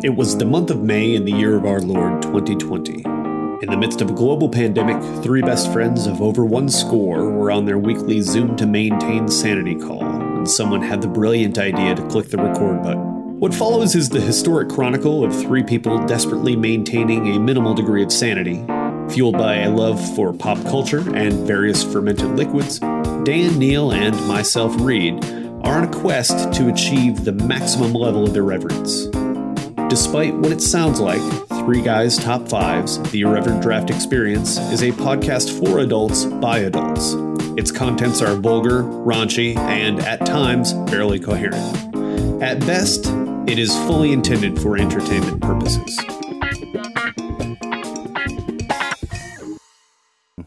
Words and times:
It 0.00 0.14
was 0.14 0.36
the 0.36 0.44
month 0.44 0.70
of 0.70 0.80
May 0.80 1.16
in 1.16 1.24
the 1.24 1.32
year 1.32 1.56
of 1.56 1.66
our 1.66 1.80
Lord 1.80 2.22
2020. 2.22 3.02
In 3.02 3.68
the 3.68 3.76
midst 3.76 4.00
of 4.00 4.08
a 4.08 4.14
global 4.14 4.48
pandemic, 4.48 5.02
three 5.24 5.42
best 5.42 5.72
friends 5.72 6.06
of 6.06 6.22
over 6.22 6.44
one 6.44 6.68
score 6.68 7.28
were 7.28 7.50
on 7.50 7.64
their 7.64 7.80
weekly 7.80 8.20
Zoom 8.20 8.54
to 8.58 8.66
maintain 8.66 9.26
sanity 9.26 9.74
call 9.74 10.04
when 10.04 10.46
someone 10.46 10.82
had 10.82 11.02
the 11.02 11.08
brilliant 11.08 11.58
idea 11.58 11.96
to 11.96 12.06
click 12.06 12.28
the 12.28 12.36
record 12.36 12.80
button. 12.80 13.40
What 13.40 13.52
follows 13.52 13.96
is 13.96 14.08
the 14.08 14.20
historic 14.20 14.68
chronicle 14.68 15.24
of 15.24 15.34
three 15.36 15.64
people 15.64 15.98
desperately 16.06 16.54
maintaining 16.54 17.34
a 17.34 17.40
minimal 17.40 17.74
degree 17.74 18.04
of 18.04 18.12
sanity. 18.12 18.64
Fueled 19.12 19.36
by 19.36 19.62
a 19.62 19.70
love 19.70 20.00
for 20.14 20.32
pop 20.32 20.62
culture 20.62 21.02
and 21.16 21.44
various 21.44 21.82
fermented 21.82 22.36
liquids, 22.36 22.78
Dan 22.78 23.58
Neil, 23.58 23.90
and 23.90 24.14
myself, 24.28 24.72
Reed, 24.80 25.24
are 25.64 25.78
on 25.78 25.84
a 25.84 25.90
quest 25.90 26.52
to 26.52 26.68
achieve 26.68 27.24
the 27.24 27.32
maximum 27.32 27.94
level 27.94 28.24
of 28.24 28.36
irreverence. 28.36 29.08
Despite 29.88 30.34
what 30.34 30.52
it 30.52 30.60
sounds 30.60 31.00
like, 31.00 31.20
Three 31.64 31.80
Guys 31.80 32.16
Top 32.18 32.46
Fives, 32.48 32.98
The 33.10 33.22
Irreverent 33.22 33.62
Draft 33.62 33.88
Experience, 33.90 34.58
is 34.58 34.82
a 34.82 34.90
podcast 34.92 35.58
for 35.58 35.78
adults 35.78 36.24
by 36.26 36.58
adults. 36.58 37.14
Its 37.56 37.72
contents 37.72 38.20
are 38.20 38.34
vulgar, 38.36 38.82
raunchy, 38.82 39.56
and 39.56 40.00
at 40.00 40.24
times 40.26 40.74
barely 40.90 41.18
coherent. 41.18 41.56
At 42.42 42.60
best, 42.60 43.06
it 43.48 43.58
is 43.58 43.74
fully 43.86 44.12
intended 44.12 44.60
for 44.60 44.76
entertainment 44.76 45.40
purposes. 45.40 45.98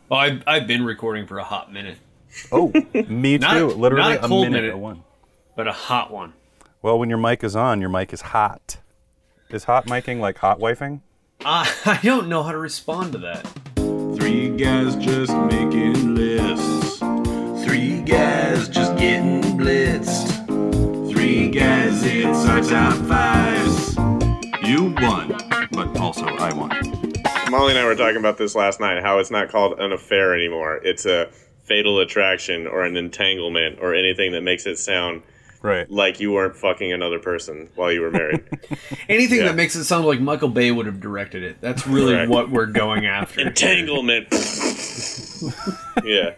Well, 0.10 0.20
I've, 0.20 0.44
I've 0.46 0.68
been 0.68 0.84
recording 0.86 1.26
for 1.26 1.40
a 1.40 1.44
hot 1.44 1.72
minute, 1.74 1.98
Oh, 2.52 2.72
me 3.08 3.38
Not- 3.40 3.54
too. 3.58 3.68
Literally 3.70 4.14
not 4.16 4.22
a 4.22 4.26
a 4.26 4.30
minute, 4.30 4.52
minute. 4.52 4.74
or 4.74 4.78
one. 4.78 5.04
but 5.56 5.68
a 5.68 5.74
hot 5.74 6.12
one. 6.12 6.34
Well, 6.82 6.98
when 7.00 7.10
your 7.10 7.18
mic 7.20 7.44
is 7.44 7.56
on, 7.56 7.82
your 7.82 7.90
mic 7.90 8.14
is 8.14 8.22
hot. 8.22 8.78
Is 9.54 9.66
hot 9.66 9.88
miking 9.88 10.22
like 10.22 10.38
hot 10.38 10.60
wifing? 10.60 11.02
Uh, 11.44 11.66
I 11.86 12.00
don't 12.02 12.30
know 12.30 12.42
how 12.42 12.54
to 12.54 12.58
respond 12.58 13.12
to 13.12 13.18
that. 13.18 13.46
Three 14.18 14.50
guys 14.56 14.96
just 14.96 15.34
making 15.36 16.16
lists. 16.16 17.00
Three 17.66 18.02
guys 18.02 18.70
just 18.70 18.96
getting 18.96 19.42
blitzed. 19.58 21.12
Three 21.12 21.50
guys, 21.50 22.02
it's 22.06 22.46
our 22.48 22.62
top 22.62 22.94
fives. 23.08 23.98
You 24.64 24.96
won, 25.02 25.36
but 25.72 25.98
also 26.00 26.28
I 26.28 26.54
won. 26.54 26.70
Molly 27.52 27.72
and 27.72 27.80
I 27.80 27.84
were 27.84 27.96
talking 27.96 28.18
about 28.18 28.38
this 28.38 28.56
last 28.56 28.80
night. 28.80 29.04
How 29.04 29.20
it's 29.20 29.32
not 29.32 29.50
called 29.50 29.82
an 29.82 29.92
affair 29.92 30.34
anymore. 30.34 30.80
It's 30.82 31.06
a 31.06 31.30
fatal 31.64 32.00
attraction 32.00 32.68
or 32.68 32.84
an 32.84 32.96
entanglement 32.96 33.80
or 33.82 33.94
anything 33.94 34.32
that 34.32 34.44
makes 34.44 34.66
it 34.66 34.78
sound 34.78 35.24
Right. 35.64 35.90
like 35.92 36.20
you 36.20 36.32
weren't 36.32 36.56
fucking 36.56 36.92
another 36.92 37.20
person 37.20 37.70
while 37.76 37.92
you 37.92 38.02
were 38.02 38.10
married. 38.12 38.44
Anything 39.10 39.40
Yeah. 39.40 39.46
that 39.46 39.56
makes 39.56 39.76
it 39.76 39.84
sound 39.84 40.06
like 40.06 40.20
Michael 40.20 40.50
Bay 40.50 40.72
would 40.72 40.88
have 40.88 41.00
directed 41.00 41.44
it. 41.44 41.62
That's 41.62 41.86
really 41.86 42.14
Correct. 42.14 42.30
what 42.32 42.50
we're 42.50 42.66
going 42.66 43.06
after. 43.06 43.42
entanglement. 43.48 44.28
yeah. 46.04 46.36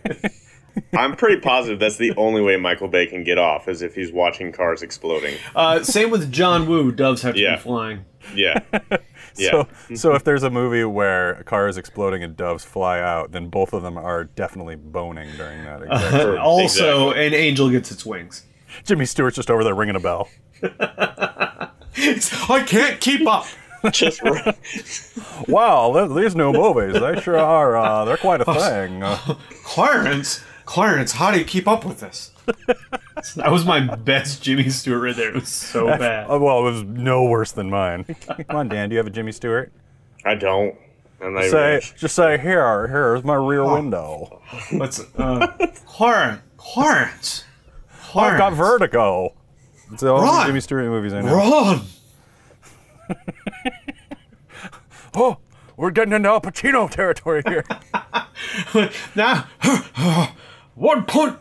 I'm 0.94 1.16
pretty 1.16 1.40
positive 1.40 1.80
that's 1.80 1.98
the 1.98 2.14
only 2.18 2.42
way 2.42 2.58
Michael 2.58 2.88
Bay 2.88 3.06
can 3.06 3.24
get 3.24 3.38
off 3.38 3.68
is 3.68 3.82
if 3.82 3.94
he's 3.96 4.12
watching 4.12 4.52
cars 4.52 4.82
exploding. 4.82 5.36
Uh, 5.56 5.84
same 5.84 6.10
with 6.10 6.32
John 6.32 6.68
Woo. 6.68 6.92
Doves 6.92 7.22
have 7.22 7.36
to 7.36 7.42
Yeah. 7.42 7.56
be 7.56 7.62
flying. 7.62 8.06
Yeah. 8.36 8.60
Yeah. 9.36 9.50
So, 9.52 9.68
so 9.96 10.16
if 10.16 10.24
there's 10.24 10.44
a 10.44 10.50
movie 10.50 10.84
where 10.84 11.32
a 11.34 11.44
car 11.44 11.68
is 11.68 11.78
exploding 11.78 12.24
and 12.24 12.36
doves 12.38 12.64
fly 12.66 13.00
out, 13.00 13.32
then 13.32 13.50
both 13.50 13.74
of 13.74 13.84
them 13.84 13.98
are 13.98 14.24
definitely 14.26 14.76
boning 14.76 15.30
during 15.38 15.64
that. 15.66 15.82
Exact 15.84 16.38
Also, 16.40 17.12
an 17.12 17.34
angel 17.34 17.70
gets 17.70 17.92
its 17.92 18.06
wings. 18.06 18.44
Jimmy 18.84 19.06
Stewart's 19.06 19.36
just 19.36 19.50
over 19.52 19.64
there 19.64 19.76
ringing 19.76 19.96
a 19.96 20.00
bell. 20.00 20.30
I 20.80 22.64
can't 22.66 23.00
keep 23.00 23.28
up. 23.28 23.46
Just. 23.92 24.22
Wow, 25.48 25.92
th- 25.94 26.16
these 26.16 26.36
new 26.36 26.54
movies, 26.54 27.00
they 27.00 27.20
sure 27.20 27.38
are. 27.38 27.76
Uh, 27.76 28.06
they're 28.06 28.18
quite 28.18 28.42
a 28.42 28.46
thing. 28.46 29.04
Uh, 29.04 29.18
Clarence, 29.64 30.42
Clarence, 30.66 31.12
how 31.12 31.32
do 31.32 31.38
you 31.39 31.44
keep 31.45 31.67
up 31.67 31.83
with 31.83 32.00
this? 32.00 32.32
that 33.36 33.52
was 33.52 33.66
my 33.66 33.82
best 33.95 34.42
Jimmy 34.42 34.70
Stewart 34.70 35.02
right 35.02 35.16
there. 35.16 35.30
It 35.30 35.36
was 35.36 35.50
so 35.50 35.88
bad. 35.88 36.28
oh, 36.30 36.39
well, 36.39 36.60
it 36.60 36.72
was 36.72 36.83
no 36.83 37.26
worse 37.26 37.52
than 37.52 37.70
mine. 37.70 38.06
Come 38.48 38.56
on, 38.56 38.70
Dan, 38.70 38.89
do 38.89 38.94
you 38.94 38.98
have 39.00 39.08
a 39.08 39.12
Jimmy 39.12 39.32
Stewart? 39.33 39.72
I 40.23 40.36
don't. 40.36 40.76
I'm 41.22 41.33
not 41.33 41.45
Say, 41.45 41.78
even. 41.78 41.98
just 41.98 42.16
say 42.16 42.38
here. 42.38 42.88
Here's 42.88 43.23
my 43.23 43.36
rear 43.36 43.66
window. 43.66 44.42
What's 44.72 45.00
uh, 45.17 45.48
Clarence? 45.86 46.42
Clarence. 46.58 47.44
I've 48.16 48.38
got 48.38 48.54
vertigo. 48.54 49.34
It's 49.92 50.02
the 50.02 50.10
only 50.10 50.26
Run! 50.28 50.48
Jimmy 50.48 50.62
Stewart 50.62 50.86
movies 50.86 51.14
I 51.14 51.22
know. 51.22 51.36
Run! 51.36 51.82
Oh, 55.16 55.38
we're 55.78 55.92
getting 55.92 56.12
into 56.14 56.28
Al 56.28 56.42
Pacino 56.42 56.90
territory 56.90 57.44
here. 57.48 57.64
Now, 59.16 59.46
1.21 59.62 61.38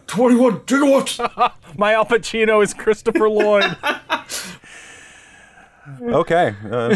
gigawatts. 0.66 1.53
My 1.78 1.94
Al 1.94 2.05
Pacino 2.05 2.62
is 2.62 2.75
Christopher 2.75 3.31
Lloyd. 3.31 3.75
okay, 6.03 6.54
uh, 6.71 6.94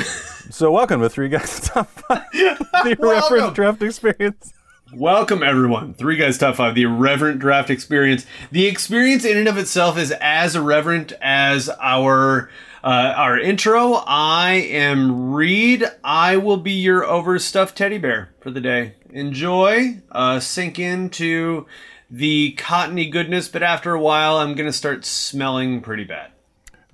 so 0.50 0.70
welcome 0.70 1.00
to 1.00 1.08
Three 1.08 1.30
Guys 1.30 1.60
Top 1.60 1.88
Five, 1.88 2.24
the 2.32 2.96
Welcome. 2.98 3.08
reference 3.08 3.54
draft 3.54 3.80
experience. 3.82 4.52
Welcome, 4.96 5.42
everyone. 5.42 5.92
Three 5.92 6.16
Guys 6.16 6.38
Top 6.38 6.56
5, 6.56 6.74
the 6.74 6.84
irreverent 6.84 7.38
draft 7.38 7.68
experience. 7.68 8.24
The 8.50 8.66
experience 8.66 9.26
in 9.26 9.36
and 9.36 9.46
of 9.46 9.58
itself 9.58 9.98
is 9.98 10.10
as 10.22 10.56
irreverent 10.56 11.12
as 11.20 11.68
our 11.68 12.48
uh, 12.82 13.12
our 13.14 13.38
intro. 13.38 14.02
I 14.06 14.52
am 14.52 15.34
Reed. 15.34 15.84
I 16.02 16.38
will 16.38 16.56
be 16.56 16.72
your 16.72 17.04
overstuffed 17.04 17.76
teddy 17.76 17.98
bear 17.98 18.30
for 18.40 18.50
the 18.50 18.62
day. 18.62 18.94
Enjoy, 19.10 20.00
uh, 20.12 20.40
sink 20.40 20.78
into 20.78 21.66
the 22.10 22.52
cottony 22.52 23.10
goodness, 23.10 23.48
but 23.48 23.62
after 23.62 23.92
a 23.92 24.00
while, 24.00 24.38
I'm 24.38 24.54
going 24.54 24.64
to 24.64 24.72
start 24.72 25.04
smelling 25.04 25.82
pretty 25.82 26.04
bad. 26.04 26.30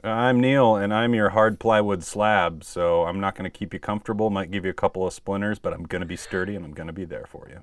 I'm 0.03 0.41
Neil, 0.41 0.75
and 0.75 0.93
I'm 0.93 1.15
your 1.15 1.31
hard 1.31 1.61
plywood 1.61 2.03
slab. 2.03 2.65
So 2.65 3.05
I'm 3.05 3.21
not 3.21 3.37
going 3.37 3.49
to 3.49 3.59
keep 3.59 3.73
you 3.73 3.79
comfortable. 3.79 4.29
Might 4.29 4.51
give 4.51 4.65
you 4.65 4.73
a 4.73 4.75
couple 4.75 5.07
of 5.07 5.13
splinters, 5.13 5.61
but 5.61 5.73
I'm 5.73 5.85
going 5.85 6.03
to 6.03 6.07
be 6.07 6.17
sturdy 6.17 6.57
and 6.57 6.65
I'm 6.65 6.73
going 6.73 6.89
to 6.89 6.93
be 6.93 7.05
there 7.05 7.27
for 7.29 7.47
you. 7.49 7.61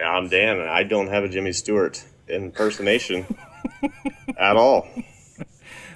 Yeah, 0.00 0.12
I'm 0.12 0.28
Dan, 0.28 0.58
and 0.60 0.68
I 0.70 0.82
don't 0.82 1.08
have 1.08 1.24
a 1.24 1.28
Jimmy 1.28 1.52
Stewart 1.52 2.02
impersonation 2.26 3.26
at 4.38 4.56
all. 4.56 4.88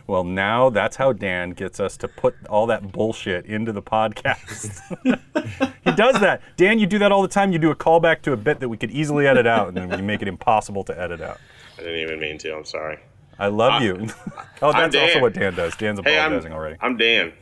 Well, 0.07 0.25
now 0.25 0.69
that's 0.69 0.97
how 0.97 1.15
Dan 1.15 1.53
gets 1.53 1.81
us 1.81 1.97
to 1.97 2.09
put 2.09 2.35
all 2.51 2.67
that 2.67 2.93
bullshit 2.93 3.47
into 3.47 3.73
the 3.73 3.81
podcast. 3.81 4.79
he 5.85 5.93
does 5.93 6.21
that. 6.21 6.43
Dan, 6.59 6.79
you 6.79 6.87
do 6.87 6.99
that 6.99 7.13
all 7.13 7.23
the 7.23 7.29
time. 7.29 7.51
You 7.51 7.59
do 7.59 7.71
a 7.71 7.75
callback 7.75 8.21
to 8.23 8.33
a 8.33 8.37
bit 8.37 8.61
that 8.61 8.69
we 8.69 8.77
could 8.77 8.91
easily 8.91 9.27
edit 9.27 9.47
out, 9.47 9.69
and 9.69 9.77
then 9.79 9.99
you 9.99 10.05
make 10.05 10.21
it 10.21 10.29
impossible 10.29 10.85
to 10.85 11.01
edit 11.01 11.23
out. 11.23 11.41
I 11.79 11.81
didn't 11.81 12.01
even 12.01 12.21
mean 12.21 12.37
to. 12.39 12.55
I'm 12.55 12.67
sorry. 12.67 12.99
I 13.39 13.47
love 13.47 13.81
you. 13.81 14.09
oh, 14.61 14.71
that's 14.71 14.95
also 14.95 15.23
what 15.23 15.33
Dan 15.33 15.55
does. 15.55 15.75
Dan's 15.77 15.99
Hey, 16.05 16.19
I'm, 16.19 16.27
apologizing 16.27 16.53
already. 16.53 16.77
I'm 16.79 16.99
Dan. 16.99 17.33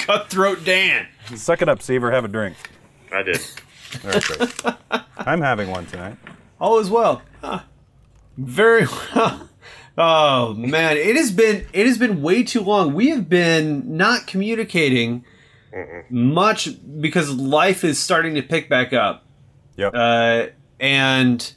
Cutthroat 0.00 0.64
Dan. 0.64 1.06
Suck 1.36 1.62
it 1.62 1.68
up, 1.68 1.82
Seaver. 1.82 2.10
Have 2.10 2.24
a 2.24 2.28
drink. 2.28 2.56
I 3.12 3.22
did. 3.22 3.40
All 4.04 4.10
right. 4.10 5.04
I'm 5.18 5.40
having 5.40 5.70
one 5.70 5.86
tonight. 5.86 6.16
All 6.60 6.78
is 6.78 6.90
well. 6.90 7.22
Huh. 7.40 7.60
Very 8.36 8.86
well. 8.86 9.46
Oh 9.98 10.54
man, 10.54 10.96
it 10.96 11.16
has 11.16 11.30
been 11.30 11.66
it 11.74 11.84
has 11.86 11.98
been 11.98 12.22
way 12.22 12.42
too 12.42 12.60
long. 12.62 12.94
We 12.94 13.10
have 13.10 13.28
been 13.28 13.96
not 13.98 14.26
communicating 14.26 15.24
much 16.08 16.68
because 17.00 17.28
life 17.34 17.84
is 17.84 17.98
starting 17.98 18.34
to 18.36 18.42
pick 18.42 18.68
back 18.70 18.94
up, 18.94 19.26
Yep. 19.76 19.92
uh, 19.94 20.46
and 20.78 21.52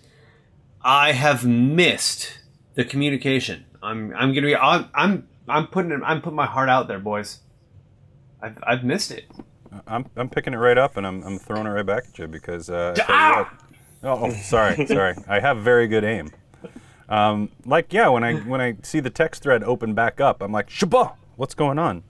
I 0.82 1.14
have 1.14 1.46
missed 1.46 2.40
the 2.74 2.84
communication. 2.84 3.66
I'm 3.82 4.14
I'm 4.16 4.34
gonna 4.34 4.48
be 4.48 4.56
I'm 4.58 4.90
I'm 4.94 5.28
I'm 5.48 5.68
putting 5.68 6.02
I'm 6.04 6.22
putting 6.22 6.36
my 6.36 6.48
heart 6.48 6.68
out 6.70 6.88
there, 6.90 7.00
boys. 7.00 7.40
I've 8.42 8.58
I've 8.64 8.84
missed 8.84 9.12
it. 9.12 9.26
I'm, 9.88 10.06
I'm 10.16 10.30
picking 10.30 10.54
it 10.54 10.58
right 10.58 10.78
up 10.78 10.98
and 10.98 11.06
I'm, 11.08 11.24
I'm 11.24 11.38
throwing 11.40 11.66
it 11.66 11.70
right 11.70 11.86
back 11.86 12.06
at 12.10 12.20
you 12.20 12.28
because. 12.28 12.70
Uh, 12.70 12.94
I 12.98 13.02
tell 13.02 13.16
you 13.16 13.22
Ah! 13.22 13.50
what- 14.02 14.20
oh, 14.22 14.26
oh, 14.26 14.30
sorry, 14.34 14.86
sorry. 14.88 15.16
I 15.28 15.40
have 15.40 15.58
very 15.60 15.88
good 15.88 16.04
aim. 16.04 16.32
Um, 17.10 17.50
like 17.66 17.92
yeah, 17.94 18.08
when 18.08 18.24
I 18.24 18.36
when 18.36 18.62
I 18.62 18.78
see 18.82 19.00
the 19.02 19.10
text 19.10 19.44
thread 19.44 19.64
open 19.64 19.94
back 19.94 20.22
up, 20.22 20.42
I'm 20.42 20.52
like, 20.54 20.70
Shabba, 20.70 21.14
what's 21.36 21.54
going 21.54 21.78
on? 21.78 22.04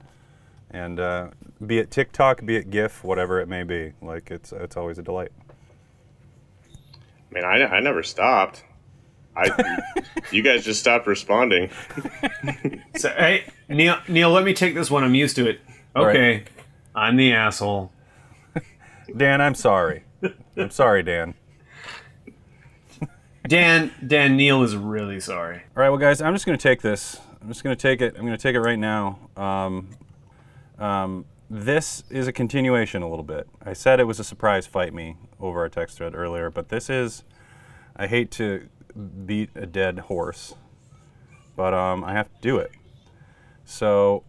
And 0.69 1.00
uh, 1.00 1.30
be 1.65 1.80
it 1.80 1.89
TikTok, 1.92 2.45
be 2.45 2.56
it 2.57 2.69
GIF, 2.69 3.04
whatever 3.04 3.42
it 3.42 3.48
may 3.48 3.63
be, 3.63 3.94
like 4.01 4.30
it's 4.31 4.51
it's 4.54 4.77
always 4.77 5.00
a 5.00 5.01
delight. 5.01 5.31
Man, 7.31 7.44
I, 7.44 7.63
I 7.66 7.80
never 7.80 8.04
stopped. 8.04 8.63
I, 9.36 9.80
you 10.31 10.44
guys 10.44 10.63
just 10.63 10.80
stopped 10.80 11.07
responding. 11.07 11.69
So 12.95 13.09
hey, 13.09 13.45
Neil 13.68 13.98
Neil, 14.07 14.30
let 14.31 14.44
me 14.45 14.54
take 14.54 14.75
this 14.75 14.92
one. 14.92 15.04
I'm 15.04 15.16
used 15.16 15.36
to 15.38 15.50
it. 15.50 15.59
Okay, 15.95 16.44
I'm 16.95 17.16
the 17.16 17.34
asshole. 17.34 17.92
Dan, 19.16 19.42
I'm 19.42 19.56
sorry. 19.56 20.04
I'm 20.57 20.69
sorry, 20.69 21.04
Dan. 21.04 21.34
Dan 23.48 23.92
Dan 24.06 24.38
Neil 24.38 24.63
is 24.63 24.75
really 24.75 25.19
sorry. 25.19 25.57
All 25.57 25.84
right, 25.84 25.90
well, 25.90 25.98
guys, 25.98 26.22
I'm 26.22 26.34
just 26.34 26.45
going 26.45 26.57
to 26.57 26.63
take 26.63 26.81
this. 26.81 27.19
I'm 27.42 27.50
just 27.50 27.63
going 27.63 27.75
to 27.75 27.81
take 27.81 28.01
it. 28.01 28.16
I'm 28.16 28.25
going 28.25 28.38
to 28.38 28.42
take 28.42 28.56
it 28.56 28.62
right 28.62 28.80
now. 28.80 29.19
Um, 29.36 29.90
um, 30.80 31.25
this 31.50 32.04
is 32.10 32.28
a 32.28 32.31
continuation 32.31 33.01
a 33.01 33.10
little 33.10 33.24
bit. 33.24 33.48
I 33.62 33.74
said 33.74 34.00
it 34.00 34.06
was 34.06 34.19
a 34.19 34.24
surprise 34.24 34.66
fight 34.66 34.94
me 34.94 35.18
over 35.42 35.60
our 35.60 35.69
text 35.69 35.98
thread 35.98 36.16
earlier, 36.16 36.50
but 36.50 36.69
this 36.69 36.90
is. 36.90 37.24
I 37.95 38.07
hate 38.07 38.31
to 38.31 38.69
beat 39.25 39.51
a 39.56 39.68
dead 39.68 40.00
horse, 40.00 40.56
but 41.56 41.74
um, 41.74 42.04
I 42.04 42.13
have 42.13 42.28
to 42.34 42.42
do 42.42 42.57
it. 42.57 42.72
So, 43.66 44.24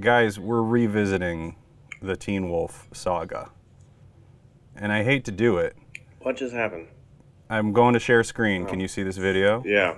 guys, 0.00 0.38
we're 0.38 0.62
revisiting 0.62 1.56
the 2.02 2.16
Teen 2.16 2.48
Wolf 2.50 2.88
saga, 2.92 3.50
and 4.74 4.92
I 4.92 5.02
hate 5.04 5.24
to 5.26 5.32
do 5.32 5.58
it. 5.58 5.76
What 6.20 6.36
just 6.36 6.54
happened? 6.54 6.88
I'm 7.48 7.72
going 7.72 7.94
to 7.94 8.00
share 8.00 8.24
screen. 8.24 8.66
Can 8.66 8.80
you 8.80 8.88
see 8.88 9.02
this 9.02 9.16
video? 9.16 9.62
Yeah. 9.64 9.94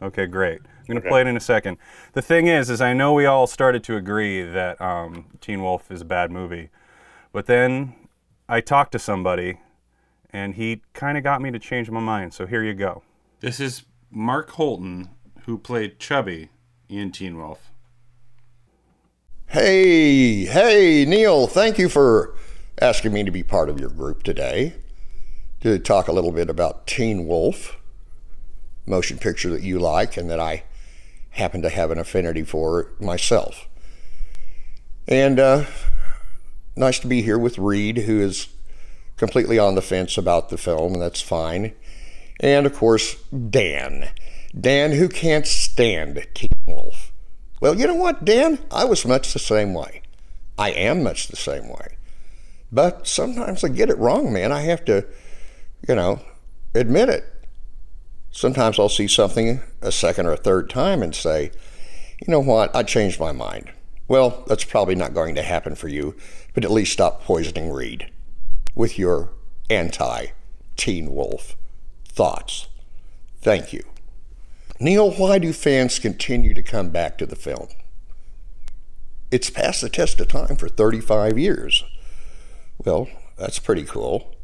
Okay, 0.00 0.26
great. 0.26 0.60
I'm 0.60 0.86
going 0.86 0.96
to 0.96 1.00
Okay. 1.00 1.08
play 1.08 1.20
it 1.22 1.26
in 1.26 1.36
a 1.36 1.40
second. 1.40 1.78
The 2.12 2.22
thing 2.22 2.46
is, 2.46 2.70
is 2.70 2.80
I 2.80 2.92
know 2.92 3.12
we 3.12 3.26
all 3.26 3.46
started 3.46 3.82
to 3.84 3.96
agree 3.96 4.42
that 4.42 4.80
um, 4.80 5.26
Teen 5.40 5.62
Wolf 5.62 5.90
is 5.90 6.02
a 6.02 6.04
bad 6.04 6.30
movie, 6.30 6.68
but 7.32 7.46
then 7.46 7.94
I 8.48 8.60
talked 8.60 8.92
to 8.92 8.98
somebody, 8.98 9.58
and 10.30 10.54
he 10.54 10.82
kind 10.92 11.16
of 11.18 11.24
got 11.24 11.40
me 11.42 11.50
to 11.50 11.58
change 11.58 11.90
my 11.90 12.00
mind. 12.00 12.34
So 12.34 12.46
here 12.46 12.62
you 12.62 12.74
go. 12.74 13.02
This 13.40 13.58
is 13.60 13.84
Mark 14.10 14.50
Holton, 14.50 15.08
who 15.46 15.58
played 15.58 15.98
Chubby 15.98 16.50
in 16.88 17.10
Teen 17.10 17.36
Wolf. 17.38 17.70
Hey, 19.48 20.46
hey, 20.46 21.04
Neil, 21.04 21.46
thank 21.46 21.78
you 21.78 21.88
for 21.88 22.34
asking 22.80 23.12
me 23.12 23.22
to 23.22 23.30
be 23.30 23.44
part 23.44 23.68
of 23.68 23.78
your 23.78 23.90
group 23.90 24.24
today 24.24 24.74
to 25.60 25.78
talk 25.78 26.08
a 26.08 26.12
little 26.12 26.32
bit 26.32 26.50
about 26.50 26.88
Teen 26.88 27.26
Wolf, 27.26 27.76
motion 28.84 29.16
picture 29.16 29.50
that 29.50 29.62
you 29.62 29.78
like 29.78 30.16
and 30.16 30.28
that 30.28 30.40
I 30.40 30.64
happen 31.30 31.62
to 31.62 31.68
have 31.68 31.92
an 31.92 31.98
affinity 31.98 32.42
for 32.42 32.90
myself. 32.98 33.68
And 35.06 35.38
uh, 35.38 35.66
nice 36.74 36.98
to 36.98 37.06
be 37.06 37.22
here 37.22 37.38
with 37.38 37.58
Reed, 37.58 37.98
who 37.98 38.20
is 38.20 38.48
completely 39.16 39.58
on 39.58 39.76
the 39.76 39.82
fence 39.82 40.18
about 40.18 40.48
the 40.48 40.58
film, 40.58 40.94
and 40.94 41.02
that's 41.02 41.20
fine. 41.20 41.74
And 42.40 42.66
of 42.66 42.74
course, 42.74 43.22
Dan. 43.30 44.08
Dan, 44.58 44.92
who 44.92 45.08
can't 45.08 45.46
stand 45.46 46.26
Teen 46.34 46.50
Wolf. 46.66 47.03
Well, 47.64 47.80
you 47.80 47.86
know 47.86 47.94
what, 47.94 48.26
Dan? 48.26 48.58
I 48.70 48.84
was 48.84 49.06
much 49.06 49.32
the 49.32 49.38
same 49.38 49.72
way. 49.72 50.02
I 50.58 50.72
am 50.72 51.02
much 51.02 51.28
the 51.28 51.36
same 51.36 51.66
way. 51.66 51.96
But 52.70 53.06
sometimes 53.06 53.64
I 53.64 53.68
get 53.68 53.88
it 53.88 53.96
wrong, 53.96 54.34
man. 54.34 54.52
I 54.52 54.60
have 54.60 54.84
to, 54.84 55.06
you 55.88 55.94
know, 55.94 56.20
admit 56.74 57.08
it. 57.08 57.24
Sometimes 58.30 58.78
I'll 58.78 58.90
see 58.90 59.08
something 59.08 59.62
a 59.80 59.90
second 59.90 60.26
or 60.26 60.32
a 60.32 60.36
third 60.36 60.68
time 60.68 61.02
and 61.02 61.14
say, 61.14 61.52
you 62.20 62.30
know 62.30 62.40
what, 62.40 62.76
I 62.76 62.82
changed 62.82 63.18
my 63.18 63.32
mind. 63.32 63.72
Well, 64.08 64.44
that's 64.46 64.64
probably 64.64 64.94
not 64.94 65.14
going 65.14 65.34
to 65.36 65.42
happen 65.42 65.74
for 65.74 65.88
you, 65.88 66.14
but 66.52 66.66
at 66.66 66.70
least 66.70 66.92
stop 66.92 67.24
poisoning 67.24 67.70
Reed 67.70 68.10
with 68.74 68.98
your 68.98 69.30
anti 69.70 70.26
Teen 70.76 71.14
Wolf 71.14 71.56
thoughts. 72.10 72.68
Thank 73.40 73.72
you. 73.72 73.84
Neil, 74.80 75.12
why 75.12 75.38
do 75.38 75.52
fans 75.52 75.98
continue 75.98 76.52
to 76.52 76.62
come 76.62 76.90
back 76.90 77.16
to 77.18 77.26
the 77.26 77.36
film? 77.36 77.68
It's 79.30 79.50
passed 79.50 79.80
the 79.80 79.88
test 79.88 80.20
of 80.20 80.28
time 80.28 80.56
for 80.56 80.68
35 80.68 81.38
years. 81.38 81.84
Well, 82.84 83.08
that's 83.36 83.58
pretty 83.58 83.84
cool. 83.84 84.34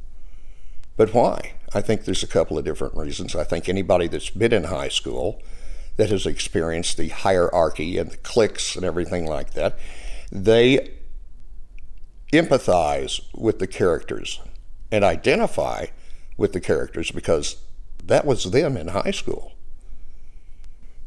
But 0.96 1.12
why? 1.14 1.54
I 1.74 1.80
think 1.80 2.04
there's 2.04 2.22
a 2.22 2.28
couple 2.28 2.58
of 2.58 2.64
different 2.64 2.96
reasons. 2.96 3.34
I 3.34 3.44
think 3.44 3.68
anybody 3.68 4.06
that's 4.06 4.30
been 4.30 4.52
in 4.52 4.64
high 4.64 4.88
school 4.88 5.42
that 5.96 6.10
has 6.10 6.26
experienced 6.26 6.96
the 6.96 7.08
hierarchy 7.08 7.98
and 7.98 8.10
the 8.10 8.16
cliques 8.18 8.76
and 8.76 8.84
everything 8.84 9.26
like 9.26 9.54
that, 9.54 9.78
they 10.30 10.92
empathize 12.32 13.20
with 13.34 13.58
the 13.58 13.66
characters 13.66 14.40
and 14.92 15.04
identify 15.04 15.86
with 16.36 16.52
the 16.52 16.60
characters 16.60 17.10
because 17.10 17.56
that 18.04 18.24
was 18.24 18.44
them 18.44 18.76
in 18.76 18.88
high 18.88 19.10
school. 19.10 19.52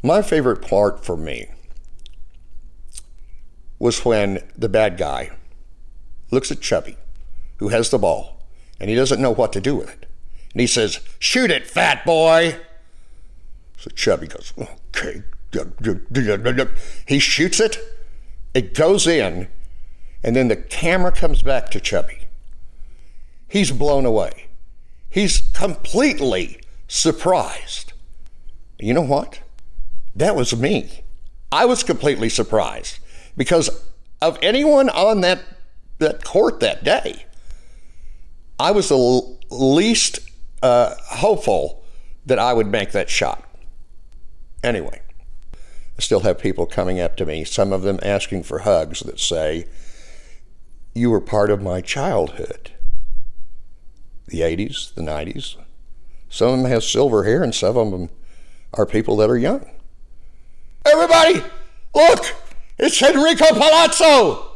My 0.06 0.22
favorite 0.22 0.62
part 0.62 1.06
for 1.06 1.16
me 1.16 1.48
was 3.80 4.04
when 4.04 4.44
the 4.58 4.68
bad 4.68 4.98
guy 4.98 5.32
looks 6.30 6.52
at 6.52 6.60
Chubby, 6.60 6.98
who 7.58 7.70
has 7.70 7.90
the 7.90 7.98
ball, 7.98 8.44
and 8.82 8.90
he 8.90 8.98
doesn't 8.98 9.22
know 9.22 9.34
what 9.34 9.54
to 9.54 9.62
do 9.62 9.78
with 9.78 9.90
it. 9.90 10.06
And 10.52 10.60
he 10.60 10.68
says, 10.68 11.00
Shoot 11.20 11.52
it, 11.52 11.66
fat 11.66 12.06
boy. 12.06 12.60
So 13.78 13.90
Chubby 13.92 14.28
goes, 14.28 14.54
Okay. 14.58 15.24
He 17.08 17.20
shoots 17.20 17.60
it, 17.60 17.78
it 18.54 18.74
goes 18.74 19.08
in, 19.08 19.48
and 20.22 20.36
then 20.36 20.50
the 20.50 20.56
camera 20.56 21.12
comes 21.12 21.42
back 21.42 21.70
to 21.70 21.80
Chubby. 21.80 22.28
He's 23.48 23.72
blown 23.72 24.06
away. 24.06 24.48
He's 25.10 25.42
completely 25.54 26.60
surprised. 26.88 27.94
You 28.80 28.94
know 28.96 29.02
what? 29.02 29.42
That 30.16 30.36
was 30.36 30.56
me. 30.56 31.02
I 31.52 31.66
was 31.66 31.84
completely 31.84 32.30
surprised 32.30 33.00
because 33.38 33.70
of 34.22 34.38
anyone 34.42 34.90
on 34.90 35.22
that 35.22 35.42
that 36.00 36.24
court 36.24 36.60
that 36.60 36.84
day. 36.84 37.26
I 38.60 38.72
was 38.72 38.90
the 38.90 38.98
l- 38.98 39.40
least 39.50 40.20
uh, 40.62 40.96
hopeful 41.00 41.84
that 42.26 42.40
I 42.40 42.54
would 42.54 42.68
make 42.68 42.92
that 42.92 43.10
shot. 43.10 43.44
Anyway, 44.64 45.02
I 45.54 46.02
still 46.02 46.22
have 46.22 46.40
people 46.40 46.66
coming 46.66 47.00
up 47.00 47.18
to 47.18 47.26
me, 47.26 47.44
some 47.44 47.74
of 47.74 47.82
them 47.82 48.00
asking 48.02 48.44
for 48.44 48.60
hugs 48.60 49.02
that 49.02 49.20
say, 49.20 49.68
You 50.94 51.10
were 51.10 51.22
part 51.22 51.52
of 51.52 51.62
my 51.62 51.82
childhood. 51.82 52.72
The 54.28 54.40
80s, 54.40 54.94
the 54.94 55.02
90s. 55.02 55.58
Some 56.30 56.50
of 56.50 56.58
them 56.62 56.72
have 56.72 56.84
silver 56.84 57.26
hair, 57.26 57.44
and 57.44 57.54
some 57.54 57.78
of 57.78 57.92
them 57.92 58.10
are 58.74 58.86
people 58.86 59.18
that 59.18 59.30
are 59.30 59.38
young. 59.38 59.70
Everybody, 60.86 61.42
look! 61.96 62.36
It's 62.78 63.02
Enrico 63.02 63.46
Palazzo! 63.46 64.50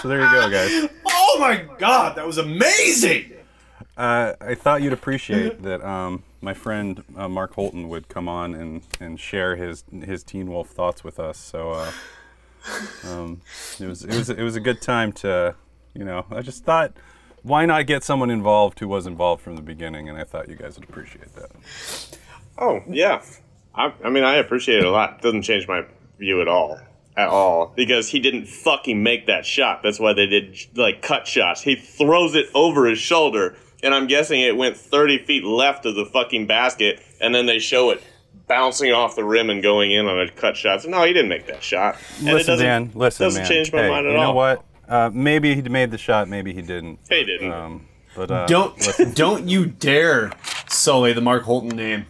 So 0.00 0.08
there 0.08 0.20
you 0.20 0.32
go, 0.32 0.50
guys. 0.50 0.90
Oh 1.06 1.36
my 1.38 1.64
god, 1.78 2.16
that 2.16 2.26
was 2.26 2.38
amazing! 2.38 3.32
Uh, 3.96 4.32
I 4.40 4.54
thought 4.54 4.82
you'd 4.82 4.92
appreciate 4.92 5.62
that 5.62 5.82
um, 5.82 6.24
my 6.40 6.54
friend 6.54 7.04
uh, 7.16 7.28
Mark 7.28 7.54
Holton 7.54 7.88
would 7.88 8.08
come 8.08 8.28
on 8.28 8.54
and, 8.54 8.82
and 8.98 9.20
share 9.20 9.54
his 9.56 9.84
his 10.04 10.24
Teen 10.24 10.50
Wolf 10.50 10.70
thoughts 10.70 11.04
with 11.04 11.20
us. 11.20 11.38
So 11.38 11.70
uh, 11.70 11.92
um, 13.04 13.42
it 13.78 13.86
was 13.86 14.02
it 14.04 14.16
was 14.16 14.28
it 14.30 14.42
was 14.42 14.56
a 14.56 14.60
good 14.60 14.82
time 14.82 15.12
to 15.12 15.54
you 15.94 16.04
know 16.04 16.26
I 16.30 16.42
just 16.42 16.64
thought 16.64 16.94
why 17.42 17.64
not 17.66 17.86
get 17.86 18.02
someone 18.02 18.30
involved 18.30 18.80
who 18.80 18.88
was 18.88 19.06
involved 19.06 19.42
from 19.42 19.56
the 19.56 19.62
beginning, 19.62 20.08
and 20.08 20.18
I 20.18 20.24
thought 20.24 20.48
you 20.48 20.56
guys 20.56 20.76
would 20.78 20.88
appreciate 20.88 21.34
that. 21.36 21.50
Oh 22.60 22.82
yeah, 22.88 23.22
I, 23.74 23.92
I 24.04 24.10
mean 24.10 24.24
I 24.24 24.34
appreciate 24.36 24.78
it 24.78 24.84
a 24.84 24.90
lot. 24.90 25.22
Doesn't 25.22 25.42
change 25.42 25.66
my 25.66 25.84
view 26.18 26.40
at 26.42 26.48
all, 26.48 26.78
at 27.16 27.28
all, 27.28 27.72
because 27.74 28.08
he 28.08 28.20
didn't 28.20 28.46
fucking 28.46 29.02
make 29.02 29.26
that 29.26 29.46
shot. 29.46 29.82
That's 29.82 29.98
why 29.98 30.12
they 30.12 30.26
did 30.26 30.56
like 30.74 31.02
cut 31.02 31.26
shots. 31.26 31.62
He 31.62 31.74
throws 31.76 32.34
it 32.34 32.46
over 32.54 32.86
his 32.86 32.98
shoulder, 32.98 33.56
and 33.82 33.94
I'm 33.94 34.06
guessing 34.06 34.40
it 34.40 34.56
went 34.56 34.76
30 34.76 35.24
feet 35.24 35.44
left 35.44 35.86
of 35.86 35.94
the 35.94 36.04
fucking 36.04 36.46
basket, 36.46 37.00
and 37.20 37.34
then 37.34 37.46
they 37.46 37.58
show 37.58 37.90
it 37.90 38.02
bouncing 38.46 38.92
off 38.92 39.14
the 39.16 39.24
rim 39.24 39.48
and 39.48 39.62
going 39.62 39.92
in 39.92 40.06
on 40.06 40.20
a 40.20 40.30
cut 40.30 40.56
shot. 40.56 40.82
So 40.82 40.88
no, 40.90 41.04
he 41.04 41.12
didn't 41.12 41.28
make 41.28 41.46
that 41.46 41.62
shot. 41.62 41.96
And 42.18 42.28
it 42.28 42.34
listen, 42.34 42.52
doesn't- 42.52 42.66
Dan. 42.66 42.90
Listen, 42.94 43.24
doesn't 43.26 43.42
man. 43.42 43.48
change 43.50 43.72
my 43.72 43.82
hey, 43.82 43.88
mind 43.88 44.06
at 44.06 44.10
all. 44.10 44.12
you 44.16 44.20
know 44.20 44.28
all. 44.30 44.34
what? 44.34 44.64
Uh, 44.88 45.10
maybe 45.14 45.54
he 45.54 45.62
made 45.62 45.92
the 45.92 45.98
shot. 45.98 46.28
Maybe 46.28 46.52
he 46.52 46.60
didn't. 46.62 46.98
He 47.08 47.24
didn't. 47.24 47.52
Um, 47.52 47.86
but 48.16 48.28
uh, 48.30 48.46
Don't 48.46 48.76
listen, 48.76 49.12
don't 49.14 49.48
you 49.48 49.66
dare 49.66 50.32
sully 50.68 51.12
the 51.12 51.20
Mark 51.20 51.44
Holton 51.44 51.70
name 51.76 52.06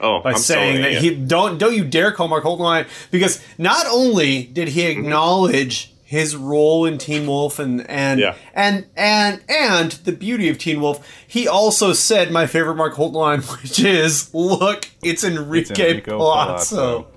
oh, 0.00 0.20
by 0.20 0.32
I'm 0.32 0.38
saying 0.38 0.76
sorry, 0.76 0.82
that 0.82 0.92
yeah. 0.92 1.10
he 1.10 1.14
don't 1.14 1.58
don't 1.58 1.74
you 1.74 1.84
dare 1.84 2.12
call 2.12 2.28
Mark 2.28 2.42
Holton 2.44 2.66
on 2.66 2.80
it 2.82 2.86
because 3.10 3.42
not 3.58 3.86
only 3.86 4.44
did 4.44 4.68
he 4.68 4.82
Mm-hmm. 4.82 5.00
acknowledge 5.00 5.94
his 6.04 6.34
role 6.34 6.86
in 6.86 6.96
Teen 6.96 7.26
Wolf 7.26 7.58
and 7.58 7.86
and 7.90 8.18
Yeah. 8.18 8.34
and 8.54 8.86
and 8.96 9.42
and 9.48 9.92
the 9.92 10.12
beauty 10.12 10.48
of 10.48 10.56
Teen 10.58 10.80
Wolf, 10.80 11.06
he 11.26 11.46
also 11.46 11.92
said 11.92 12.30
my 12.32 12.46
favorite 12.46 12.76
Mark 12.76 12.94
Holton 12.94 13.18
line, 13.18 13.40
which 13.62 13.78
is, 13.80 14.32
"Look, 14.32 14.88
it's 15.02 15.22
Enrique, 15.24 15.70
It's 15.72 15.80
Enrico 15.80 16.18
Palazzo." 16.18 17.08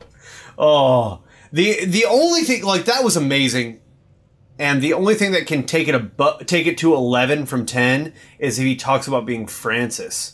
Oh, 0.57 1.21
the 1.53 1.85
the 1.85 2.05
only 2.05 2.41
thing 2.41 2.63
like 2.63 2.85
that 2.85 3.03
was 3.03 3.15
amazing, 3.15 3.79
and 4.59 4.81
the 4.81 4.93
only 4.93 5.15
thing 5.15 5.31
that 5.31 5.47
can 5.47 5.63
take 5.65 5.87
it 5.87 5.95
a 5.95 5.99
bu- 5.99 6.43
take 6.45 6.67
it 6.67 6.77
to 6.79 6.93
eleven 6.93 7.45
from 7.45 7.65
ten 7.65 8.13
is 8.39 8.59
if 8.59 8.65
he 8.65 8.75
talks 8.75 9.07
about 9.07 9.25
being 9.25 9.47
Francis. 9.47 10.33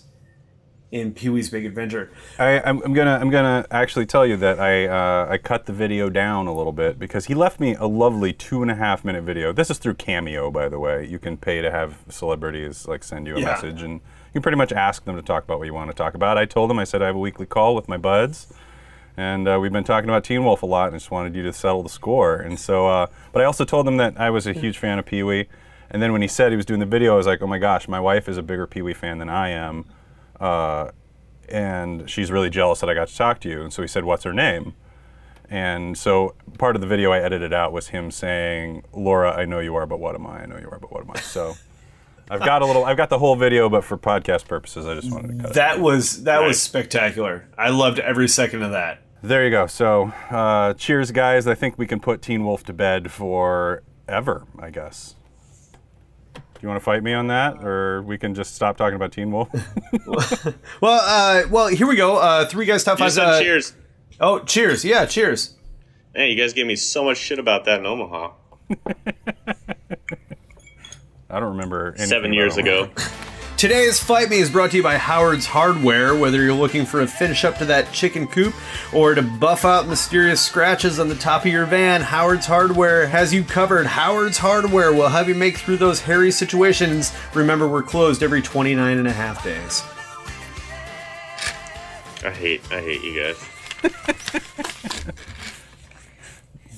In 0.92 1.14
Pee 1.14 1.30
Wee's 1.30 1.50
Big 1.50 1.66
Adventure. 1.66 2.10
I, 2.40 2.60
I'm, 2.62 2.82
I'm 2.84 2.94
gonna 2.94 3.18
I'm 3.20 3.30
gonna 3.30 3.66
actually 3.72 4.06
tell 4.06 4.26
you 4.26 4.38
that 4.38 4.60
I 4.60 4.86
uh, 4.88 5.28
I 5.30 5.38
cut 5.38 5.66
the 5.66 5.74
video 5.74 6.10
down 6.10 6.48
a 6.48 6.54
little 6.54 6.72
bit 6.72 6.98
because 6.98 7.26
he 7.26 7.34
left 7.34 7.60
me 7.60 7.76
a 7.76 7.86
lovely 7.86 8.32
two 8.32 8.62
and 8.62 8.72
a 8.72 8.76
half 8.76 9.04
minute 9.04 9.24
video. 9.24 9.52
This 9.52 9.70
is 9.70 9.80
through 9.80 9.96
Cameo, 9.96 10.50
by 10.50 10.70
the 10.70 10.80
way. 10.80 11.06
You 11.06 11.20
can 11.20 11.36
pay 11.38 11.62
to 11.62 11.70
have 11.72 11.98
celebrities 12.10 12.88
like 12.88 13.04
send 13.04 13.28
you 13.28 13.36
a 13.36 13.40
Yeah. 13.40 13.46
message, 13.48 13.82
and 13.82 13.94
you 13.94 14.34
can 14.34 14.42
pretty 14.42 14.58
much 14.58 14.72
ask 14.72 15.04
them 15.04 15.16
to 15.18 15.22
talk 15.22 15.44
about 15.44 15.60
what 15.60 15.66
you 15.66 15.74
want 15.74 15.92
to 15.92 15.96
talk 15.96 16.14
about. 16.14 16.38
I 16.38 16.46
told 16.46 16.72
him 16.72 16.80
I 16.80 16.86
said 16.86 17.02
I 17.02 17.08
have 17.08 17.16
a 17.16 17.20
weekly 17.20 17.46
call 17.46 17.76
with 17.76 17.90
my 17.90 17.98
buds, 17.98 18.48
and 19.18 19.46
uh, 19.48 19.58
we've 19.62 19.74
been 19.74 19.84
talking 19.84 20.10
about 20.10 20.24
Teen 20.24 20.46
Wolf 20.46 20.64
a 20.64 20.66
lot, 20.66 20.88
and 20.88 20.96
I 20.96 21.00
just 21.00 21.12
wanted 21.12 21.36
you 21.36 21.44
to 21.44 21.52
settle 21.52 21.84
the 21.84 21.90
score. 21.90 22.38
And 22.38 22.58
so, 22.58 22.88
uh, 22.88 23.08
but 23.34 23.42
I 23.42 23.46
also 23.46 23.66
told 23.66 23.88
him 23.88 23.98
that 23.98 24.18
I 24.18 24.30
was 24.30 24.48
a 24.48 24.54
huge 24.54 24.78
fan 24.78 25.00
of 25.00 25.06
Pee 25.06 25.24
Wee. 25.24 25.48
And 25.90 26.02
then 26.02 26.12
when 26.12 26.22
he 26.22 26.28
said 26.28 26.52
he 26.52 26.58
was 26.58 26.66
doing 26.66 26.82
the 26.82 26.86
video, 26.86 27.14
I 27.14 27.18
was 27.18 27.28
like, 27.28 27.42
oh 27.42 27.48
my 27.48 27.58
gosh, 27.60 27.88
my 27.88 28.00
wife 28.00 28.28
is 28.28 28.38
a 28.38 28.44
bigger 28.44 28.68
Pee 28.68 28.82
Wee 28.82 28.94
fan 28.94 29.18
than 29.20 29.30
I 29.30 29.50
am 29.50 29.86
uh, 30.40 30.92
and 31.50 32.10
she's 32.10 32.32
really 32.32 32.50
jealous 32.50 32.80
that 32.82 32.90
I 32.90 32.94
got 32.94 33.08
to 33.08 33.16
talk 33.16 33.40
to 33.42 33.50
you. 33.50 33.62
And 33.62 33.72
so 33.72 33.82
he 33.82 33.88
said, 33.88 34.04
"What's 34.06 34.24
her 34.24 34.34
name?" 34.34 34.74
And 35.50 35.98
so 35.98 36.36
part 36.58 36.76
of 36.76 36.82
the 36.82 36.88
video 36.88 37.12
I 37.12 37.20
edited 37.20 37.54
out 37.54 37.72
was 37.72 37.88
him 37.90 38.12
saying, 38.12 38.84
"Laura, 38.94 39.32
I 39.32 39.46
know 39.46 39.60
you 39.60 39.76
are, 39.76 39.86
but 39.86 40.00
what 40.00 40.16
am 40.16 40.28
I? 40.28 40.44
I 40.44 40.46
know 40.46 40.58
you 40.58 40.70
are, 40.70 40.80
but 40.80 40.92
what 40.92 41.04
am 41.04 41.12
I?" 41.12 41.20
So 41.20 41.56
I've 42.30 42.42
got 42.42 42.62
a 42.62 42.66
little, 42.66 42.84
I've 42.84 42.98
got 42.98 43.10
the 43.10 43.20
whole 43.20 43.36
video, 43.36 43.70
but 43.70 43.84
for 43.84 43.98
podcast 43.98 44.48
purposes, 44.48 44.86
I 44.86 44.96
just 44.96 45.12
wanted 45.12 45.38
to 45.38 45.44
cut 45.44 45.52
it. 45.52 45.54
That 45.54 45.80
was 45.80 46.24
that 46.24 46.44
was 46.44 46.62
spectacular. 46.62 47.48
I 47.58 47.70
loved 47.70 48.00
every 48.00 48.28
second 48.28 48.64
of 48.64 48.72
that. 48.72 49.02
There 49.22 49.44
you 49.46 49.52
go. 49.52 49.68
So 49.68 50.14
uh, 50.30 50.74
cheers, 50.74 51.12
guys. 51.12 51.48
I 51.48 51.56
think 51.56 51.78
we 51.78 51.88
can 51.88 52.00
put 52.00 52.22
Teen 52.22 52.44
Wolf 52.44 52.64
to 52.66 52.74
bed 52.74 53.12
forever. 53.12 54.46
I 54.60 54.70
guess. 54.70 55.16
Do 56.60 56.64
you 56.64 56.70
want 56.70 56.82
to 56.82 56.84
fight 56.84 57.04
me 57.04 57.14
on 57.14 57.28
that, 57.28 57.64
or 57.64 58.02
we 58.02 58.18
can 58.18 58.34
just 58.34 58.56
stop 58.56 58.78
talking 58.78 58.96
about 58.96 59.12
Teen 59.12 59.32
Wolf? 59.32 59.50
Well, 60.82 61.00
uh, 61.04 61.48
well, 61.52 61.68
here 61.68 61.86
we 61.88 61.96
go. 61.96 62.18
Uh, 62.18 62.46
three 62.46 62.66
guys 62.66 62.84
top 62.84 62.98
You 62.98 63.06
five. 63.06 63.12
said 63.14 63.26
uh, 63.26 63.40
cheers. 63.42 63.74
Oh, 64.20 64.40
cheers! 64.40 64.84
Yeah, 64.84 65.06
cheers. 65.06 65.56
Man, 66.16 66.30
you 66.30 66.36
guys 66.36 66.54
gave 66.54 66.66
me 66.66 66.76
so 66.76 67.04
much 67.04 67.18
shit 67.18 67.38
about 67.38 67.66
that 67.66 67.80
in 67.80 67.86
Omaha 67.86 68.32
I 71.30 71.40
don't 71.40 71.50
remember. 71.52 71.90
anything 71.90 72.08
seven 72.08 72.34
years 72.34 72.58
it. 72.58 72.62
ago. 72.62 72.90
Today's 73.58 74.00
Fight 74.00 74.30
Me 74.30 74.38
is 74.38 74.52
brought 74.52 74.70
to 74.72 74.78
you 74.78 74.84
by 74.84 74.98
Howard's 74.98 75.48
Hardware. 75.48 76.16
Whether 76.16 76.44
you're 76.44 76.54
looking 76.54 76.86
for 76.86 77.02
a 77.02 77.08
finish 77.08 77.44
up 77.44 77.58
to 77.58 77.66
that 77.66 77.92
chicken 77.92 78.28
coop 78.28 78.54
or 78.94 79.16
to 79.16 79.24
buff 79.24 79.66
out 79.66 79.88
mysterious 79.88 80.40
scratches 80.40 81.00
on 81.00 81.10
the 81.10 81.16
top 81.16 81.44
of 81.44 81.52
your 81.52 81.66
van, 81.66 82.02
Howard's 82.02 82.46
Hardware 82.46 83.08
has 83.08 83.34
you 83.34 83.44
covered. 83.44 83.88
Howard's 83.88 84.38
Hardware 84.38 84.94
will 84.94 85.10
have 85.10 85.28
you 85.28 85.34
make 85.34 85.58
through 85.58 85.78
those 85.78 86.02
hairy 86.02 86.30
situations. 86.30 87.12
Remember, 87.34 87.68
we're 87.68 87.82
closed 87.82 88.22
every 88.22 88.44
29 88.44 88.96
and 89.00 89.08
a 89.08 89.12
half 89.12 89.44
days. 89.44 89.82
I 92.24 92.30
hate, 92.32 92.62
I 92.72 92.80
hate 92.82 93.02
you 93.02 93.34
guys. 93.34 95.14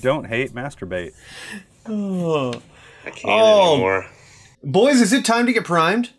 Don't 0.00 0.24
hate, 0.26 0.52
masturbate. 0.54 1.12
Oh. 1.84 2.54
I 3.04 3.10
can't 3.10 3.24
Oh. 3.26 3.72
anymore. 3.74 4.06
Boys, 4.64 5.02
is 5.02 5.12
it 5.12 5.26
time 5.26 5.44
to 5.44 5.52
get 5.52 5.64
primed? 5.64 6.10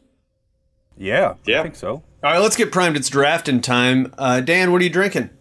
Yeah, 1.02 1.34
yeah, 1.48 1.62
I 1.62 1.64
think 1.64 1.76
so. 1.76 1.94
All 1.94 2.04
right, 2.32 2.38
let's 2.38 2.56
get 2.56 2.72
primed. 2.72 2.96
It's 2.96 3.10
drafting 3.10 3.60
time. 3.60 4.14
Uh, 4.20 4.40
Dan, 4.40 4.72
what 4.72 4.82
are 4.82 4.84
you 4.84 4.92
drinking? 4.92 5.32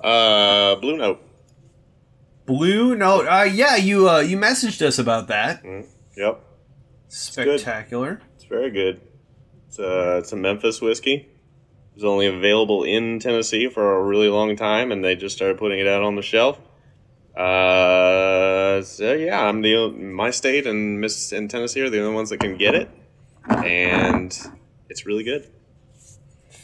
Uh, 0.00 0.76
Blue 0.76 0.96
Note. 0.96 1.20
Blue? 2.46 2.94
Note. 2.96 3.26
uh, 3.28 3.42
yeah, 3.42 3.76
you 3.76 4.08
uh, 4.08 4.20
you 4.20 4.38
messaged 4.38 4.80
us 4.80 4.98
about 4.98 5.28
that. 5.28 5.62
Yep, 6.16 6.40
Spectacular. 7.08 8.22
it's 8.34 8.44
very 8.44 8.70
good. 8.70 9.02
It's 9.68 9.78
a, 9.78 10.16
it's 10.18 10.32
a 10.32 10.36
Memphis 10.36 10.80
whiskey. 10.80 11.14
It 11.14 11.94
was 11.96 12.04
only 12.04 12.26
available 12.26 12.82
in 12.84 13.18
Tennessee 13.18 13.68
for 13.68 13.94
a 13.98 14.02
really 14.02 14.28
long 14.28 14.56
time, 14.56 14.90
and 14.90 15.04
they 15.04 15.16
just 15.16 15.36
started 15.36 15.58
putting 15.58 15.80
it 15.80 15.86
out 15.86 16.02
on 16.02 16.16
the 16.16 16.22
shelf. 16.22 16.58
Uh, 17.36 18.80
so 18.82 19.12
yeah, 19.12 19.38
I'm 19.46 19.60
the 19.60 19.90
my 19.90 20.30
state 20.30 20.66
and 20.66 20.98
Miss 20.98 21.30
and 21.32 21.50
Tennessee 21.50 21.82
are 21.82 21.90
the 21.90 22.00
only 22.02 22.14
ones 22.14 22.30
that 22.30 22.40
can 22.40 22.56
get 22.56 22.74
it, 22.74 22.90
and 23.48 24.34
it's 24.92 25.06
really 25.06 25.24
good. 25.24 25.48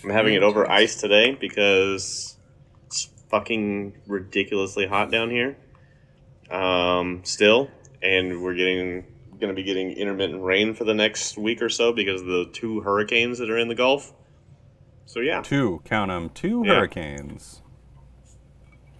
I'm 0.05 0.11
having 0.11 0.35
it 0.35 0.43
over 0.43 0.71
ice 0.71 0.97
today 1.01 1.33
because 1.35 2.37
it's 2.87 3.09
fucking 3.31 3.95
ridiculously 4.07 4.87
hot 4.87 5.11
down 5.11 5.31
here. 5.31 5.57
Um, 6.51 7.23
still, 7.25 7.71
and 8.03 8.43
we're 8.43 8.55
getting 8.55 9.05
going 9.41 9.49
to 9.49 9.55
be 9.55 9.63
getting 9.63 9.93
intermittent 9.93 10.43
rain 10.43 10.75
for 10.75 10.85
the 10.85 10.93
next 10.95 11.39
week 11.39 11.63
or 11.63 11.69
so 11.71 11.93
because 11.93 12.21
of 12.21 12.27
the 12.27 12.51
two 12.53 12.81
hurricanes 12.81 13.39
that 13.39 13.49
are 13.49 13.57
in 13.59 13.69
the 13.69 13.75
Gulf. 13.75 14.13
So 15.07 15.21
yeah, 15.21 15.41
Two, 15.41 15.81
count 15.85 16.11
them, 16.11 16.29
two 16.31 16.63
Yeah. 16.67 16.75
hurricanes. 16.75 17.63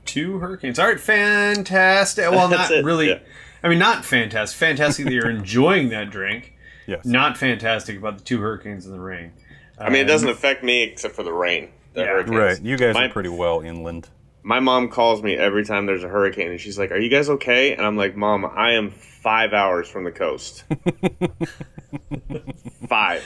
Two 0.07 0.39
hurricanes. 0.39 0.79
All 0.79 0.87
right, 0.87 0.99
fantastic. 1.01 2.31
Well, 2.31 2.49
not 2.51 2.71
really. 2.71 3.09
yeah. 3.11 3.19
I 3.63 3.69
mean, 3.69 3.79
not 3.79 4.05
fantastic. 4.07 4.59
Fantastic 4.59 5.05
that 5.05 5.13
you're 5.13 5.29
enjoying 5.39 5.91
that 5.91 6.11
drink. 6.11 6.55
Yes. 6.89 7.05
Not 7.05 7.37
fantastic 7.37 7.99
about 7.99 8.19
the 8.19 8.25
two 8.25 8.41
hurricanes 8.41 8.87
and 8.87 8.95
the 8.95 9.01
rain. 9.01 9.33
I 9.79 9.91
mean 9.91 10.01
it 10.03 10.09
doesn't 10.09 10.29
um, 10.29 10.35
affect 10.35 10.65
me 10.65 10.83
except 10.83 11.15
for 11.15 11.23
the 11.23 11.33
rain. 11.33 11.69
The 11.93 12.01
Yeah. 12.01 12.07
hurricanes. 12.07 12.37
Right. 12.37 12.63
You 12.63 12.77
guys 12.77 12.95
My- 12.95 13.05
are 13.07 13.09
pretty 13.11 13.29
well 13.29 13.61
inland. 13.61 14.09
My 14.43 14.61
mom 14.61 14.89
calls 14.89 15.23
me 15.23 15.37
every 15.37 15.65
time 15.65 15.87
there's 15.87 16.05
a 16.05 16.09
hurricane, 16.09 16.51
and 16.51 16.61
she's 16.61 16.79
like, 16.79 16.91
"Are 16.91 16.99
you 16.99 17.11
guys 17.11 17.29
okay?" 17.29 17.75
And 17.75 17.85
I'm 17.85 17.97
like, 17.97 18.17
"Mom, 18.17 18.47
I 18.47 18.73
am 18.73 18.91
five 18.91 19.53
hours 19.53 19.89
from 19.89 20.05
the 20.05 20.13
coast. 20.13 20.65
five. 22.89 23.23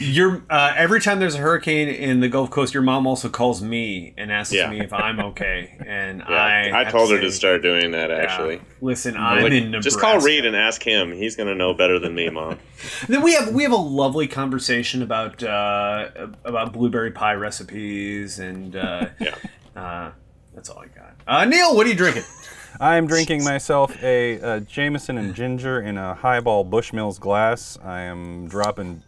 Your 0.00 0.42
uh, 0.50 0.74
every 0.76 1.00
time 1.00 1.20
there's 1.20 1.36
a 1.36 1.38
hurricane 1.38 1.88
in 1.88 2.20
the 2.20 2.28
Gulf 2.28 2.50
Coast, 2.50 2.74
your 2.74 2.82
mom 2.82 3.06
also 3.06 3.28
calls 3.28 3.62
me 3.62 4.12
and 4.18 4.32
asks 4.32 4.52
Yeah. 4.52 4.68
me 4.68 4.80
if 4.80 4.92
I'm 4.92 5.20
okay, 5.20 5.76
and 5.86 6.18
Yeah, 6.28 6.34
I 6.34 6.80
I, 6.80 6.84
told 6.90 7.10
her 7.10 7.16
say, 7.18 7.22
to 7.22 7.32
start 7.32 7.62
doing 7.62 7.92
that. 7.92 8.10
yeah, 8.10 8.16
Actually, 8.16 8.60
listen, 8.80 9.16
I'm 9.16 9.38
I'm 9.38 9.42
like, 9.44 9.52
in 9.52 9.64
Nebraska. 9.70 9.90
just 9.90 10.00
call 10.00 10.18
Reed 10.20 10.44
and 10.44 10.56
ask 10.56 10.82
him. 10.82 11.12
He's 11.12 11.36
gonna 11.36 11.54
know 11.54 11.72
better 11.72 11.98
than 11.98 12.14
me, 12.14 12.28
Mom. 12.28 12.58
Then 13.08 13.22
we 13.22 13.32
have 13.34 13.54
we 13.54 13.62
have 13.62 13.72
a 13.72 13.76
lovely 13.76 14.26
conversation 14.26 15.02
about 15.02 15.42
uh, 15.42 16.08
about 16.44 16.72
blueberry 16.72 17.12
pie 17.12 17.34
recipes 17.34 18.38
and 18.40 18.74
uh, 18.76 19.06
Yeah. 19.20 20.10
That's 20.56 20.68
all 20.68 20.80
I 20.80 20.86
got. 20.86 21.14
Uh, 21.28 21.44
Neil, 21.44 21.76
what 21.76 21.86
are 21.86 21.90
you 21.90 21.94
drinking? 21.94 22.24
I'm 22.80 23.06
drinking 23.06 23.44
myself 23.44 23.96
a, 24.02 24.40
uh 24.40 24.60
Jameson 24.60 25.16
and 25.16 25.34
ginger 25.34 25.80
in 25.80 25.96
a 25.96 26.14
highball 26.14 26.64
Bushmills 26.64 27.18
glass. 27.20 27.78
I 27.84 28.00
am 28.02 28.48
dropping. 28.48 29.02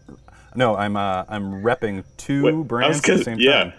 No, 0.55 0.75
I'm 0.77 0.97
uh, 0.97 1.25
I'm 1.29 1.63
repping 1.63 2.05
two 2.17 2.45
Wait, 2.45 2.55
I 2.55 2.63
brands 2.63 3.01
was 3.01 3.09
at 3.11 3.17
the 3.19 3.25
same 3.25 3.39
yeah. 3.41 3.53
time. 3.65 3.73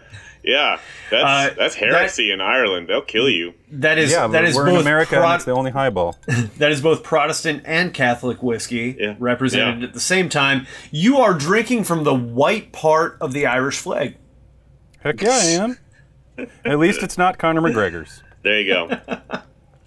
Yeah, 0.43 0.79
that's 1.11 1.51
Uh, 1.51 1.55
that's 1.57 1.75
heresy 1.75 2.31
in 2.31 2.39
Ireland. 2.39 2.88
They'll 2.88 3.01
kill 3.01 3.27
you. 3.29 3.53
That 3.71 3.97
is 3.97 4.11
Yeah, 4.11 4.27
that 4.27 4.31
but 4.41 4.45
is 4.45 4.55
we're 4.55 4.65
both 4.67 4.75
in 4.75 4.81
America 4.81 5.15
Pro- 5.15 5.25
and 5.25 5.33
it's 5.35 5.43
the 5.45 5.51
only 5.53 5.71
highball. 5.71 6.17
that 6.57 6.71
is 6.71 6.81
both 6.81 7.03
Protestant 7.03 7.63
and 7.65 7.93
Catholic 7.93 8.41
whiskey 8.41 8.95
Yeah. 8.97 9.15
represented 9.19 9.81
Yeah. 9.81 9.88
at 9.88 9.93
the 9.93 9.99
same 9.99 10.29
time. 10.29 10.65
You 10.91 11.17
are 11.17 11.33
drinking 11.33 11.83
from 11.83 12.03
the 12.05 12.13
white 12.15 12.71
part 12.71 13.17
of 13.19 13.33
the 13.33 13.47
Irish 13.47 13.79
flag. 13.79 14.15
Heck 15.01 15.21
yeah, 15.21 15.29
I 15.31 15.45
am. 15.63 15.77
At 16.65 16.79
least 16.79 17.03
it's 17.03 17.17
not 17.17 17.38
Conor 17.38 17.62
McGregor's. 17.62 18.24
There 18.43 18.60
you 18.62 18.74
go. 18.74 18.88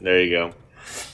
there 0.00 0.23
you 0.23 0.30
go. 0.30 0.54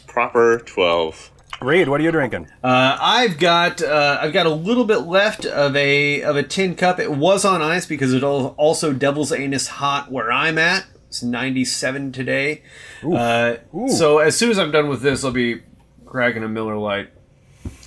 Proper 0.06 0.58
twelve. 0.58 1.30
Reed, 1.60 1.88
what 1.88 2.00
are 2.00 2.04
you 2.04 2.12
drinking? 2.12 2.46
Uh, 2.62 2.96
I've 3.00 3.38
got 3.38 3.82
uh, 3.82 4.18
I've 4.20 4.32
got 4.32 4.46
a 4.46 4.50
little 4.50 4.84
bit 4.84 4.98
left 4.98 5.44
of 5.44 5.74
a 5.74 6.22
of 6.22 6.36
a 6.36 6.42
tin 6.42 6.76
cup. 6.76 7.00
It 7.00 7.10
was 7.12 7.44
on 7.44 7.62
ice 7.62 7.84
because 7.86 8.14
it 8.14 8.22
also 8.22 8.92
Devil's 8.92 9.32
Anus 9.32 9.66
hot 9.66 10.12
where 10.12 10.30
I'm 10.30 10.56
at. 10.58 10.86
It's 11.08 11.22
97 11.22 12.12
today. 12.12 12.62
Uh, 13.02 13.56
so 13.88 14.18
as 14.18 14.36
soon 14.36 14.50
as 14.50 14.58
I'm 14.58 14.70
done 14.70 14.88
with 14.88 15.00
this, 15.00 15.24
I'll 15.24 15.30
be 15.32 15.62
cracking 16.04 16.42
a 16.42 16.48
Miller 16.48 16.76
Lite. 16.76 17.10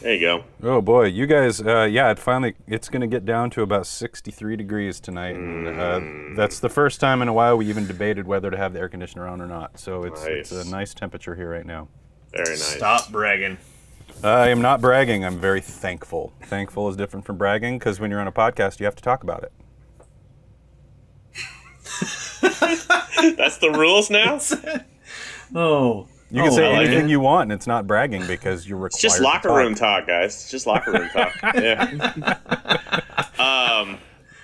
There 0.01 0.13
you 0.15 0.19
go. 0.19 0.43
Oh 0.63 0.81
boy, 0.81 1.05
you 1.05 1.27
guys, 1.27 1.61
uh, 1.61 1.83
yeah, 1.83 2.09
it 2.09 2.17
finally 2.17 2.55
it's 2.67 2.89
going 2.89 3.01
to 3.01 3.07
get 3.07 3.23
down 3.23 3.51
to 3.51 3.61
about 3.61 3.85
63 3.85 4.55
degrees 4.55 4.99
tonight. 4.99 5.35
And, 5.35 5.67
uh, 5.67 6.35
that's 6.35 6.59
the 6.59 6.69
first 6.69 6.99
time 6.99 7.21
in 7.21 7.27
a 7.27 7.33
while 7.33 7.55
we 7.55 7.67
even 7.67 7.85
debated 7.85 8.25
whether 8.25 8.49
to 8.49 8.57
have 8.57 8.73
the 8.73 8.79
air 8.79 8.89
conditioner 8.89 9.27
on 9.27 9.39
or 9.41 9.45
not. 9.47 9.79
So 9.79 10.03
it's 10.03 10.25
it's 10.25 10.51
a 10.51 10.67
nice 10.69 10.95
temperature 10.95 11.35
here 11.35 11.51
right 11.51 11.65
now. 11.65 11.87
Very 12.31 12.49
nice. 12.49 12.63
Stop 12.63 13.11
bragging. 13.11 13.57
I 14.23 14.49
am 14.49 14.61
not 14.61 14.81
bragging. 14.81 15.23
I'm 15.23 15.37
very 15.39 15.61
thankful. 15.61 16.33
Thankful 16.43 16.89
is 16.89 16.95
different 16.95 17.25
from 17.25 17.37
bragging 17.37 17.77
because 17.77 17.99
when 17.99 18.09
you're 18.09 18.19
on 18.21 18.27
a 18.27 18.31
podcast, 18.31 18.79
you 18.79 18.85
have 18.85 18.95
to 18.95 19.03
talk 19.03 19.23
about 19.23 19.43
it. 19.43 19.51
That's 23.37 23.57
the 23.57 23.71
rules 23.71 24.09
now. 24.09 24.39
Oh, 25.53 26.07
You 26.31 26.43
can 26.43 26.51
Oh, 26.51 26.55
say 26.55 26.65
I 26.65 26.77
like 26.77 26.87
anything 26.87 27.05
it. 27.07 27.11
you 27.11 27.19
want, 27.19 27.51
and 27.51 27.51
it's 27.51 27.67
not 27.67 27.85
bragging 27.87 28.25
because 28.25 28.67
you're 28.67 28.77
required. 28.77 29.01
just 29.01 29.17
to 29.17 29.23
locker 29.23 29.49
talk. 29.49 29.57
room 29.57 29.75
talk, 29.75 30.07
guys. 30.07 30.33
It's 30.33 30.49
just 30.51 30.65
locker 30.65 30.91
room 30.91 31.09
talk. 31.09 31.33
Yeah. 31.55 32.37
um, 33.39 33.97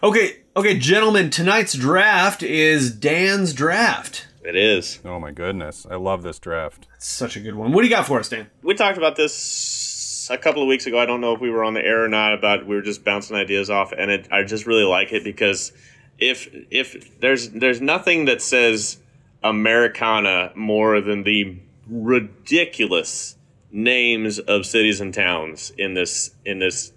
Okay, 0.03 0.37
okay, 0.55 0.77
gentlemen. 0.77 1.29
Tonight's 1.31 1.73
draft 1.73 2.43
is 2.43 2.91
Dan's 2.93 3.53
draft. 3.53 4.27
it 4.43 4.55
is. 4.55 4.99
Oh 5.03 5.19
my 5.19 5.31
goodness, 5.31 5.87
I 5.89 5.95
love 5.95 6.21
this 6.23 6.37
draft. 6.39 6.87
It's 6.95 7.07
such 7.07 7.35
a 7.35 7.39
good 7.39 7.55
one. 7.55 7.71
What 7.71 7.81
do 7.81 7.87
you 7.87 7.93
got 7.95 8.05
for 8.05 8.19
us, 8.19 8.29
Dan? 8.29 8.47
We 8.61 8.75
talked 8.75 8.97
about 8.97 9.15
this 9.15 10.27
a 10.29 10.37
couple 10.37 10.61
of 10.61 10.67
weeks 10.67 10.85
ago. 10.85 10.99
I 10.99 11.05
don't 11.07 11.21
know 11.21 11.33
if 11.33 11.41
we 11.41 11.49
were 11.49 11.63
on 11.63 11.73
the 11.73 11.83
air 11.83 12.03
or 12.03 12.07
not. 12.09 12.33
About 12.33 12.67
we 12.67 12.75
were 12.75 12.81
just 12.81 13.03
bouncing 13.03 13.35
ideas 13.35 13.69
off, 13.69 13.91
and 13.91 14.11
it, 14.11 14.27
I 14.31 14.43
just 14.43 14.67
really 14.67 14.83
like 14.83 15.11
it 15.13 15.23
because 15.23 15.71
if 16.19 16.47
if 16.69 17.19
there's 17.19 17.49
there's 17.49 17.81
nothing 17.81 18.25
that 18.25 18.41
says 18.41 18.97
Americana 19.43 20.51
more 20.55 21.01
than 21.01 21.23
the 21.23 21.57
ridiculous 21.89 23.35
names 23.71 24.39
of 24.39 24.65
cities 24.65 25.01
and 25.01 25.13
towns 25.13 25.71
in 25.77 25.93
this 25.93 26.31
in 26.45 26.59
this 26.59 26.93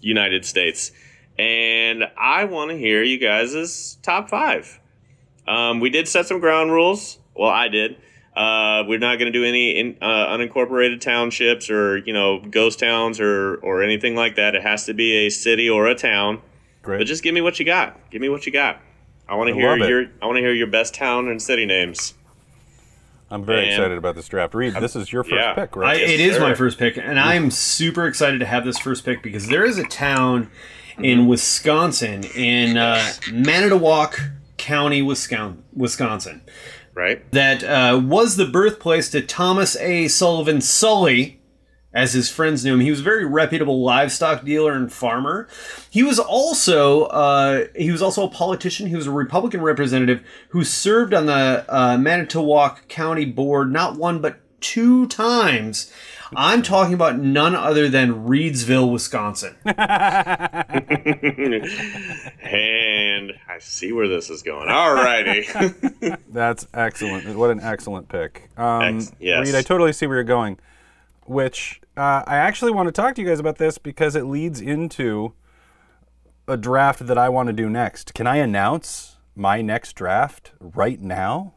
United 0.00 0.44
States, 0.44 0.92
and 1.38 2.04
I 2.16 2.44
want 2.44 2.70
to 2.70 2.78
hear 2.78 3.02
you 3.02 3.18
guys' 3.18 3.98
top 4.02 4.28
five. 4.28 4.80
Um, 5.46 5.80
we 5.80 5.90
did 5.90 6.08
set 6.08 6.26
some 6.26 6.40
ground 6.40 6.72
rules. 6.72 7.18
Well, 7.34 7.50
I 7.50 7.68
did. 7.68 7.96
Uh, 8.34 8.84
we're 8.86 8.98
not 8.98 9.18
going 9.18 9.32
to 9.32 9.38
do 9.38 9.44
any 9.44 9.78
in, 9.78 9.96
uh, 10.02 10.26
unincorporated 10.26 11.00
townships 11.00 11.70
or 11.70 11.96
you 11.98 12.12
know 12.12 12.40
ghost 12.40 12.78
towns 12.78 13.18
or 13.18 13.56
or 13.56 13.82
anything 13.82 14.14
like 14.14 14.36
that. 14.36 14.54
It 14.54 14.62
has 14.62 14.84
to 14.86 14.94
be 14.94 15.26
a 15.26 15.30
city 15.30 15.70
or 15.70 15.86
a 15.86 15.94
town. 15.94 16.42
Great. 16.82 16.98
But 16.98 17.06
just 17.06 17.22
give 17.22 17.34
me 17.34 17.40
what 17.40 17.58
you 17.58 17.64
got. 17.64 18.10
Give 18.10 18.20
me 18.20 18.28
what 18.28 18.44
you 18.44 18.52
got. 18.52 18.80
I 19.28 19.34
want 19.34 19.48
to 19.48 19.54
hear 19.54 19.76
your 19.76 20.06
I 20.20 20.26
want 20.26 20.36
to 20.36 20.42
hear 20.42 20.52
your 20.52 20.66
best 20.66 20.94
town 20.94 21.28
and 21.28 21.40
city 21.40 21.64
names. 21.64 22.14
I'm 23.30 23.44
very 23.44 23.62
Man. 23.62 23.70
excited 23.72 23.98
about 23.98 24.14
this 24.14 24.28
draft. 24.28 24.54
Reed, 24.54 24.74
this 24.74 24.94
is 24.94 25.12
your 25.12 25.24
first 25.24 25.34
yeah. 25.34 25.54
pick, 25.54 25.76
I, 25.76 25.80
right? 25.80 26.00
it 26.00 26.20
is 26.20 26.36
sir. 26.36 26.40
my 26.40 26.54
first 26.54 26.78
pick, 26.78 26.96
and 26.96 27.18
I'm 27.18 27.50
super 27.50 28.06
excited 28.06 28.38
to 28.40 28.46
have 28.46 28.64
this 28.64 28.78
first 28.78 29.04
pick 29.04 29.22
because 29.22 29.48
there 29.48 29.64
is 29.64 29.78
a 29.78 29.84
town 29.84 30.50
in 30.98 31.26
Wisconsin, 31.26 32.24
in 32.36 32.76
uh, 32.76 33.12
Manitowoc 33.32 34.18
County, 34.56 35.02
Wisconsin, 35.02 35.62
Wisconsin, 35.74 36.40
Right? 36.94 37.30
that 37.32 37.62
uh, 37.64 38.00
was 38.02 38.36
the 38.36 38.46
birthplace 38.46 39.10
to 39.10 39.20
Thomas 39.20 39.76
A. 39.76 40.08
Sullivan 40.08 40.60
Sully, 40.60 41.40
as 41.96 42.12
his 42.12 42.30
friends 42.30 42.62
knew 42.62 42.74
him. 42.74 42.80
He 42.80 42.90
was 42.90 43.00
a 43.00 43.02
very 43.02 43.24
reputable 43.24 43.82
livestock 43.82 44.44
dealer 44.44 44.74
and 44.74 44.92
farmer. 44.92 45.48
He 45.90 46.02
was 46.02 46.18
also 46.18 47.04
uh, 47.04 47.64
he 47.74 47.90
was 47.90 48.02
also 48.02 48.26
a 48.26 48.30
politician. 48.30 48.86
He 48.88 48.94
was 48.94 49.06
a 49.06 49.10
Republican 49.10 49.62
representative 49.62 50.22
who 50.50 50.62
served 50.62 51.14
on 51.14 51.24
the 51.24 51.64
uh, 51.68 51.96
Manitowoc 51.96 52.86
County 52.88 53.24
Board 53.24 53.72
not 53.72 53.96
one 53.96 54.20
but 54.20 54.38
two 54.60 55.06
times. 55.08 55.90
I'm 56.34 56.60
talking 56.62 56.92
about 56.92 57.18
none 57.18 57.54
other 57.54 57.88
than 57.88 58.26
Reedsville, 58.26 58.92
Wisconsin. 58.92 59.56
And 62.42 63.32
I 63.48 63.58
see 63.58 63.92
where 63.92 64.06
this 64.08 64.28
is 64.30 64.42
going. 64.42 64.68
All 64.68 64.94
righty. 64.94 65.46
That's 66.28 66.66
excellent. 66.74 67.36
What 67.36 67.50
an 67.50 67.60
excellent 67.60 68.08
pick. 68.08 68.50
Um, 68.56 68.98
Ex- 68.98 69.12
yes. 69.18 69.46
Reed, 69.46 69.54
I 69.54 69.62
totally 69.62 69.92
see 69.92 70.06
where 70.06 70.16
you're 70.16 70.24
going. 70.24 70.58
Which 71.26 71.80
uh, 71.96 72.22
I 72.26 72.36
actually 72.36 72.72
want 72.72 72.86
to 72.86 72.92
talk 72.92 73.14
to 73.16 73.22
you 73.22 73.28
guys 73.28 73.40
about 73.40 73.58
this 73.58 73.78
because 73.78 74.16
it 74.16 74.24
leads 74.24 74.60
into 74.60 75.32
a 76.48 76.56
draft 76.56 77.06
that 77.06 77.18
I 77.18 77.28
want 77.28 77.48
to 77.48 77.52
do 77.52 77.68
next. 77.68 78.14
Can 78.14 78.26
I 78.26 78.36
announce 78.36 79.16
my 79.34 79.60
next 79.62 79.94
draft 79.94 80.52
right 80.60 81.00
now? 81.00 81.54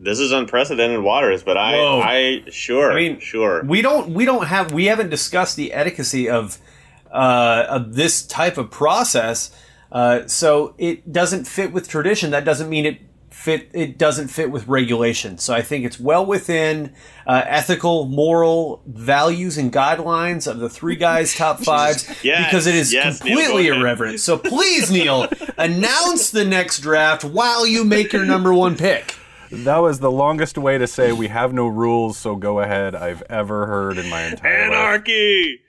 this 0.00 0.18
is 0.18 0.32
unprecedented 0.32 1.00
waters, 1.00 1.42
but 1.42 1.56
I 1.56 1.76
Whoa. 1.76 2.00
I 2.00 2.44
sure 2.50 2.92
I 2.92 2.96
mean, 2.96 3.20
sure. 3.20 3.62
We 3.64 3.82
don't 3.82 4.10
we 4.10 4.24
don't 4.24 4.46
have 4.46 4.72
we 4.72 4.86
haven't 4.86 5.10
discussed 5.10 5.56
the 5.56 5.72
etiquette 5.72 6.28
of 6.28 6.58
uh, 7.10 7.66
of 7.68 7.94
this 7.94 8.26
type 8.26 8.58
of 8.58 8.70
process. 8.70 9.56
Uh, 9.90 10.26
so 10.26 10.74
it 10.76 11.12
doesn't 11.12 11.46
fit 11.46 11.72
with 11.72 11.88
tradition. 11.88 12.32
That 12.32 12.44
doesn't 12.44 12.68
mean 12.68 12.84
it 12.84 13.00
fit. 13.44 13.70
It 13.74 13.98
doesn't 13.98 14.28
fit 14.28 14.50
with 14.50 14.66
regulation. 14.66 15.36
So 15.38 15.52
I 15.54 15.60
think 15.62 15.84
it's 15.84 16.00
well 16.00 16.24
within 16.24 16.94
uh, 17.26 17.42
ethical, 17.44 18.06
moral 18.06 18.82
values 18.86 19.58
and 19.58 19.70
guidelines 19.72 20.50
of 20.50 20.58
the 20.58 20.68
three 20.70 20.96
guys' 20.96 21.34
top 21.34 21.60
fives 21.64 22.08
Yes, 22.24 22.46
because 22.46 22.66
it 22.66 22.74
is 22.74 22.92
yes, 22.92 23.18
completely 23.18 23.64
go 23.66 23.70
ahead. 23.72 23.80
irreverent. 23.82 24.20
So 24.20 24.38
please, 24.38 24.90
Neil, 24.90 25.28
announce 25.58 26.30
the 26.30 26.44
next 26.44 26.80
draft 26.80 27.22
while 27.24 27.66
you 27.66 27.84
make 27.84 28.12
your 28.12 28.24
number 28.24 28.52
one 28.54 28.76
pick. 28.76 29.14
That 29.50 29.78
was 29.78 30.00
the 30.00 30.10
longest 30.10 30.56
way 30.58 30.78
to 30.78 30.86
say 30.86 31.12
we 31.12 31.28
have 31.28 31.52
no 31.52 31.66
rules, 31.68 32.16
so 32.16 32.34
go 32.36 32.60
ahead 32.60 32.94
I've 32.96 33.22
ever 33.28 33.66
heard 33.66 33.98
in 33.98 34.08
my 34.08 34.22
entire 34.24 34.68
life. 34.70 34.78
Anarchy. 34.78 35.60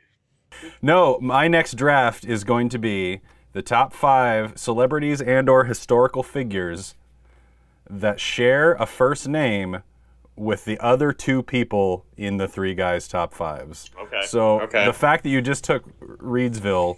No, 0.82 1.20
my 1.22 1.48
next 1.50 1.74
draft 1.76 2.26
is 2.26 2.44
going 2.46 2.70
to 2.70 2.80
be 2.80 3.20
the 3.52 3.62
top 3.62 3.94
five 3.94 4.58
celebrities 4.58 5.22
and 5.22 5.50
or 5.50 5.66
historical 5.66 6.24
figures 6.24 6.96
that 7.90 8.20
share 8.20 8.74
a 8.74 8.86
first 8.86 9.28
name 9.28 9.84
with 10.36 10.66
the 10.66 10.78
other 10.80 11.14
two 11.14 11.42
people 11.42 12.06
in 12.18 12.38
the 12.38 12.48
three 12.48 12.76
guys 12.76 13.08
top 13.08 13.34
fives. 13.34 13.90
Okay, 14.00 14.22
So 14.26 14.62
okay. 14.62 14.86
the 14.86 14.94
fact 14.94 15.24
that 15.24 15.30
you 15.30 15.42
just 15.42 15.64
took 15.64 15.84
Reedsville, 16.00 16.98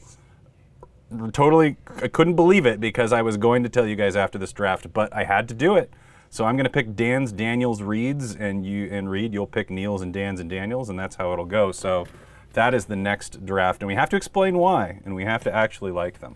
totally, 1.33 1.77
I 2.01 2.07
couldn't 2.07 2.35
believe 2.35 2.65
it 2.65 2.79
because 2.79 3.13
I 3.13 3.21
was 3.21 3.37
going 3.37 3.63
to 3.63 3.69
tell 3.69 3.85
you 3.85 3.95
guys 3.95 4.15
after 4.15 4.37
this 4.39 4.51
draft, 4.53 4.91
but 4.91 5.13
I 5.13 5.23
had 5.23 5.47
to 5.49 5.53
do 5.53 5.75
it. 5.75 5.91
So 6.29 6.45
I'm 6.45 6.55
going 6.55 6.65
to 6.65 6.69
pick 6.71 6.95
Dan's, 6.95 7.31
Daniels, 7.31 7.81
Reeds, 7.81 8.35
and 8.35 8.65
you 8.65 8.89
and 8.91 9.09
Reed. 9.09 9.33
You'll 9.33 9.47
pick 9.47 9.69
Neil's 9.69 10.01
and 10.01 10.13
Dan's 10.13 10.39
and 10.39 10.49
Daniels, 10.49 10.89
and 10.89 10.99
that's 10.99 11.15
how 11.15 11.31
it'll 11.31 11.45
go. 11.45 11.71
So 11.71 12.05
that 12.53 12.73
is 12.73 12.85
the 12.85 12.95
next 12.95 13.45
draft, 13.45 13.81
and 13.81 13.87
we 13.87 13.95
have 13.95 14.09
to 14.09 14.15
explain 14.15 14.57
why, 14.57 14.99
and 15.05 15.15
we 15.15 15.23
have 15.23 15.43
to 15.43 15.53
actually 15.53 15.91
like 15.91 16.19
them. 16.19 16.35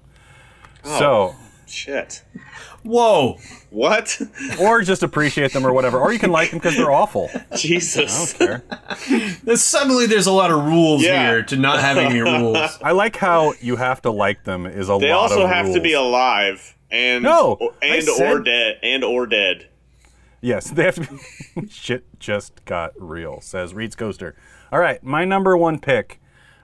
Oh. 0.85 0.99
So, 0.99 1.35
Shit. 1.67 2.23
Whoa. 2.83 3.37
What? 3.69 4.19
or 4.59 4.81
just 4.81 5.03
appreciate 5.03 5.53
them 5.53 5.65
or 5.65 5.71
whatever, 5.73 5.99
or 5.99 6.11
you 6.11 6.19
can 6.19 6.31
like 6.31 6.49
them 6.49 6.59
because 6.59 6.75
they're 6.75 6.91
awful. 6.91 7.29
Jesus. 7.55 8.33
There. 8.33 8.63
There's- 9.43 9.61
Suddenly, 9.61 10.05
there's 10.07 10.27
a 10.27 10.31
lot 10.31 10.51
of 10.51 10.63
rules 10.65 11.03
Yeah. 11.03 11.27
here 11.29 11.43
to 11.43 11.55
not 11.57 11.79
having 11.79 12.05
any 12.07 12.19
rules. 12.21 12.57
I 12.83 12.91
like 12.91 13.15
how 13.15 13.53
you 13.61 13.75
have 13.77 14.01
to 14.03 14.11
like 14.11 14.43
them 14.43 14.65
is 14.65 14.89
a 14.89 14.97
They 14.99 15.13
lot 15.13 15.23
also 15.31 15.43
of 15.43 15.49
have 15.49 15.73
to 15.73 15.79
be 15.79 15.93
alive 15.93 16.75
and 16.89 17.23
No, 17.23 17.57
I 17.81 17.85
and 17.97 18.09
or 18.09 18.39
dead 18.39 18.79
and 18.83 19.03
or 19.03 19.25
dead. 19.25 19.67
Yes, 20.41 20.69
they 20.71 20.83
have 20.83 20.95
to 20.95 21.19
be. 21.55 21.67
Shit 21.69 22.05
just 22.19 22.65
got 22.65 22.91
real, 22.99 23.41
says 23.41 23.73
Reed's 23.73 23.95
Coaster. 23.95 24.35
All 24.71 24.79
right, 24.79 25.01
my 25.03 25.23
number 25.23 25.55
one 25.55 25.79
pick. 25.79 26.20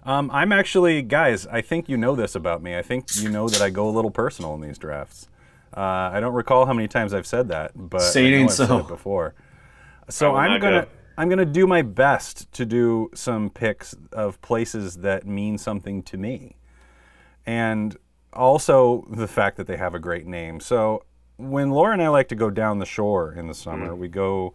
Um, 0.08 0.32
I'm 0.32 0.54
actually, 0.54 1.02
guys, 1.02 1.46
I 1.48 1.60
think 1.60 1.90
you 1.90 1.98
know 1.98 2.16
this 2.16 2.34
about 2.34 2.64
me. 2.64 2.78
I 2.78 2.82
think 2.82 3.08
you 3.18 3.30
know 3.30 3.50
that 3.50 3.62
I 3.62 3.70
go 3.70 3.90
a 3.90 3.92
little 3.92 4.10
personal 4.10 4.54
in 4.56 4.62
these 4.62 4.78
drafts. 4.78 5.28
Uh, 5.76 5.82
I 6.14 6.22
don't 6.22 6.34
recall 6.34 6.66
how 6.66 6.72
many 6.72 6.88
times 6.88 7.14
I've 7.14 7.28
said 7.28 7.50
that, 7.50 7.72
but 7.76 8.00
Say 8.00 8.28
it 8.28 8.36
I 8.36 8.40
know 8.40 8.46
I've 8.46 8.52
said 8.52 8.72
it 8.72 8.88
before. 8.88 9.36
So 10.10 10.36
I'm 10.36 10.62
gonna 10.62 10.84
go. 10.84 10.88
I'm 11.18 11.28
gonna 11.28 11.46
do 11.46 11.68
my 11.68 11.82
best 11.82 12.50
to 12.54 12.66
do 12.66 13.12
some 13.14 13.50
picks 13.50 13.96
of 14.14 14.42
places 14.42 14.98
that 14.98 15.28
mean 15.28 15.58
something 15.58 16.02
to 16.04 16.18
me 16.18 16.56
and 17.46 17.98
also 18.34 19.06
the 19.10 19.28
fact 19.28 19.58
that 19.58 19.68
they 19.68 19.78
have 19.78 19.96
a 19.96 20.00
great 20.00 20.28
name. 20.28 20.60
So 20.60 21.04
when 21.38 21.72
Laura 21.72 21.94
and 21.94 22.02
I 22.02 22.10
like 22.10 22.28
to 22.30 22.36
go 22.36 22.50
down 22.50 22.80
the 22.80 22.86
shore 22.86 23.34
in 23.34 23.48
the 23.48 23.54
summer, 23.54 23.96
we 23.96 24.08
go 24.08 24.54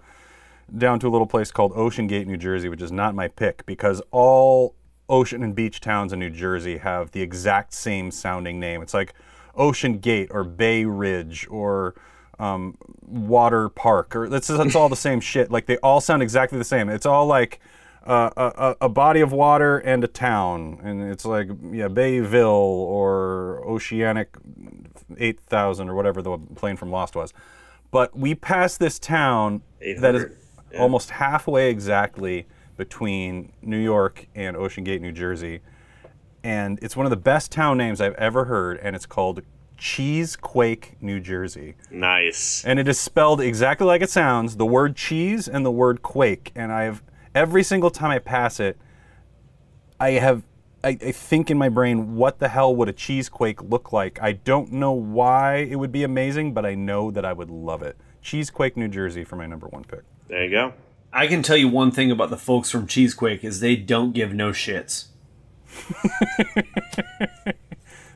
down 0.79 1.01
to 1.01 1.09
a 1.09 1.11
little 1.11 1.27
place 1.27 1.51
called 1.51 1.73
Ocean 1.75 2.07
Gate, 2.07 2.27
New 2.27 2.37
Jersey, 2.37 2.69
which 2.69 2.81
is 2.83 2.93
not 2.93 3.15
my 3.15 3.29
pick 3.29 3.67
because 3.67 4.01
all 4.11 4.77
ocean 5.09 5.43
and 5.43 5.55
beach 5.55 5.81
towns 5.81 6.13
in 6.13 6.19
New 6.19 6.31
Jersey 6.31 6.79
have 6.79 7.11
the 7.11 7.23
exact 7.23 7.73
same 7.75 8.11
sounding 8.11 8.59
name. 8.59 8.83
It's 8.83 8.95
like 8.95 9.15
Ocean 9.55 9.99
Gate 9.99 10.29
or 10.31 10.45
Bay 10.45 10.85
Ridge 10.85 11.47
or 11.51 11.95
um, 12.39 12.77
Water 13.03 13.69
Park 13.69 14.17
or 14.17 14.25
it's, 14.35 14.49
it's 14.49 14.75
all 14.75 14.89
the 14.89 14.97
same 14.97 15.21
shit. 15.21 15.51
Like 15.51 15.67
they 15.67 15.77
all 15.79 16.01
sound 16.01 16.23
exactly 16.23 16.59
the 16.59 16.65
same. 16.65 16.89
It's 16.89 17.07
all 17.07 17.27
like 17.27 17.61
uh, 18.07 18.31
a, 18.37 18.43
a, 18.43 18.77
a 18.83 18.89
body 18.89 19.21
of 19.21 19.33
water 19.33 19.79
and 19.79 20.03
a 20.03 20.09
town, 20.09 20.81
and 20.83 21.03
it's 21.03 21.25
like 21.25 21.49
yeah 21.71 21.89
Bayville 21.89 22.49
or 22.49 23.63
Oceanic 23.65 24.37
8000 25.17 25.89
or 25.89 25.95
whatever 25.95 26.21
the 26.23 26.39
plane 26.57 26.77
from 26.77 26.91
Lost 26.91 27.15
was. 27.15 27.33
But 27.91 28.17
we 28.17 28.35
passed 28.35 28.81
this 28.81 28.99
town 28.99 29.63
that 29.81 30.15
is 30.15 30.23
800, 30.23 30.37
almost 30.79 31.11
halfway 31.11 31.71
exactly 31.71 32.47
between 32.83 33.53
New 33.63 33.79
York 33.79 34.27
and 34.35 34.57
Ocean 34.57 34.83
Gate, 34.83 35.01
New 35.01 35.13
Jersey. 35.13 35.61
And 36.43 36.81
it's 36.83 36.97
one 36.97 37.07
of 37.07 37.11
the 37.11 37.17
best 37.17 37.53
town 37.53 37.79
names 37.79 38.01
I've 38.01 38.15
ever 38.15 38.47
heard, 38.47 38.81
and 38.83 38.97
it's 38.97 39.07
called 39.07 39.43
Cheesequake, 39.79 40.97
New 41.01 41.21
Jersey. 41.21 41.77
Nice. 41.93 42.65
And 42.65 42.81
it 42.81 42.89
is 42.89 42.99
spelled 42.99 43.41
exactly 43.41 43.87
like 43.87 44.03
it 44.03 44.11
sounds 44.11 44.57
the 44.57 44.67
word 44.67 44.97
cheese 44.97 45.47
and 45.47 45.65
the 45.65 45.71
word 45.71 46.03
quake. 46.03 46.51
And 46.57 46.73
I've, 46.73 47.05
every 47.37 47.63
single 47.63 47.91
time 47.91 48.11
I 48.11 48.19
pass 48.19 48.59
it, 48.59 48.77
I 50.01 50.13
have, 50.13 50.43
I, 50.83 50.89
I 50.89 51.13
think 51.13 51.53
in 51.53 51.59
my 51.59 51.69
brain, 51.69 52.17
what 52.17 52.41
the 52.41 52.49
hell 52.49 52.75
would 52.75 52.89
a 52.89 52.93
cheesequake 52.93 53.63
look 53.63 53.93
like? 53.93 54.21
I 54.21 54.33
don't 54.33 54.73
know 54.73 54.91
why 54.91 55.59
it 55.59 55.77
would 55.77 55.93
be 55.93 56.03
amazing, 56.03 56.53
but 56.53 56.67
I 56.67 56.75
know 56.75 57.13
that 57.13 57.25
I 57.25 57.33
would 57.33 57.49
love 57.49 57.83
it. 57.85 57.97
Cheesequake, 58.23 58.77
New 58.77 58.89
Jersey 58.89 59.23
for 59.23 59.37
my 59.37 59.47
number 59.47 59.69
one 59.69 59.85
pick. 59.85 60.03
There 60.27 60.43
you 60.43 60.51
go. 60.51 60.73
I 61.13 61.27
can 61.27 61.43
tell 61.43 61.57
you 61.57 61.69
one 61.69 61.91
thing 61.91 62.11
about 62.11 62.31
the 62.31 62.39
folks 62.39 62.71
from 62.71 62.87
Cheesequake 62.87 63.45
is 63.45 63.61
they 63.61 63.77
don't 63.77 64.13
give 64.13 64.33
no 64.33 64.51
shits. 64.51 65.09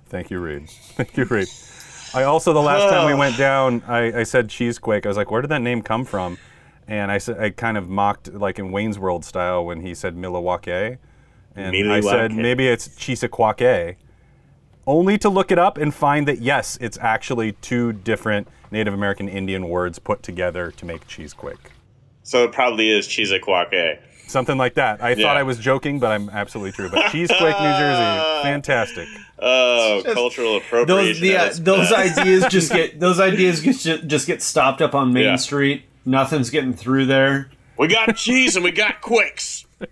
Thank 0.06 0.30
you, 0.30 0.38
Reed. 0.38 0.70
Thank 0.70 1.16
you, 1.16 1.24
Reed. 1.24 1.48
I 2.14 2.22
also 2.22 2.52
the 2.54 2.62
last 2.62 2.90
time 2.90 3.06
we 3.06 3.14
went 3.18 3.36
down, 3.36 3.82
I, 3.86 4.20
I 4.20 4.22
said 4.22 4.48
cheesequake. 4.48 5.04
I 5.04 5.08
was 5.08 5.16
like, 5.18 5.30
where 5.30 5.42
did 5.42 5.50
that 5.50 5.60
name 5.60 5.82
come 5.82 6.04
from? 6.04 6.38
And 6.88 7.10
I 7.10 7.18
said 7.18 7.38
I 7.38 7.50
kind 7.50 7.76
of 7.76 7.88
mocked 7.88 8.32
like 8.32 8.58
in 8.58 8.72
Wayne's 8.72 8.98
World 8.98 9.24
style 9.24 9.66
when 9.66 9.80
he 9.80 9.94
said 9.94 10.16
Milwaukee, 10.16 10.98
and 11.54 11.92
I 11.92 12.00
said 12.00 12.32
maybe 12.32 12.68
it's 12.68 12.94
Cheesequake. 12.96 13.98
only 14.86 15.18
to 15.18 15.28
look 15.28 15.50
it 15.50 15.58
up 15.58 15.76
and 15.78 15.92
find 15.92 16.28
that 16.28 16.38
yes, 16.38 16.78
it's 16.80 16.96
actually 16.98 17.52
two 17.52 17.92
different 17.92 18.48
Native 18.70 18.94
American 18.94 19.28
Indian 19.28 19.68
words 19.68 19.98
put 19.98 20.22
together 20.22 20.70
to 20.70 20.86
make 20.86 21.06
cheesequake. 21.08 21.72
So 22.26 22.42
it 22.42 22.50
probably 22.52 22.90
is 22.90 23.06
Cheesequake. 23.06 24.00
Something 24.26 24.58
like 24.58 24.74
that. 24.74 25.00
I 25.00 25.10
Yeah. 25.10 25.24
thought 25.26 25.36
I 25.36 25.44
was 25.44 25.58
joking, 25.58 26.00
but 26.00 26.10
I'm 26.10 26.28
absolutely 26.30 26.72
true. 26.72 26.90
But 26.90 27.12
Cheesequake, 27.12 27.54
New 27.60 27.70
Jersey, 27.78 28.42
fantastic. 28.42 29.08
Oh, 29.38 30.02
cultural 30.12 30.56
appropriation. 30.56 30.86
Those 30.88 31.20
the, 31.20 31.36
uh, 31.36 31.52
those 31.76 31.92
ideas 31.92 32.44
just 32.50 32.72
get 32.72 32.98
those 33.06 33.20
ideas 33.20 33.60
get, 33.60 33.76
ju- 33.78 34.02
just 34.02 34.26
get 34.26 34.42
stopped 34.42 34.82
up 34.82 34.96
on 34.96 35.12
Main 35.12 35.24
Yeah. 35.24 35.36
Street. 35.36 35.84
Nothing's 36.04 36.50
getting 36.50 36.72
through 36.72 37.06
there. 37.06 37.48
We 37.78 37.86
got 37.86 38.16
cheese 38.16 38.56
and 38.56 38.64
we 38.64 38.72
got 38.72 39.00
quakes. 39.00 39.64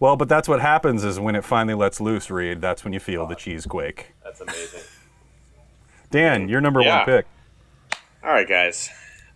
Well, 0.00 0.14
but 0.16 0.28
that's 0.28 0.46
what 0.48 0.60
happens 0.60 1.02
is 1.02 1.18
when 1.18 1.34
it 1.34 1.44
finally 1.44 1.74
lets 1.74 2.00
loose, 2.00 2.30
Reed, 2.30 2.60
that's 2.60 2.84
when 2.84 2.92
you 2.92 3.00
feel 3.00 3.26
the 3.26 3.34
cheesequake. 3.34 4.12
That's 4.22 4.40
amazing. 4.40 4.82
Dan, 6.12 6.48
your 6.48 6.60
number 6.60 6.80
Yeah. 6.80 6.98
one 6.98 7.04
pick. 7.06 7.26
All 8.22 8.30
right, 8.30 8.48
guys. 8.48 8.90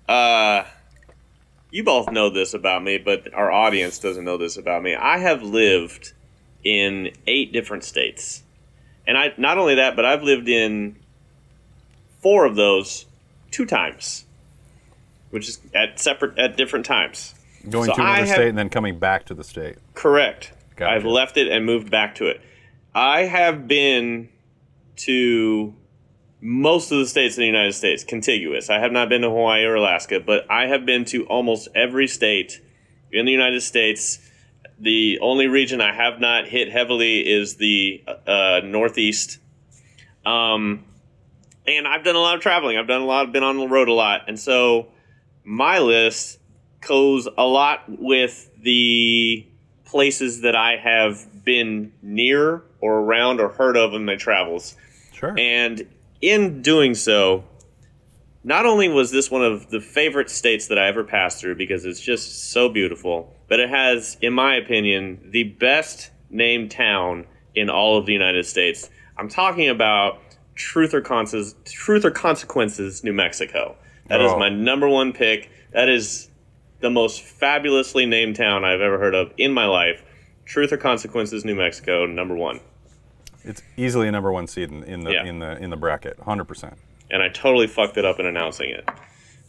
Uh, 0.09 0.63
you 1.73 1.83
both 1.83 2.13
know 2.13 2.31
this 2.31 2.55
about 2.55 2.85
me, 2.85 2.99
but 2.99 3.33
our 3.35 3.51
audience 3.51 3.99
doesn't 3.99 4.25
know 4.25 4.37
this 4.37 4.57
about 4.57 4.83
me. 4.83 4.95
I 4.95 5.19
have 5.19 5.43
lived 5.43 6.13
in 6.63 7.11
eight 7.27 7.53
different 7.53 7.83
states, 7.83 8.45
and 9.07 9.19
I 9.19 9.33
not 9.39 9.59
only 9.59 9.75
that, 9.77 9.97
but 9.97 10.05
I've 10.05 10.23
lived 10.23 10.49
in 10.49 10.97
four 12.21 12.45
of 12.45 12.55
those 12.55 13.07
two 13.51 13.67
times, 13.67 14.25
which 15.31 15.49
is 15.49 15.59
at 15.75 15.99
separate 15.99 16.39
at 16.39 16.57
different 16.57 16.87
times. 16.87 17.35
Going 17.69 17.87
So 17.89 17.95
to 17.95 18.01
another 18.03 18.19
have- 18.27 18.29
state 18.29 18.49
and 18.49 18.59
then 18.59 18.69
coming 18.69 18.99
back 18.99 19.25
to 19.27 19.35
the 19.35 19.45
state. 19.45 19.77
Correct. 19.95 20.53
Gotcha. 20.77 20.93
I've 20.93 21.05
left 21.05 21.37
it 21.37 21.49
and 21.49 21.65
moved 21.67 21.91
back 21.91 22.15
to 22.17 22.27
it. 22.27 22.41
I 22.95 23.23
have 23.23 23.67
been 23.67 24.29
to 24.97 25.75
most 26.45 26.91
of 26.91 26.99
the 26.99 27.07
states 27.07 27.37
in 27.37 27.43
the 27.43 27.47
United 27.47 27.73
States, 27.73 28.03
contiguous. 28.03 28.69
I 28.69 28.81
have 28.81 28.91
not 28.91 29.09
been 29.09 29.23
to 29.23 29.31
Hawaii 29.31 29.63
or 29.63 29.77
Alaska, 29.77 30.19
but 30.19 30.45
I 30.51 30.67
have 30.67 30.85
been 30.85 31.05
to 31.07 31.25
almost 31.27 31.69
every 31.73 32.09
state 32.09 32.61
in 33.13 33.27
the 33.27 33.33
United 33.33 33.61
States. 33.63 34.19
The 34.81 35.21
only 35.23 35.47
region 35.47 35.81
I 35.81 35.95
have 35.95 36.19
not 36.19 36.49
hit 36.49 36.69
heavily 36.69 37.21
is 37.21 37.57
the 37.57 38.03
uh, 38.27 38.61
Northeast. 38.65 39.39
Um, 40.27 40.85
and 41.65 41.87
I've 41.87 42.03
done 42.03 42.17
a 42.17 42.21
lot 42.21 42.35
of 42.35 42.41
traveling. 42.41 42.77
I've 42.77 42.89
done 42.89 43.03
a 43.03 43.07
lot, 43.07 43.31
been 43.31 43.45
on 43.45 43.59
the 43.59 43.69
road 43.69 43.89
a 43.89 43.93
lot, 43.93 44.23
and 44.27 44.39
so 44.39 44.89
my 45.45 45.79
list 45.79 46.41
goes 46.81 47.29
a 47.39 47.45
lot 47.45 47.85
with 47.87 48.51
the 48.61 49.47
places 49.85 50.41
that 50.41 50.57
I 50.57 50.77
have 50.77 51.45
been 51.45 51.93
near 52.03 52.65
or 52.81 52.99
around 52.99 53.41
or 53.41 53.49
heard 53.51 53.77
of 53.77 53.95
in 53.95 54.05
my 54.05 54.17
travels. 54.17 54.77
Sure. 55.13 55.39
And 55.39 55.87
in 56.23 56.63
doing 56.63 56.95
so, 56.95 57.45
not 58.45 58.65
only 58.67 58.89
was 58.89 59.11
this 59.11 59.31
one 59.31 59.45
of 59.45 59.71
the 59.71 59.81
favorite 59.81 60.31
states 60.31 60.69
that 60.69 60.79
I 60.79 60.87
ever 60.89 61.05
passed 61.05 61.41
through 61.41 61.57
because 61.57 61.85
it's 61.85 62.01
just 62.01 62.51
so 62.51 62.69
beautiful, 62.69 63.37
but 63.49 63.61
it 63.61 63.69
has, 63.69 64.17
in 64.21 64.33
my 64.33 64.57
opinion, 64.57 65.29
the 65.31 65.45
best 65.45 66.11
named 66.31 66.71
town 66.71 67.27
in 67.55 67.69
all 67.69 67.99
of 67.99 68.07
the 68.07 68.13
United 68.13 68.47
States. 68.47 68.89
I'm 69.19 69.29
talking 69.29 69.69
about 69.69 70.19
Truth 70.55 70.95
or, 70.95 71.01
Conses- 71.01 71.55
Truth 71.65 72.05
or 72.05 72.11
Consequences, 72.11 73.05
New 73.05 73.13
Mexico. 73.13 73.77
That 74.09 74.21
is 74.21 74.33
Oh. 74.33 74.39
my 74.39 74.49
number 74.49 74.89
one 74.89 75.13
pick. 75.13 75.51
That 75.73 75.89
is 75.89 76.29
the 76.81 76.91
most 76.91 77.21
fabulously 77.23 78.07
named 78.07 78.37
town 78.37 78.65
I've 78.65 78.81
ever 78.81 78.99
heard 78.99 79.15
of 79.15 79.33
in 79.39 79.53
my 79.53 79.67
life. 79.67 80.03
Truth 80.45 80.73
or 80.73 80.77
Consequences, 80.77 81.45
New 81.45 81.55
Mexico, 81.55 82.07
number 82.07 82.35
one. 82.35 82.61
It's 83.45 83.63
easily 83.77 84.09
a 84.09 84.13
number 84.13 84.31
one 84.33 84.47
seed 84.47 84.71
in, 84.71 84.83
in 84.85 85.01
the 85.05 85.13
Yeah. 85.13 85.25
in 85.25 85.39
the 85.41 85.57
in 85.59 85.71
the 85.71 85.77
bracket, 85.77 86.19
hundred 86.21 86.45
percent. 86.45 86.75
and 87.11 87.23
I 87.23 87.29
totally 87.29 87.67
fucked 87.67 87.97
it 87.97 88.05
up 88.05 88.19
in 88.21 88.27
announcing 88.27 88.71
it. 88.71 88.89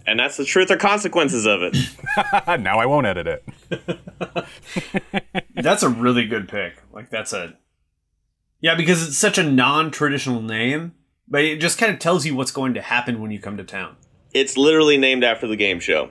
And 0.06 0.20
that's 0.20 0.36
the 0.36 0.44
truth 0.44 0.70
or 0.70 0.76
consequences 0.76 1.46
of 1.46 1.62
it. 1.64 1.78
now 2.60 2.78
I 2.80 2.86
won't 2.86 3.06
edit 3.08 3.26
it. 3.26 4.46
That's 5.56 5.82
a 5.84 5.88
really 5.90 6.26
good 6.26 6.50
pick. 6.50 6.74
Like 6.92 7.10
that's 7.10 7.32
a 7.34 7.54
yeah, 8.60 8.76
because 8.76 9.06
it's 9.08 9.18
such 9.18 9.38
a 9.38 9.44
non-traditional 9.44 10.42
name, 10.42 10.94
but 11.28 11.44
it 11.44 11.60
just 11.62 11.78
kind 11.78 11.92
of 11.94 12.00
tells 12.00 12.26
you 12.26 12.36
what's 12.36 12.52
going 12.52 12.74
to 12.76 12.82
happen 12.82 13.22
when 13.22 13.32
you 13.32 13.40
come 13.40 13.58
to 13.58 13.64
town. 13.64 13.96
It's 14.34 14.58
literally 14.58 14.98
named 14.98 15.24
after 15.24 15.48
the 15.48 15.56
game 15.58 15.80
show. 15.80 16.10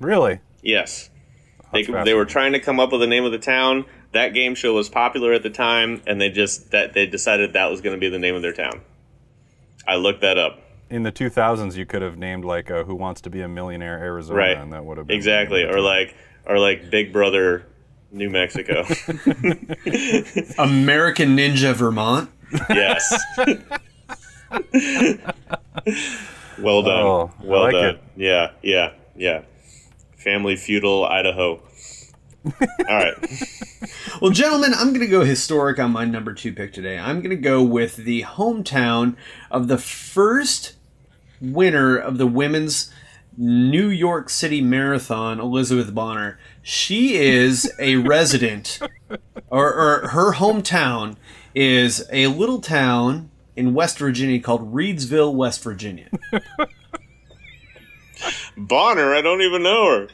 Really? 0.00 0.40
Yes. 0.62 1.10
They, 1.72 1.84
they 1.84 2.14
were 2.14 2.24
trying 2.24 2.52
to 2.52 2.60
come 2.60 2.80
up 2.80 2.90
with 2.92 3.00
the 3.00 3.06
name 3.06 3.24
of 3.24 3.32
the 3.32 3.38
town. 3.38 3.84
That 4.12 4.32
game 4.34 4.54
show 4.54 4.74
was 4.74 4.88
popular 4.88 5.32
at 5.32 5.42
the 5.42 5.50
time, 5.50 6.02
and 6.06 6.20
they 6.20 6.30
just 6.30 6.70
that 6.70 6.94
they 6.94 7.06
decided 7.06 7.52
that 7.52 7.70
was 7.70 7.80
going 7.80 7.94
to 7.94 8.00
be 8.00 8.08
the 8.08 8.18
name 8.18 8.34
of 8.34 8.42
their 8.42 8.52
town. 8.54 8.80
I 9.86 9.96
looked 9.96 10.22
that 10.22 10.38
up. 10.38 10.60
In 10.90 11.02
the 11.02 11.12
2000s, 11.12 11.76
you 11.76 11.84
could 11.84 12.00
have 12.00 12.16
named 12.16 12.44
like 12.44 12.70
uh, 12.70 12.84
"Who 12.84 12.94
Wants 12.94 13.20
to 13.22 13.30
Be 13.30 13.42
a 13.42 13.48
Millionaire 13.48 13.98
Arizona," 13.98 14.38
Right. 14.38 14.56
and 14.56 14.72
that 14.72 14.84
would 14.84 14.96
have 14.96 15.06
been 15.06 15.16
Exactly, 15.16 15.62
or 15.64 15.80
like 15.80 16.14
or 16.46 16.58
like 16.58 16.90
Big 16.90 17.12
Brother, 17.12 17.66
New 18.10 18.30
Mexico. 18.30 18.80
American 20.58 21.36
Ninja 21.36 21.74
Vermont. 21.74 22.30
yes. 22.70 23.14
well 26.58 26.82
done. 26.82 27.02
Oh, 27.02 27.30
I 27.40 27.44
well 27.44 27.62
like 27.64 27.72
done. 27.72 27.84
it. 27.86 28.02
Yeah, 28.16 28.52
yeah, 28.62 28.92
yeah. 29.16 29.42
Family 30.16 30.56
feudal 30.56 31.04
Idaho. 31.04 31.62
All 32.88 32.96
right. 32.96 33.16
Well, 34.20 34.32
gentlemen, 34.32 34.74
I'm 34.74 34.88
going 34.88 35.00
to 35.00 35.06
go 35.06 35.22
historic 35.24 35.78
on 35.78 35.92
my 35.92 36.04
number 36.04 36.34
two 36.34 36.52
pick 36.52 36.72
today. 36.72 36.98
I'm 36.98 37.20
going 37.20 37.30
to 37.30 37.36
go 37.36 37.62
with 37.62 37.96
the 37.96 38.22
hometown 38.22 39.14
of 39.48 39.68
the 39.68 39.78
first 39.78 40.74
winner 41.40 41.96
of 41.96 42.18
the 42.18 42.26
women's 42.26 42.90
New 43.36 43.88
York 43.88 44.28
City 44.28 44.60
Marathon, 44.60 45.38
Elizabeth 45.38 45.94
Bonner. 45.94 46.36
She 46.62 47.14
is 47.14 47.72
a 47.78 47.96
resident, 48.14 48.80
or, 49.48 49.72
or 49.72 50.08
her 50.08 50.32
hometown 50.32 51.14
is 51.54 52.04
a 52.10 52.26
little 52.26 52.60
town 52.60 53.30
in 53.54 53.74
West 53.74 53.98
Virginia 53.98 54.40
called 54.40 54.74
Reedsville, 54.74 55.32
West 55.32 55.62
Virginia. 55.62 56.08
Bonner, 58.56 59.14
I 59.14 59.20
don't 59.20 59.42
even 59.42 59.62
know 59.62 60.00
her. 60.00 60.08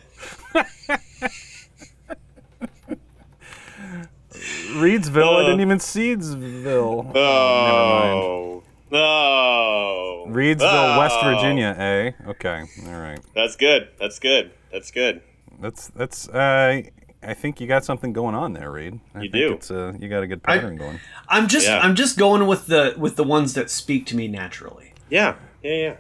Reedsville. 4.85 5.37
I 5.37 5.43
didn't 5.45 5.61
even 5.61 5.79
Seedsville. 5.79 7.15
Oh. 7.17 8.63
No. 8.91 10.27
Reedsville, 10.29 10.99
West 10.99 11.17
Oh. 11.21 11.35
Virginia. 11.35 11.75
Eh? 11.79 12.13
Okay. 12.29 12.63
All 12.87 13.01
right. 13.01 13.21
That's 13.35 13.57
good. 13.57 13.89
That's 13.99 14.19
good. 14.19 14.51
That's 14.73 14.91
good. 14.91 15.21
That's 15.61 15.89
that's. 15.89 16.29
Uh, 16.29 16.83
I 17.23 17.33
think 17.35 17.61
you 17.61 17.67
got 17.67 17.85
something 17.85 18.13
going 18.13 18.35
on 18.35 18.53
there, 18.53 18.71
Reed. 18.71 19.01
I 19.15 19.23
You 19.23 19.31
think 19.31 19.33
do. 19.49 19.53
It's, 19.55 19.71
uh, 19.71 19.95
you 19.99 20.09
got 20.09 20.23
a 20.23 20.27
good 20.27 20.43
pattern 20.43 20.77
going. 20.77 21.01
I'm 21.29 21.49
just 21.49 21.67
Yeah. 21.67 21.79
I'm 21.81 21.95
just 21.95 22.19
going 22.19 22.47
with 22.47 22.67
the 22.67 22.95
with 22.99 23.17
the 23.17 23.25
ones 23.25 23.55
that 23.55 23.71
speak 23.71 24.05
to 24.07 24.17
me 24.17 24.29
naturally. 24.29 24.93
Yeah. 25.09 25.37
Yeah, 25.63 25.73
yeah. 25.75 25.95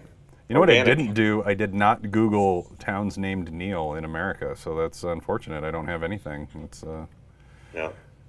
You 0.49 0.55
know 0.55 0.61
what 0.61 0.69
I 0.69 0.83
didn't 0.85 1.15
do? 1.15 1.43
I 1.47 1.55
did 1.55 1.73
not 1.73 2.11
Google 2.11 2.71
towns 2.79 3.17
named 3.17 3.51
Neil 3.51 3.95
in 3.95 4.05
America, 4.05 4.55
so 4.55 4.77
that's 4.77 5.03
unfortunate. 5.03 5.65
I 5.65 5.71
don't 5.71 5.87
have 5.87 6.03
anything. 6.03 6.47
It's 6.65 6.83
uh, 6.83 7.07
Yeah. 7.75 7.89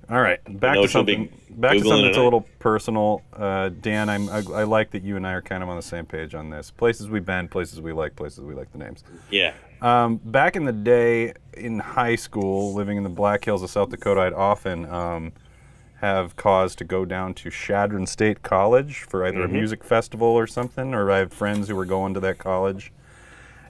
All 0.10 0.22
right. 0.22 0.40
Back 0.60 0.76
to 0.76 0.88
something. 0.88 1.30
Back 1.50 1.74
to 1.74 1.80
something 1.84 2.06
that's 2.06 2.18
a 2.18 2.24
little 2.24 2.46
personal. 2.60 3.22
Uh, 3.34 3.70
Dan, 3.70 4.10
I'm, 4.10 4.30
I, 4.30 4.38
I 4.38 4.64
like 4.64 4.92
that 4.92 5.04
you 5.04 5.16
and 5.16 5.26
I 5.26 5.32
are 5.34 5.42
kind 5.42 5.64
of 5.64 5.70
on 5.70 5.78
the 5.78 5.82
same 5.82 6.06
page 6.06 6.36
on 6.36 6.50
this. 6.50 6.70
Places 6.70 7.10
we've 7.10 7.26
been, 7.26 7.48
places 7.48 7.80
we 7.82 7.94
like, 7.94 8.16
places 8.16 8.42
we 8.42 8.54
like 8.54 8.72
the 8.72 8.78
names. 8.78 9.04
Yeah. 9.32 9.54
Um, 9.82 10.18
back 10.18 10.56
in 10.56 10.66
the 10.66 10.74
day 10.74 11.34
in 11.56 11.80
high 11.80 12.16
school, 12.16 12.74
living 12.74 12.98
in 12.98 13.04
the 13.04 13.10
Black 13.10 13.46
Hills 13.46 13.64
of 13.64 13.70
South 13.70 13.90
Dakota, 13.90 14.22
I'd 14.22 14.34
often 14.34 14.86
um, 14.90 15.32
have 16.02 16.36
cause 16.36 16.76
to 16.76 16.84
go 16.84 17.06
down 17.06 17.34
to 17.36 17.50
Chadron 17.50 18.06
State 18.06 18.44
College 18.44 19.04
for 19.04 19.26
either 19.26 19.38
Mm-hmm. 19.40 19.56
a 19.56 19.58
music 19.58 19.84
festival 19.84 20.28
or 20.28 20.46
something, 20.48 20.94
or 20.94 21.10
I 21.10 21.20
have 21.20 21.32
friends 21.34 21.68
who 21.70 21.76
were 21.76 21.86
going 21.86 22.14
to 22.16 22.20
that 22.20 22.38
college. 22.38 22.92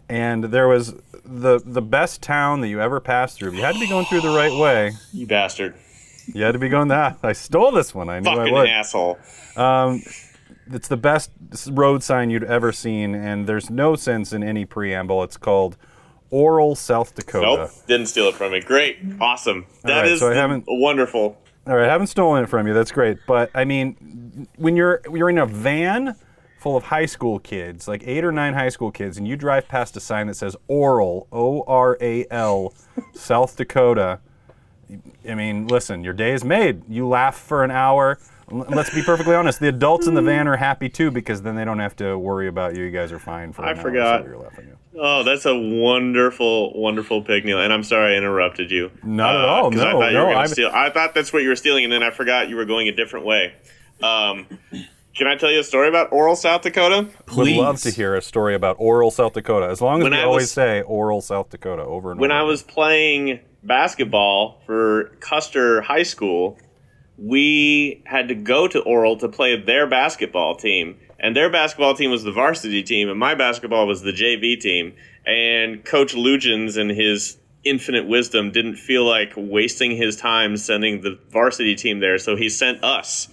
And 0.09 0.45
there 0.45 0.67
was 0.67 0.93
the 1.23 1.59
the 1.65 1.81
best 1.81 2.21
town 2.21 2.61
that 2.61 2.67
you 2.67 2.79
ever 2.79 2.99
passed 2.99 3.37
through. 3.39 3.53
You 3.53 3.61
had 3.63 3.73
to 3.73 3.79
be 3.79 3.87
going 3.87 4.05
through 4.05 4.21
the 4.21 4.35
right 4.35 4.53
way. 4.59 4.91
You 5.11 5.25
bastard. 5.25 5.73
You 6.33 6.43
had 6.43 6.53
to 6.53 6.59
be 6.59 6.69
going 6.69 6.88
that. 6.89 7.17
I 7.23 7.33
stole 7.33 7.71
this 7.71 7.93
one. 7.93 8.09
I 8.09 8.19
knew 8.19 8.29
I 8.29 8.35
Fucking 8.35 8.53
would. 8.53 8.69
asshole. 8.69 9.17
Um, 9.55 10.01
it's 10.71 10.88
the 10.88 10.97
best 10.97 11.31
road 11.69 12.01
sign 12.03 12.29
you'd 12.29 12.43
ever 12.43 12.71
seen, 12.71 13.13
and 13.15 13.47
there's 13.47 13.69
no 13.69 13.95
sense 13.95 14.33
in 14.33 14.43
any 14.43 14.65
preamble. 14.65 15.23
It's 15.23 15.38
called 15.38 15.77
Oral, 16.31 16.75
South 16.75 17.13
Dakota. 17.15 17.45
Nope. 17.63 17.69
Didn't 17.88 18.07
steal 18.07 18.25
it 18.25 18.35
from 18.35 18.51
me. 18.51 18.61
Great. 18.61 18.97
Awesome. 19.21 19.65
That 19.83 20.01
right, 20.01 20.11
is 20.11 20.19
so 20.19 20.31
I 20.31 20.35
haven't- 20.35 20.65
wonderful. 20.67 21.38
All 21.67 21.75
right, 21.75 21.88
I 21.88 21.91
haven't 21.91 22.07
stolen 22.07 22.43
it 22.43 22.47
from 22.47 22.67
you. 22.67 22.73
That's 22.73 22.91
great. 22.91 23.17
But 23.27 23.49
I 23.55 23.65
mean, 23.65 24.47
when 24.57 24.75
you're 24.75 25.01
you're 25.11 25.29
in 25.31 25.38
a 25.39 25.45
van 25.47 26.15
full 26.59 26.77
of 26.77 26.83
high 26.83 27.05
school 27.07 27.39
kids, 27.39 27.88
like 27.88 28.03
eight 28.05 28.23
or 28.23 28.31
nine 28.31 28.53
high 28.53 28.69
school 28.69 28.91
kids, 28.91 29.17
and 29.17 29.27
you 29.27 29.35
drive 29.35 29.67
past 29.67 29.95
a 29.97 29.99
sign 29.99 30.27
that 30.27 30.35
says 30.35 30.55
Oral, 30.67 31.27
O 31.31 31.63
R 31.67 31.97
A 32.01 32.25
L, 32.29 32.73
South 33.13 33.55
Dakota. 33.57 34.19
I 35.27 35.35
mean, 35.35 35.67
listen, 35.67 36.03
your 36.03 36.13
day 36.13 36.31
is 36.33 36.43
made. 36.43 36.83
You 36.89 37.07
laugh 37.07 37.37
for 37.37 37.63
an 37.63 37.71
hour. 37.71 38.19
Let's 38.51 38.93
be 38.93 39.01
perfectly 39.01 39.33
honest. 39.33 39.59
The 39.59 39.69
adults 39.69 40.05
in 40.05 40.13
the 40.13 40.21
van 40.21 40.47
are 40.47 40.55
happy 40.57 40.87
too 40.87 41.09
because 41.09 41.41
then 41.41 41.55
they 41.55 41.65
don't 41.65 41.79
have 41.79 41.95
to 41.97 42.15
worry 42.17 42.47
about 42.47 42.75
you. 42.75 42.83
You 42.83 42.91
guys 42.91 43.11
are 43.11 43.17
fine 43.19 43.51
for. 43.53 43.63
I 43.65 43.71
an 43.71 43.77
hour, 43.77 43.83
forgot. 43.83 44.21
So 44.21 44.27
you're 44.27 44.37
laughing 44.37 44.67
at. 44.69 44.77
Oh, 44.97 45.23
that's 45.23 45.45
a 45.45 45.55
wonderful, 45.57 46.79
wonderful 46.79 47.21
pick, 47.23 47.43
Neil. 47.43 47.59
And 47.59 47.73
I'm 47.73 47.83
sorry 47.83 48.13
I 48.13 48.17
interrupted 48.17 48.69
you. 48.71 48.91
Not 49.03 49.35
at 49.35 49.43
all, 49.43 49.71
'cause 49.71 49.81
I 49.81 49.91
no, 49.91 49.99
thought 49.99 50.07
you 50.11 50.13
no, 50.17 50.23
were 50.25 50.29
gonna 50.29 50.39
I'm- 50.39 50.47
steal. 50.47 50.71
I 50.73 50.89
thought 50.89 51.13
that's 51.15 51.33
what 51.33 51.41
you 51.43 51.49
were 51.49 51.55
stealing, 51.55 51.83
and 51.85 51.91
then 51.91 52.03
I 52.03 52.11
forgot 52.11 52.47
you 52.49 52.55
were 52.55 52.65
going 52.65 52.87
a 52.87 52.91
different 52.95 53.25
way. 53.25 53.53
Um, 54.03 54.45
can 55.15 55.27
I 55.27 55.35
tell 55.35 55.51
you 55.51 55.59
a 55.59 55.63
story 55.63 55.87
about 55.89 56.11
Oral, 56.13 56.35
South 56.35 56.61
Dakota? 56.61 57.07
Would 57.35 57.47
love 57.49 57.81
to 57.81 57.89
hear 57.89 58.15
a 58.15 58.21
story 58.21 58.53
about 58.55 58.75
Oral, 58.79 59.09
South 59.11 59.33
Dakota. 59.33 59.67
As 59.67 59.81
long 59.81 59.99
as 59.99 60.03
When 60.03 60.11
we 60.13 60.19
I 60.19 60.23
always 60.23 60.43
was- 60.43 60.51
say 60.51 60.81
Oral, 60.83 61.21
South 61.21 61.49
Dakota 61.49 61.81
over 61.83 62.11
and 62.11 62.19
When 62.19 62.31
over. 62.31 62.39
I 62.41 62.43
was 62.43 62.61
playing 62.61 63.39
basketball 63.65 64.62
for 64.65 65.15
Custer 65.19 65.82
High 65.82 66.04
School, 66.04 66.58
we 67.17 68.04
had 68.06 68.28
to 68.28 68.36
go 68.36 68.67
to 68.67 68.80
Oral 68.82 69.17
to 69.17 69.30
play 69.30 69.60
their 69.60 69.88
basketball 69.88 70.56
team. 70.56 70.97
And 71.19 71.36
their 71.36 71.49
basketball 71.49 71.95
team 71.95 72.12
was 72.12 72.23
the 72.23 72.32
varsity 72.32 72.84
team, 72.84 73.10
and 73.10 73.17
my 73.17 73.36
basketball 73.36 73.88
was 73.88 74.01
the 74.01 74.12
JV 74.12 74.60
team. 74.60 74.93
And 75.25 75.84
Coach 75.84 76.13
Lugens 76.13 76.78
and 76.78 76.91
his 76.91 77.38
infinite 77.63 78.06
wisdom 78.08 78.51
didn't 78.51 78.75
feel 78.75 79.06
like 79.06 79.34
wasting 79.36 79.97
his 79.97 80.15
time 80.15 80.56
sending 80.56 81.01
the 81.01 81.17
varsity 81.30 81.75
team 81.75 81.99
there, 81.99 82.17
so 82.17 82.36
he 82.36 82.49
sent 82.49 82.84
us. 82.84 83.28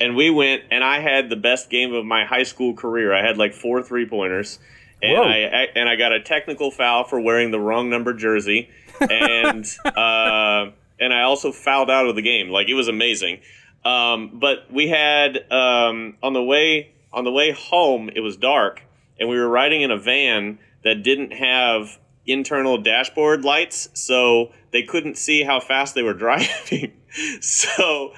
And 0.00 0.16
we 0.16 0.28
went, 0.28 0.64
and 0.70 0.82
I 0.84 1.00
had 1.00 1.30
the 1.30 1.36
best 1.36 1.70
game 1.70 1.94
of 1.94 2.04
my 2.04 2.24
high 2.24 2.42
school 2.42 2.74
career. 2.74 3.14
I 3.14 3.24
had 3.24 3.38
like 3.38 3.54
four 3.54 3.82
three 3.82 4.06
pointers, 4.06 4.58
and 5.02 5.12
Whoa. 5.12 5.22
I 5.22 5.68
and 5.74 5.88
I 5.88 5.96
got 5.96 6.12
a 6.12 6.20
technical 6.20 6.70
foul 6.70 7.04
for 7.04 7.20
wearing 7.20 7.50
the 7.50 7.60
wrong 7.60 7.88
number 7.88 8.12
jersey, 8.12 8.68
and 9.00 9.66
uh, 9.84 10.72
and 10.98 11.12
I 11.12 11.22
also 11.22 11.52
fouled 11.52 11.90
out 11.90 12.06
of 12.06 12.16
the 12.16 12.22
game. 12.22 12.48
Like 12.48 12.68
it 12.68 12.74
was 12.74 12.88
amazing. 12.88 13.40
Um, 13.84 14.38
but 14.40 14.72
we 14.72 14.88
had 14.88 15.50
um, 15.52 16.16
on 16.22 16.32
the 16.32 16.42
way 16.42 16.92
on 17.12 17.24
the 17.24 17.32
way 17.32 17.52
home, 17.52 18.10
it 18.14 18.20
was 18.20 18.36
dark, 18.36 18.82
and 19.18 19.28
we 19.28 19.38
were 19.38 19.48
riding 19.48 19.82
in 19.82 19.90
a 19.90 19.98
van 19.98 20.58
that 20.82 21.02
didn't 21.02 21.32
have 21.32 21.98
internal 22.26 22.78
dashboard 22.78 23.44
lights, 23.44 23.88
so 23.94 24.52
they 24.72 24.82
couldn't 24.82 25.16
see 25.16 25.42
how 25.42 25.60
fast 25.60 25.94
they 25.94 26.02
were 26.02 26.14
driving. 26.26 26.92
so 27.40 28.12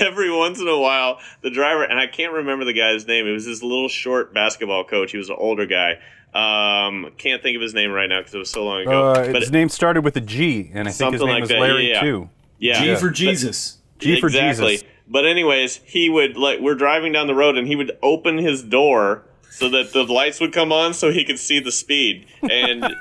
every 0.00 0.30
once 0.30 0.60
in 0.60 0.68
a 0.68 0.78
while, 0.78 1.18
the 1.42 1.50
driver 1.50 1.84
and 1.84 1.98
I 1.98 2.06
can't 2.06 2.32
remember 2.32 2.64
the 2.64 2.72
guy's 2.72 3.06
name. 3.06 3.26
It 3.26 3.32
was 3.32 3.46
this 3.46 3.62
little 3.62 3.88
short 3.88 4.34
basketball 4.34 4.84
coach. 4.84 5.12
He 5.12 5.18
was 5.18 5.30
an 5.30 5.36
older 5.38 5.66
guy. 5.66 5.98
Um, 6.36 7.12
can't 7.16 7.42
think 7.42 7.56
of 7.56 7.62
his 7.62 7.72
name 7.74 7.90
right 7.92 8.08
now 8.08 8.20
because 8.20 8.34
it 8.34 8.38
was 8.38 8.50
so 8.50 8.64
long 8.64 8.82
ago. 8.82 9.12
uh, 9.12 9.32
but 9.32 9.42
his 9.42 9.50
name 9.50 9.68
started 9.68 10.02
with 10.02 10.16
a 10.16 10.20
G, 10.20 10.70
and 10.74 10.86
I 10.88 10.90
think 10.92 11.12
his 11.14 11.22
name 11.22 11.30
like 11.30 11.40
was 11.40 11.48
that, 11.50 11.60
Larry 11.60 11.90
yeah. 11.90 12.00
too. 12.00 12.28
yeah, 12.58 12.78
G 12.82 12.94
for 12.96 13.06
But- 13.08 13.14
Jesus. 13.14 13.78
G 13.98 14.20
for 14.20 14.26
exactly. 14.26 14.72
Jesus. 14.72 14.88
But 15.08 15.24
anyways, 15.24 15.80
he 15.84 16.10
would 16.10 16.36
like 16.36 16.60
we're 16.60 16.74
driving 16.74 17.12
down 17.12 17.26
the 17.28 17.34
road 17.34 17.56
and 17.56 17.66
he 17.66 17.76
would 17.76 17.96
open 18.02 18.38
his 18.38 18.62
door 18.62 19.22
so 19.50 19.68
that 19.70 19.92
the 19.92 20.02
lights 20.04 20.40
would 20.40 20.52
come 20.52 20.72
on 20.72 20.92
so 20.92 21.10
he 21.10 21.24
could 21.24 21.38
see 21.38 21.60
the 21.60 21.72
speed. 21.72 22.26
And 22.42 22.84
and 22.84 22.92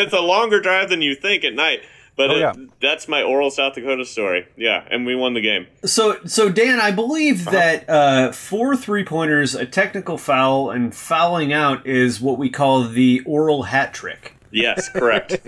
it's 0.00 0.12
a 0.12 0.20
longer 0.20 0.60
drive 0.60 0.88
than 0.88 1.02
you 1.02 1.14
think 1.14 1.44
at 1.44 1.54
night. 1.54 1.82
But 2.20 2.30
Oh, 2.30 2.34
it- 2.36 2.40
yeah. 2.40 2.52
that's 2.82 3.08
my 3.08 3.22
oral 3.22 3.50
South 3.50 3.74
Dakota 3.74 4.04
story. 4.04 4.46
Yeah, 4.54 4.84
and 4.90 5.06
we 5.06 5.14
won 5.14 5.32
the 5.32 5.40
game. 5.40 5.66
So, 5.86 6.18
so 6.26 6.50
Dan, 6.50 6.78
I 6.78 6.90
believe 6.90 7.48
Uh-huh. 7.48 7.56
that 7.56 7.88
uh, 7.88 8.32
four 8.32 8.76
three 8.76 9.04
pointers, 9.04 9.54
a 9.54 9.64
technical 9.64 10.18
foul, 10.18 10.70
and 10.70 10.94
fouling 10.94 11.50
out 11.50 11.86
is 11.86 12.20
what 12.20 12.36
we 12.36 12.50
call 12.50 12.82
the 12.82 13.22
oral 13.24 13.62
hat 13.64 13.94
trick. 13.94 14.34
Yes, 14.50 14.88
correct. 14.90 15.38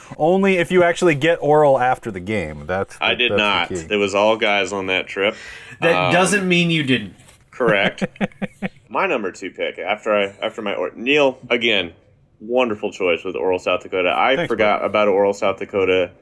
Only 0.16 0.56
if 0.56 0.70
you 0.72 0.82
actually 0.82 1.14
get 1.16 1.38
oral 1.42 1.78
after 1.78 2.10
the 2.10 2.20
game. 2.20 2.66
That's 2.66 2.96
I 3.00 3.14
did 3.14 3.32
that's 3.32 3.70
not. 3.70 3.90
It 3.90 3.96
was 3.96 4.14
all 4.14 4.36
guys 4.38 4.72
on 4.72 4.86
that 4.86 5.06
trip. 5.08 5.34
That 5.82 5.94
Um, 6.06 6.12
doesn't 6.12 6.48
mean 6.48 6.70
you 6.70 6.84
didn't. 6.84 7.16
Correct. 7.50 8.04
my 8.88 9.06
number 9.06 9.30
two 9.30 9.50
pick 9.50 9.78
after 9.78 10.14
I 10.14 10.24
after 10.40 10.62
my 10.62 10.72
or- 10.74 10.92
Neil 10.94 11.38
again, 11.50 11.92
wonderful 12.46 12.90
choice 12.92 13.24
with 13.24 13.36
Oral 13.36 13.58
South 13.58 13.82
Dakota. 13.82 14.14
I 14.16 14.36
Thanks, 14.36 14.48
forgot 14.48 14.84
about 14.84 15.08
Oral 15.08 15.32
South 15.34 15.58
Dakota, 15.58 16.12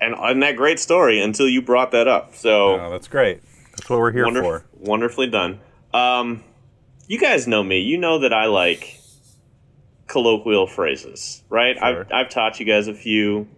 and 0.00 0.14
and 0.18 0.42
that 0.42 0.56
great 0.56 0.78
story 0.80 1.20
until 1.20 1.48
you 1.48 1.62
brought 1.62 1.90
that 1.92 2.08
up. 2.08 2.34
So 2.34 2.74
Oh, 2.80 2.90
that's 2.90 3.08
great. 3.08 3.40
That's 3.72 3.88
what 3.90 3.98
we're 3.98 4.12
here 4.12 4.26
wonderf- 4.26 4.42
for. 4.42 4.64
wonderfully 4.74 5.28
done. 5.28 5.60
Um, 5.92 6.42
you 7.08 7.18
guys 7.18 7.46
know 7.46 7.62
me. 7.62 7.80
You 7.80 7.98
know 7.98 8.18
that 8.20 8.32
I 8.32 8.46
like 8.46 9.00
colloquial 10.06 10.66
phrases, 10.66 11.42
right? 11.48 11.76
Sure. 11.76 11.84
I've 11.84 12.12
I've 12.12 12.28
taught 12.30 12.58
you 12.60 12.66
guys 12.66 12.88
a 12.88 12.94
few, 12.94 13.48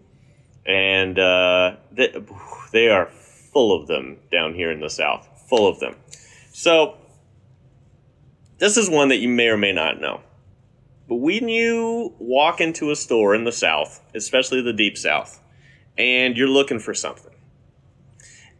and 0.66 1.18
uh, 1.18 1.76
they, 1.92 2.14
they 2.72 2.88
are 2.90 3.06
full 3.06 3.72
of 3.80 3.86
them 3.86 4.18
down 4.30 4.54
here 4.54 4.70
in 4.70 4.80
the 4.80 4.90
South. 4.90 5.26
Full 5.48 5.66
of 5.66 5.80
them. 5.80 5.94
So 6.52 6.96
this 8.58 8.76
is 8.76 8.90
one 8.90 9.08
that 9.08 9.16
you 9.18 9.28
may 9.28 9.48
or 9.48 9.56
may 9.56 9.72
not 9.72 10.00
know. 10.00 10.20
But 11.08 11.16
when 11.16 11.48
you 11.48 12.14
walk 12.18 12.60
into 12.60 12.90
a 12.90 12.96
store 12.96 13.34
in 13.34 13.44
the 13.44 13.52
South, 13.52 14.02
especially 14.14 14.60
the 14.60 14.74
deep 14.74 14.98
South, 14.98 15.42
and 15.96 16.36
you're 16.36 16.48
looking 16.48 16.78
for 16.78 16.92
something, 16.92 17.34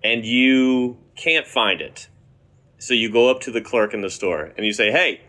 and 0.03 0.25
you 0.25 0.97
can't 1.15 1.47
find 1.47 1.83
it, 1.83 2.09
so 2.79 2.95
you 2.95 3.11
go 3.11 3.31
up 3.31 3.41
to 3.41 3.51
the 3.51 3.61
clerk 3.61 3.93
in 3.93 4.01
the 4.01 4.09
store 4.09 4.53
and 4.57 4.65
you 4.65 4.73
say, 4.73 4.91
"Hey, 4.91 5.21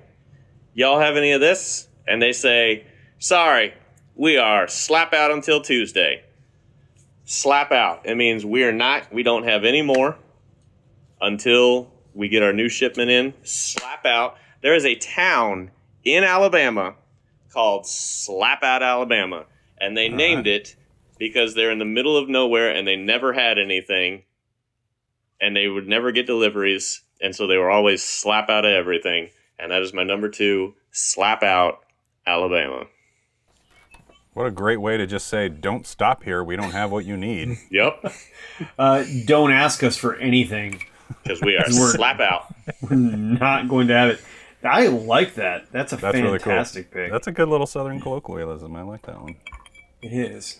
y'all 0.73 0.99
have 0.99 1.17
any 1.17 1.31
of 1.31 1.41
this?" 1.41 1.89
And 2.07 2.21
they 2.21 2.31
say, 2.31 2.85
"Sorry, 3.17 3.73
we 4.15 4.37
are 4.37 4.67
slap 4.67 5.13
out 5.13 5.31
until 5.31 5.61
Tuesday." 5.61 6.23
Slap 7.25 7.71
out. 7.71 8.01
It 8.05 8.15
means 8.15 8.45
we 8.45 8.63
are 8.63 8.71
not. 8.71 9.13
We 9.13 9.23
don't 9.23 9.43
have 9.43 9.65
any 9.65 9.81
more 9.81 10.17
until 11.21 11.91
we 12.13 12.29
get 12.29 12.43
our 12.43 12.53
new 12.53 12.69
shipment 12.69 13.11
in. 13.11 13.33
Slap 13.43 14.05
out. 14.05 14.37
There 14.61 14.73
is 14.73 14.85
a 14.85 14.95
town 14.95 15.71
in 16.03 16.23
Alabama 16.23 16.95
called 17.51 17.85
Slap 17.87 18.63
Out, 18.63 18.83
Alabama, 18.83 19.45
and 19.79 19.95
they 19.97 20.09
named 20.09 20.47
it 20.47 20.75
because 21.17 21.53
they're 21.55 21.71
in 21.71 21.79
the 21.79 21.85
middle 21.85 22.15
of 22.17 22.29
nowhere 22.29 22.73
and 22.73 22.87
they 22.87 22.95
never 22.95 23.33
had 23.33 23.57
anything, 23.59 24.23
and 25.41 25.55
they 25.55 25.67
would 25.67 25.87
never 25.87 26.11
get 26.11 26.25
deliveries, 26.27 27.01
and 27.21 27.35
so 27.35 27.47
they 27.47 27.57
were 27.57 27.69
always 27.69 28.03
slap 28.03 28.49
out 28.49 28.65
of 28.65 28.71
everything. 28.71 29.29
And 29.57 29.71
that 29.71 29.81
is 29.81 29.93
my 29.93 30.03
number 30.03 30.29
two, 30.29 30.75
Slap 30.91 31.43
Out, 31.43 31.79
Alabama. 32.25 32.85
What 34.33 34.45
a 34.45 34.51
great 34.51 34.77
way 34.79 34.95
to 34.95 35.05
just 35.05 35.27
say, 35.27 35.49
"Don't 35.49 35.85
stop 35.85 36.23
here. 36.23 36.41
We 36.43 36.55
don't 36.55 36.71
have 36.71 36.91
what 36.91 37.03
you 37.03 37.17
need." 37.17 37.57
Yep, 37.71 38.13
Uh, 38.77 39.03
don't 39.25 39.51
ask 39.51 39.83
us 39.83 39.97
for 39.97 40.15
anything. 40.15 40.81
because 41.23 41.41
we 41.41 41.57
are 41.57 41.65
We're- 41.67 41.91
slap 41.91 42.19
out. 42.21 42.53
We're 42.81 42.95
not 42.95 43.67
going 43.67 43.87
to 43.87 43.93
have 43.95 44.09
it. 44.11 44.21
I 44.63 44.87
like 44.87 45.35
that. 45.35 45.71
That's 45.71 45.93
a 45.93 45.97
That's 45.97 46.15
really 46.15 46.39
cool. 46.39 46.51
fantastic 46.53 46.91
pick. 46.91 47.11
That's 47.11 47.27
a 47.27 47.31
good 47.31 47.47
little 47.49 47.67
Southern 47.67 48.01
colloquialism. 48.01 48.75
I 48.75 48.81
like 48.81 49.03
that 49.03 49.21
one. 49.21 49.35
It 50.01 50.13
is. 50.13 50.59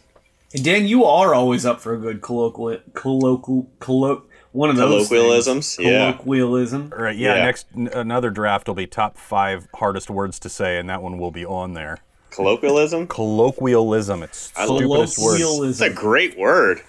And 0.54 0.64
Dan, 0.64 0.88
you 0.88 1.04
are 1.06 1.34
always 1.36 1.66
up 1.66 1.80
for 1.82 1.94
a 1.94 1.98
good 1.98 2.22
colloquial, 2.22 2.80
colloquial, 2.94 3.68
colloq, 3.80 4.24
one 4.52 4.70
of 4.72 4.78
those 4.78 5.08
Colloquialisms, 5.08 5.76
things. 5.76 5.88
yeah. 5.88 6.12
Colloquialism. 6.14 6.92
All 6.98 7.04
right, 7.04 7.16
yeah. 7.16 7.36
Yeah. 7.36 7.46
Next, 7.46 7.68
n- 7.76 7.90
another 7.94 8.30
draft 8.32 8.68
will 8.68 8.76
be 8.76 8.88
top 8.88 9.18
five 9.18 9.68
hardest 9.76 10.10
words 10.10 10.40
to 10.40 10.50
say, 10.50 10.80
and 10.80 10.90
that 10.90 11.04
one 11.04 11.18
will 11.20 11.30
be 11.32 11.46
on 11.46 11.74
there. 11.74 12.00
Colloquialism? 12.32 13.06
Colloquialism. 13.08 14.24
It's 14.24 14.52
I 14.56 14.66
love 14.66 14.78
stupidest 15.10 15.20
word. 15.20 15.70
It's 15.70 15.82
a 15.82 15.90
great 15.90 16.38
word. 16.38 16.82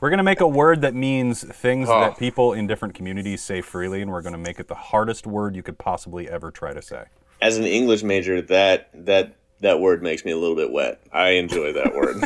We're 0.00 0.10
gonna 0.10 0.22
make 0.22 0.40
a 0.40 0.48
word 0.48 0.80
that 0.82 0.94
means 0.94 1.44
things 1.44 1.88
Oh. 1.88 2.00
that 2.00 2.18
people 2.18 2.52
in 2.52 2.66
different 2.66 2.94
communities 2.94 3.42
say 3.42 3.60
freely, 3.60 4.02
and 4.02 4.10
we're 4.10 4.22
gonna 4.22 4.38
make 4.38 4.58
it 4.60 4.68
the 4.68 4.74
hardest 4.74 5.26
word 5.26 5.56
you 5.56 5.62
could 5.62 5.78
possibly 5.78 6.28
ever 6.28 6.50
try 6.50 6.72
to 6.74 6.82
say. 6.82 7.04
As 7.40 7.56
an 7.56 7.64
English 7.64 8.02
major, 8.02 8.40
that 8.42 8.88
that 8.94 9.34
that 9.60 9.80
word 9.80 10.02
makes 10.02 10.24
me 10.24 10.32
a 10.32 10.36
little 10.36 10.56
bit 10.56 10.72
wet. 10.72 11.00
I 11.12 11.30
enjoy 11.30 11.72
that 11.72 11.94
word. 11.94 12.16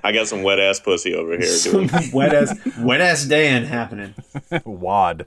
I 0.04 0.10
got 0.12 0.26
some 0.26 0.42
wet 0.42 0.58
ass 0.58 0.80
pussy 0.80 1.14
over 1.14 1.32
here. 1.32 1.46
Some 1.46 1.86
Doing. 1.86 2.10
wet 2.12 2.34
ass, 2.34 2.58
wet 2.78 3.00
ass 3.00 3.24
Dan 3.24 3.64
happening. 3.64 4.14
Wad. 4.64 5.26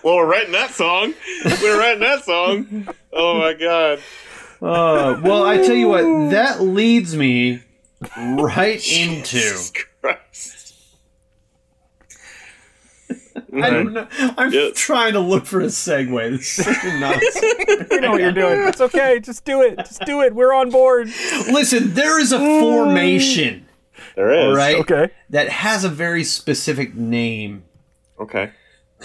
Well, 0.04 0.16
we're 0.18 0.26
writing 0.26 0.52
that 0.54 0.72
song. 0.72 1.14
We're 1.46 1.80
writing 1.80 2.02
that 2.02 2.24
song. 2.24 2.88
Oh 3.14 3.40
my 3.40 3.54
god. 3.54 4.00
Uh, 4.62 5.20
well, 5.24 5.46
I 5.46 5.58
tell 5.58 5.76
you 5.76 5.88
what, 5.88 6.32
that 6.32 6.62
leads 6.62 7.16
me 7.16 7.62
right 8.18 8.82
into. 8.92 9.54
Christ. 10.02 10.54
I 13.54 13.70
don't 13.70 13.94
know. 13.94 14.08
I'm 14.38 14.52
Yeah. 14.52 14.70
trying 14.76 15.14
to 15.14 15.20
look 15.20 15.46
for 15.46 15.62
a 15.62 15.66
segue. 15.68 16.38
This 16.38 16.60
is 16.60 16.66
such 16.66 16.84
a 16.84 17.00
nonsense. 17.00 17.90
You 17.92 18.02
know 18.02 18.12
what 18.12 18.22
you're 18.22 18.32
doing. 18.32 18.68
It's 18.68 18.82
okay. 18.82 19.20
Just 19.20 19.46
do 19.46 19.62
it. 19.62 19.78
Just 19.78 20.02
do 20.06 20.22
it. 20.22 20.36
We're 20.36 20.54
on 20.54 20.70
board. 20.70 21.08
Listen, 21.52 21.94
there 21.94 22.20
is 22.20 22.32
a 22.32 22.40
formation, 22.40 23.66
There 24.16 24.32
is. 24.32 24.56
Right? 24.56 24.76
Okay. 24.78 25.10
that 25.30 25.50
has 25.50 25.84
a 25.84 25.90
very 25.90 26.24
specific 26.24 26.94
name. 26.96 27.64
Okay. 28.20 28.52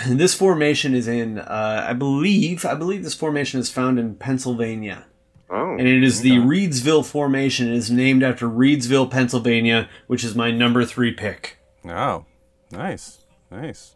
And 0.01 0.19
this 0.21 0.35
formation 0.35 0.95
is 0.95 1.07
in, 1.09 1.39
uh, 1.39 1.85
I 1.89 1.93
believe, 1.93 2.65
I 2.65 2.75
believe 2.75 3.03
this 3.05 3.15
formation 3.15 3.61
is 3.61 3.71
found 3.71 3.99
in 3.99 4.15
Pennsylvania. 4.15 5.07
Oh, 5.51 5.73
and 5.77 5.87
it 5.87 6.03
is 6.03 6.23
the 6.23 6.31
Reedsville 6.39 7.05
Formation. 7.05 7.69
It 7.69 7.77
is 7.77 7.91
named 7.91 8.23
after 8.23 8.49
Reedsville, 8.49 9.11
Pennsylvania, 9.11 9.87
which 10.07 10.25
is 10.25 10.35
my 10.35 10.51
number 10.51 10.83
three 10.87 11.13
pick. 11.13 11.59
Oh, 11.85 12.25
nice, 12.71 13.19
nice. 13.51 13.95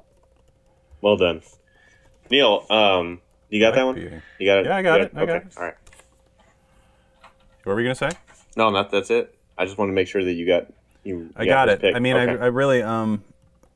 well 1.00 1.16
done, 1.16 1.40
Neil. 2.30 2.66
Um, 2.68 3.22
you 3.48 3.58
got 3.58 3.74
that 3.74 3.86
one? 3.86 3.94
beating. 3.94 4.20
You 4.38 4.46
got 4.46 4.58
it. 4.58 4.66
Yeah, 4.66 4.76
I 4.76 4.82
got 4.82 4.98
You 5.00 5.06
it, 5.06 5.12
I 5.16 5.20
okay. 5.22 5.26
got 5.32 5.36
it. 5.46 5.52
All 5.56 5.62
right. 5.62 5.74
What 7.64 7.72
were 7.72 7.76
we 7.76 7.84
gonna 7.84 7.94
say? 7.94 8.10
No, 8.54 8.68
not 8.68 8.90
that's 8.90 9.10
it. 9.10 9.34
I 9.56 9.64
just 9.64 9.78
want 9.78 9.88
to 9.88 9.94
make 9.94 10.08
sure 10.08 10.22
that 10.24 10.32
you 10.34 10.46
got 10.46 10.66
you. 11.04 11.30
I 11.36 11.44
you 11.44 11.48
got 11.48 11.66
this 11.66 11.74
it. 11.76 11.80
pick. 11.80 11.96
I 11.96 12.00
mean, 12.00 12.16
Okay. 12.16 12.38
I, 12.38 12.44
I 12.44 12.48
really 12.48 12.82
um, 12.82 13.24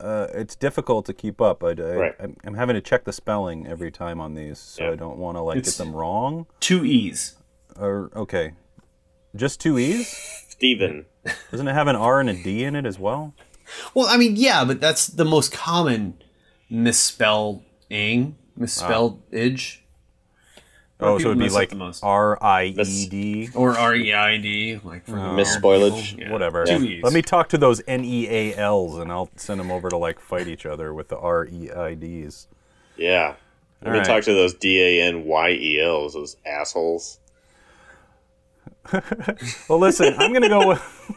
uh, 0.01 0.29
it's 0.35 0.57
difficult 0.57 1.07
to 1.07 1.13
keep 1.13 1.41
up. 1.41 1.63
I, 1.63 1.69
I, 1.71 1.73
Right. 1.73 2.15
I'm, 2.19 2.37
I'm 2.45 2.55
having 2.55 2.75
to 2.75 2.81
check 2.81 3.05
the 3.05 3.13
spelling 3.13 3.67
every 3.67 3.91
time 3.91 4.21
on 4.21 4.35
these, 4.35 4.59
so 4.59 4.85
Yeah. 4.85 4.91
I 4.93 4.97
don't 4.97 5.19
want 5.19 5.37
to 5.37 5.43
like 5.43 5.59
It's- 5.59 5.77
get 5.79 5.85
them 5.85 5.95
wrong. 5.95 6.47
Two 6.61 6.85
E's. 6.85 7.37
Or 7.79 8.11
okay, 8.17 8.53
just 9.37 9.61
two 9.61 9.79
e's. 9.79 10.09
Steven. 10.49 11.07
Doesn't 11.51 11.67
it 11.69 11.73
have 11.73 11.87
an 11.87 11.97
R 11.97 12.21
and 12.21 12.29
a 12.29 12.35
D 12.35 12.65
in 12.65 12.75
it 12.77 12.85
as 12.85 12.99
well? 12.99 13.33
Well, 13.95 14.07
I 14.09 14.17
mean, 14.17 14.35
yeah, 14.37 14.65
but 14.65 14.81
that's 14.81 15.07
the 15.07 15.25
most 15.25 15.53
common 15.53 16.21
misspelling, 16.69 18.37
misspelled 18.57 19.23
age, 19.33 19.85
Oh, 21.03 21.19
so 21.19 21.29
it'd 21.29 21.39
be 21.39 21.49
like 21.49 21.71
the 21.71 21.77
most. 21.77 22.03
R 22.05 22.43
I 22.43 22.65
E 22.65 23.07
D. 23.09 23.49
or 23.55 23.77
R 23.77 23.95
E 23.95 24.13
I 24.13 24.37
D, 24.37 24.81
like 24.85 25.05
for 25.07 25.19
oh. 25.19 25.31
the 25.31 25.33
Miss 25.35 25.57
spoilage. 25.57 26.11
people. 26.11 26.25
Yeah. 26.25 26.33
Whatever. 26.33 26.67
Two 26.67 26.83
E's. 26.85 27.03
Let 27.03 27.13
me 27.13 27.23
talk 27.23 27.49
to 27.51 27.59
those 27.59 27.83
N 27.87 28.05
E 28.05 28.29
A 28.29 28.57
Ls, 28.57 28.99
and 28.99 29.11
I'll 29.11 29.31
send 29.37 29.61
them 29.61 29.71
over 29.71 29.89
to 29.89 29.97
like 29.97 30.21
fight 30.21 30.47
each 30.49 30.67
other 30.67 30.93
with 30.93 31.09
the 31.09 31.19
R 31.19 31.47
E 31.47 31.71
I 31.71 31.95
Ds. 31.95 32.49
Yeah. 32.97 33.35
Let 33.83 33.87
All 33.87 33.93
me 33.93 33.99
right. 34.01 34.07
talk 34.07 34.25
to 34.25 34.35
those 34.35 34.55
D 34.55 34.81
A 35.01 35.03
N 35.09 35.25
Y 35.25 35.51
E 35.51 35.81
L's, 35.81 36.15
those 36.15 36.37
assholes. 36.45 37.19
Well, 39.69 39.79
listen, 39.79 40.15
I'm 40.19 40.33
gonna 40.33 40.49
go 40.49 40.67
with. 40.69 41.13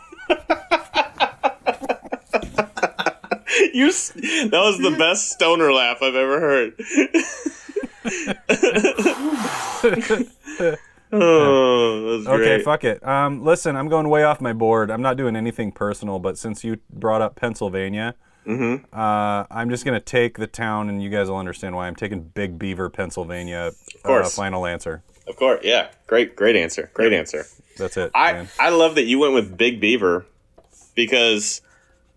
you. 3.73 3.91
That 3.91 4.61
was 4.61 4.77
the 4.79 4.95
best 4.97 5.31
stoner 5.31 5.71
laugh 5.73 5.97
I've 6.01 6.15
ever 6.15 6.39
heard. 6.39 6.73
oh, 11.11 12.23
Okay, 12.27 12.61
fuck 12.63 12.83
it. 12.83 13.05
Um, 13.05 13.43
listen, 13.43 13.75
I'm 13.75 13.89
going 13.89 14.09
way 14.09 14.23
off 14.23 14.41
my 14.41 14.53
board. 14.53 14.91
I'm 14.91 15.01
not 15.01 15.17
doing 15.17 15.35
anything 15.35 15.71
personal, 15.71 16.19
but 16.19 16.37
since 16.37 16.63
you 16.63 16.77
brought 16.89 17.21
up 17.21 17.35
Pennsylvania, 17.35 18.15
Mm-hmm. 18.45 18.93
uh, 18.93 19.45
I'm 19.49 19.69
just 19.69 19.85
gonna 19.85 20.01
take 20.01 20.37
the 20.37 20.47
town, 20.47 20.89
and 20.89 21.01
you 21.01 21.09
guys 21.09 21.29
will 21.29 21.37
understand 21.37 21.77
why 21.77 21.87
I'm 21.87 21.95
taking 21.95 22.23
Big 22.23 22.59
Beaver, 22.59 22.89
Pennsylvania. 22.89 23.71
Of 23.95 24.03
course. 24.03 24.27
Uh, 24.27 24.29
final 24.29 24.65
answer. 24.65 25.01
Of 25.27 25.37
course, 25.37 25.61
yeah. 25.63 25.91
Great, 26.07 26.35
great 26.35 26.57
answer. 26.57 26.91
Great 26.93 27.13
answer. 27.13 27.45
That's 27.77 27.95
it. 27.95 28.11
I 28.13 28.33
man. 28.33 28.49
I 28.59 28.69
love 28.71 28.95
that 28.95 29.05
you 29.05 29.17
went 29.19 29.33
with 29.33 29.57
Big 29.57 29.79
Beaver 29.79 30.25
because 30.93 31.61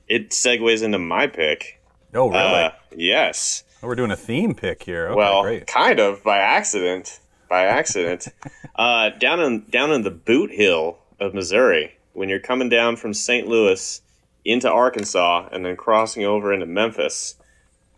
it 0.09 0.31
segues 0.31 0.83
into 0.83 0.99
my 0.99 1.29
pick. 1.29 1.81
oh, 2.13 2.29
really? 2.29 2.41
Uh, 2.41 2.71
yes. 2.97 3.63
Oh, 3.83 3.89
we're 3.89 3.95
doing 3.95 4.11
a 4.11 4.17
theme 4.17 4.55
pick 4.55 4.83
here. 4.83 5.09
Okay, 5.09 5.17
well, 5.17 5.43
great. 5.43 5.67
kind 5.67 6.01
of 6.01 6.23
by 6.23 6.39
accident. 6.39 7.21
By 7.49 7.65
accident. 7.65 8.29
uh, 8.77 9.11
down 9.11 9.41
in 9.41 9.67
down 9.71 9.93
in 9.93 10.03
the 10.03 10.11
Bootheel 10.11 10.97
of 11.21 11.35
Missouri, 11.35 11.99
when 12.13 12.29
you're 12.29 12.41
coming 12.41 12.69
down 12.69 12.97
from 12.97 13.13
St. 13.13 13.47
Louis 13.47 14.01
into 14.45 14.71
Arkansas 14.71 15.49
and 15.53 15.65
then 15.65 15.77
crossing 15.77 16.25
over 16.25 16.53
into 16.53 16.67
Memphis, 16.67 17.37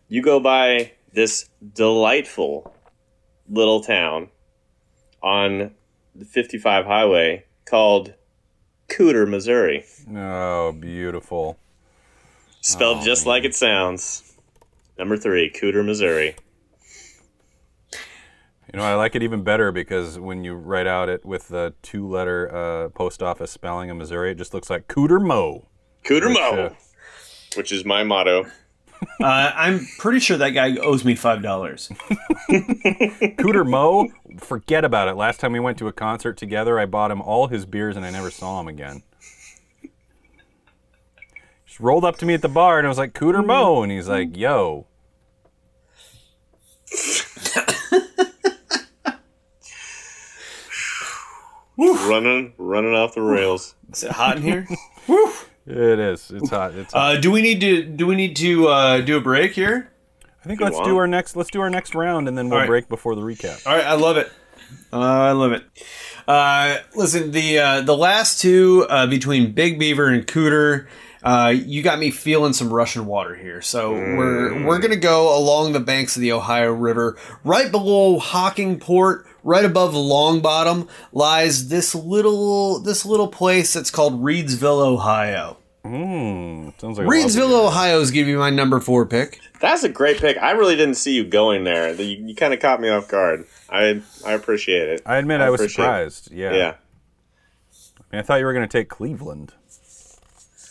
you 0.09 0.23
go 0.23 0.41
by 0.41 0.93
this 1.13 1.49
delightful 1.75 2.75
little 3.49 3.81
town 3.83 4.29
on 5.23 5.73
the 6.15 6.25
55 6.25 6.87
highway 6.87 7.45
called 7.65 8.15
Cooter, 8.89 9.29
Missouri. 9.29 9.85
Oh, 10.15 10.73
beautiful. 10.73 11.59
Spelled 12.61 12.99
Oh, 12.99 13.05
just 13.05 13.27
like 13.27 13.45
it 13.45 13.55
sounds. 13.55 14.28
Number 14.99 15.17
three, 15.17 15.51
Cooter, 15.51 15.85
Missouri. 15.85 16.35
You 18.73 18.79
know, 18.79 18.85
I 18.85 18.95
like 18.95 19.15
it 19.15 19.23
even 19.23 19.43
better 19.45 19.73
because 19.73 20.19
when 20.19 20.45
you 20.45 20.55
write 20.55 20.87
out 20.87 21.09
it 21.09 21.25
with 21.25 21.49
the 21.49 21.73
two-letter 21.83 22.55
uh, 22.55 22.89
post 22.91 23.23
office 23.23 23.51
spelling 23.51 23.91
of 23.91 23.97
Missouri, 23.97 24.33
it 24.33 24.35
just 24.35 24.53
looks 24.53 24.69
like 24.69 24.89
Cooter 24.89 25.25
Mo. 25.25 25.69
Cooter 26.05 26.31
Mo, 26.33 26.65
uh, 26.65 26.75
which 27.57 27.73
is 27.73 27.85
my 27.85 28.03
motto. 28.05 28.47
Uh, 29.21 29.53
I'm 29.55 29.87
pretty 29.99 30.19
sure 30.19 30.37
that 30.39 30.51
guy 30.51 30.77
owes 30.77 31.05
me 31.05 31.15
five 31.15 31.41
dollars. 31.41 31.89
Cooter 32.51 33.65
Mo, 33.65 34.09
forget 34.39 34.85
about 34.85 35.07
it. 35.07 35.15
Last 35.15 35.39
time 35.39 35.53
we 35.53 35.61
went 35.61 35.79
to 35.79 35.87
a 35.87 35.93
concert 35.93 36.37
together, 36.37 36.81
I 36.81 36.87
bought 36.87 37.13
him 37.13 37.23
all 37.23 37.47
his 37.47 37.65
beers 37.65 37.97
and 37.97 38.05
I 38.05 38.11
never 38.11 38.29
saw 38.29 38.59
him 38.59 38.67
again. 38.67 39.05
Just 41.65 41.79
rolled 41.79 42.05
up 42.05 42.17
to 42.19 42.27
me 42.27 42.35
at 42.35 42.43
the 42.43 42.49
bar 42.49 42.79
and 42.79 42.89
I 42.89 42.89
was 42.89 42.99
like, 42.99 43.13
Cooter 43.15 43.47
Mo. 43.47 43.85
And 43.85 43.93
he's 43.93 44.09
like, 44.09 44.37
yo. 44.37 44.88
Running, 52.09 52.53
running 52.59 52.95
off 52.95 53.15
the 53.15 53.23
rails. 53.23 53.75
Is 53.93 54.05
it 54.05 54.13
hot 54.13 54.37
in 54.39 54.43
here? 54.43 54.67
It 55.71 55.99
is. 55.99 56.31
It's 56.31 56.49
hot. 56.49 56.75
It's 56.75 56.95
hot. 56.95 57.17
Uh, 57.17 57.21
do 57.21 57.31
we 57.31 57.43
need 57.43 57.61
to 57.61 57.83
do 57.85 58.07
we 58.07 58.17
need 58.17 58.37
to 58.37 58.69
uh, 58.69 59.01
do 59.03 59.19
a 59.19 59.21
break 59.21 59.53
here? 59.53 59.91
I 60.43 60.49
think 60.49 60.61
you 60.61 60.65
let's 60.65 60.77
want. 60.77 60.89
do 60.89 60.97
our 60.97 61.07
next 61.07 61.37
let's 61.37 61.51
do 61.51 61.61
our 61.61 61.69
next 61.69 61.95
round 61.95 62.27
and 62.27 62.39
then 62.39 62.47
we'll 62.49 62.55
All 62.55 62.61
right. 62.61 62.67
break 62.69 62.89
before 62.89 63.15
the 63.15 63.21
recap. 63.21 63.67
All 63.67 63.77
right, 63.77 63.85
I 63.85 63.93
love 63.93 64.17
it. 64.17 64.33
Uh, 64.91 64.99
I 64.99 65.33
love 65.33 65.53
it. 65.53 65.65
Uh, 66.27 66.79
listen, 66.95 67.33
the 67.33 67.59
uh, 67.59 67.81
the 67.83 67.95
last 67.95 68.41
two 68.41 68.87
uh, 68.89 69.07
between 69.07 69.53
Big 69.53 69.79
Beaver 69.79 70.07
and 70.09 70.27
Cooter, 70.27 70.87
uh, 71.29 71.49
you 71.51 71.83
got 71.83 71.99
me 71.99 72.11
feeling 72.11 72.55
some 72.55 72.73
Russian 72.73 73.05
water 73.05 73.35
here. 73.35 73.61
So 73.61 73.93
we're 73.93 74.65
we're 74.65 74.79
gonna 74.79 74.97
go 74.97 75.37
along 75.37 75.73
the 75.73 75.81
banks 75.81 76.17
of 76.17 76.23
the 76.23 76.33
Ohio 76.33 76.73
River, 76.73 77.19
right 77.45 77.71
below 77.71 78.19
Hockingport, 78.19 79.27
right 79.43 79.65
above 79.65 79.95
Long 79.95 80.41
Bottom, 80.41 80.89
lies 81.13 81.69
this 81.69 81.95
little 81.95 82.81
this 82.81 83.05
little 83.05 83.29
place 83.29 83.75
that's 83.75 83.91
called 83.91 84.23
Reedsville, 84.23 84.81
Ohio. 84.81 85.59
Mm, 85.85 86.81
sounds 86.81 86.99
like 86.99 87.07
Reedsville, 87.07 87.67
Ohio 87.67 88.01
is 88.01 88.11
giving 88.11 88.33
you 88.33 88.39
my 88.39 88.51
number 88.51 88.81
four 88.81 89.05
pick. 89.05 89.39
That's 89.61 89.85
a 89.85 89.89
great 89.91 90.19
pick. 90.19 90.39
I 90.39 90.53
really 90.53 90.77
didn't 90.77 90.97
see 90.97 91.15
you 91.15 91.25
going 91.25 91.65
there. 91.65 91.93
You, 91.93 92.27
you 92.27 92.35
kind 92.35 92.55
of 92.55 92.61
caught 92.61 92.81
me 92.81 92.89
off 92.89 93.07
guard. 93.07 93.45
I 93.69 94.01
I 94.25 94.33
appreciate 94.33 94.89
it. 94.89 95.03
I 95.05 95.19
admit 95.19 95.43
I, 95.43 95.51
was 95.51 95.61
appreciate 95.61 95.85
it. 95.85 95.87
surprised. 95.87 96.33
Yeah. 96.33 96.55
Yeah. 96.55 96.75
I, 97.99 98.17
mean, 98.17 98.21
I 98.21 98.23
thought 98.23 98.37
you 98.37 98.47
were 98.47 98.55
going 98.55 98.67
to 98.67 98.73
take 98.73 98.89
Cleveland. 98.89 99.53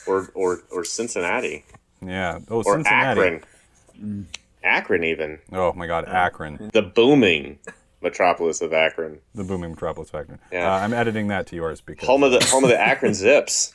Or 0.07 0.29
or 0.33 0.61
or 0.71 0.83
Cincinnati 0.83 1.65
Yeah. 2.05 2.39
Oh, 2.49 2.57
or 2.63 2.75
Cincinnati. 2.75 3.21
Akron. 3.21 4.27
Akron 4.63 5.03
even 5.03 5.39
Oh 5.51 5.73
my 5.73 5.87
God, 5.87 6.05
Akron, 6.07 6.69
the 6.73 6.81
booming 6.81 7.59
metropolis 8.01 8.61
of 8.61 8.73
Akron, 8.73 9.19
the 9.35 9.43
booming 9.43 9.71
metropolis 9.71 10.09
of 10.09 10.15
Akron. 10.15 10.39
Yeah. 10.51 10.71
Uh, 10.73 10.79
I'm 10.79 10.93
editing 10.93 11.27
that 11.29 11.47
to 11.47 11.55
yours 11.55 11.81
because 11.81 12.07
home 12.07 12.23
of 12.23 12.31
the 12.31 12.43
home 12.45 12.63
of 12.63 12.69
the 12.69 12.79
Akron 12.79 13.13
Zips, 13.15 13.71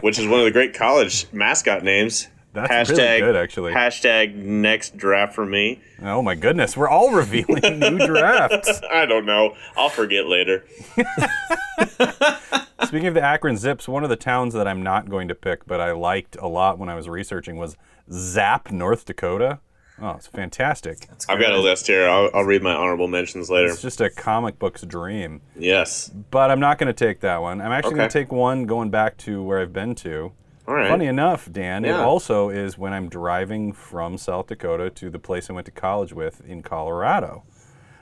which 0.00 0.18
is 0.18 0.26
one 0.26 0.40
of 0.40 0.44
the 0.44 0.50
great 0.50 0.74
college 0.74 1.26
mascot 1.32 1.82
names. 1.84 2.28
That's 2.54 2.90
really 2.90 3.20
good, 3.20 3.36
actually. 3.36 3.72
Hashtag 3.74 4.34
next 4.34 4.96
draft 4.96 5.34
for 5.34 5.44
me. 5.46 5.80
Oh 6.02 6.22
my 6.22 6.34
goodness, 6.34 6.76
we're 6.76 6.88
all 6.88 7.12
revealing 7.12 7.78
new 7.78 7.98
drafts. 8.06 8.80
I 8.90 9.04
don't 9.06 9.26
know. 9.26 9.54
I'll 9.76 9.90
forget 9.90 10.26
later. 10.26 10.64
Speaking 12.84 13.08
of 13.08 13.14
the 13.14 13.22
Akron 13.22 13.56
Zips, 13.56 13.88
one 13.88 14.04
of 14.04 14.10
the 14.10 14.16
towns 14.16 14.54
that 14.54 14.68
I'm 14.68 14.82
not 14.82 15.10
going 15.10 15.28
to 15.28 15.34
pick, 15.34 15.66
but 15.66 15.80
I 15.80 15.92
liked 15.92 16.36
a 16.36 16.46
lot 16.46 16.78
when 16.78 16.88
I 16.88 16.94
was 16.94 17.08
researching 17.08 17.56
was 17.56 17.76
Zap, 18.10 18.70
North 18.70 19.04
Dakota. 19.04 19.60
Oh, 20.00 20.10
it's 20.10 20.28
fantastic. 20.28 21.08
I've 21.28 21.40
got 21.40 21.52
a 21.52 21.58
list 21.58 21.88
here. 21.88 22.08
I'll, 22.08 22.30
I'll 22.32 22.44
read 22.44 22.62
my 22.62 22.72
honorable 22.72 23.08
mentions 23.08 23.50
later. 23.50 23.68
It's 23.68 23.82
just 23.82 24.00
a 24.00 24.08
comic 24.08 24.58
book's 24.58 24.82
dream. 24.82 25.40
Yes. 25.56 26.08
But 26.30 26.52
I'm 26.52 26.60
not 26.60 26.78
going 26.78 26.86
to 26.86 26.92
take 26.92 27.20
that 27.20 27.42
one. 27.42 27.60
I'm 27.60 27.72
actually 27.72 27.96
going 27.96 28.08
to 28.08 28.12
take 28.12 28.30
one 28.30 28.66
going 28.66 28.90
back 28.90 29.16
to 29.18 29.42
where 29.42 29.60
I've 29.60 29.72
been 29.72 29.96
to. 29.96 30.32
All 30.68 30.74
right. 30.74 30.88
Funny 30.88 31.06
enough, 31.06 31.50
Dan, 31.50 31.84
it 31.84 31.94
also 31.94 32.50
is 32.50 32.78
when 32.78 32.92
I'm 32.92 33.08
driving 33.08 33.72
from 33.72 34.18
South 34.18 34.48
Dakota 34.48 34.90
to 34.90 35.10
the 35.10 35.18
place 35.18 35.50
I 35.50 35.54
went 35.54 35.64
to 35.64 35.72
college 35.72 36.12
with 36.12 36.46
in 36.46 36.62
Colorado. 36.62 37.42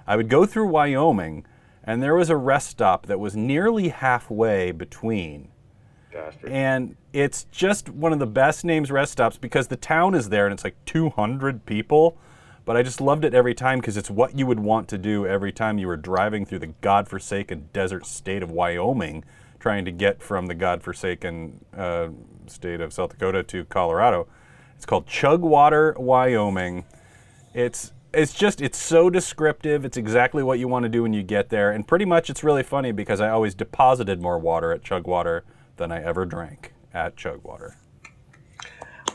I 0.07 0.17
would 0.17 0.29
go 0.29 0.45
through 0.47 0.67
Wyoming, 0.67 1.47
and 1.87 2.03
there 2.03 2.15
was 2.15 2.31
a 2.31 2.37
rest 2.37 2.69
stop 2.69 3.07
that 3.07 3.21
was 3.21 3.37
nearly 3.37 3.89
halfway 3.89 4.73
between. 4.73 5.49
Bastard. 6.13 6.51
And 6.51 6.97
it's 7.13 7.45
just 7.53 7.89
one 7.89 8.13
of 8.13 8.19
the 8.19 8.27
best 8.27 8.65
names 8.65 8.91
rest 8.91 9.13
stops 9.13 9.37
because 9.39 9.69
the 9.69 9.77
town 9.77 10.15
is 10.15 10.29
there 10.29 10.47
and 10.47 10.53
it's 10.53 10.65
like 10.65 10.77
200 10.87 11.65
people. 11.65 12.19
But 12.65 12.77
I 12.77 12.83
just 12.83 13.01
loved 13.01 13.25
it 13.25 13.33
every 13.33 13.55
time 13.55 13.79
because 13.79 13.97
it's 13.97 14.11
what 14.11 14.37
you 14.37 14.45
would 14.47 14.59
want 14.59 14.89
to 14.89 14.99
do 14.99 15.25
every 15.25 15.53
time 15.53 15.79
you 15.79 15.87
were 15.87 15.97
driving 15.97 16.45
through 16.45 16.59
the 16.59 16.75
godforsaken 16.81 17.69
desert 17.73 18.05
state 18.07 18.43
of 18.43 18.51
Wyoming, 18.51 19.25
trying 19.61 19.85
to 19.85 19.93
get 19.93 20.21
from 20.21 20.47
the 20.47 20.55
godforsaken 20.55 21.65
uh, 21.77 22.09
state 22.49 22.81
of 22.81 22.93
South 22.93 23.11
Dakota 23.11 23.45
to 23.45 23.65
Colorado. 23.67 24.27
It's 24.75 24.85
called 24.85 25.07
Chugwater, 25.07 25.95
Wyoming. 25.97 26.85
It's 27.55 27.93
it's 28.17 28.33
just 28.35 28.61
it's 28.61 28.79
so 28.79 29.11
descriptive. 29.11 29.85
It's 29.85 29.97
exactly 29.97 30.43
what 30.43 30.59
you 30.59 30.69
want 30.69 30.85
to 30.85 30.89
do 30.89 31.03
when 31.03 31.13
you 31.13 31.23
get 31.23 31.51
there, 31.51 31.71
and 31.71 31.87
pretty 31.87 32.05
much 32.05 32.31
it's 32.31 32.43
really 32.43 32.63
funny 32.63 32.93
because 32.93 33.21
I 33.21 33.29
always 33.29 33.55
deposited 33.55 34.21
more 34.21 34.39
water 34.39 34.73
at 34.73 34.83
Chugwater 34.83 35.45
than 35.77 35.93
I 35.93 36.03
ever 36.03 36.25
drank 36.27 36.73
at 36.95 37.17
Chugwater. 37.17 37.77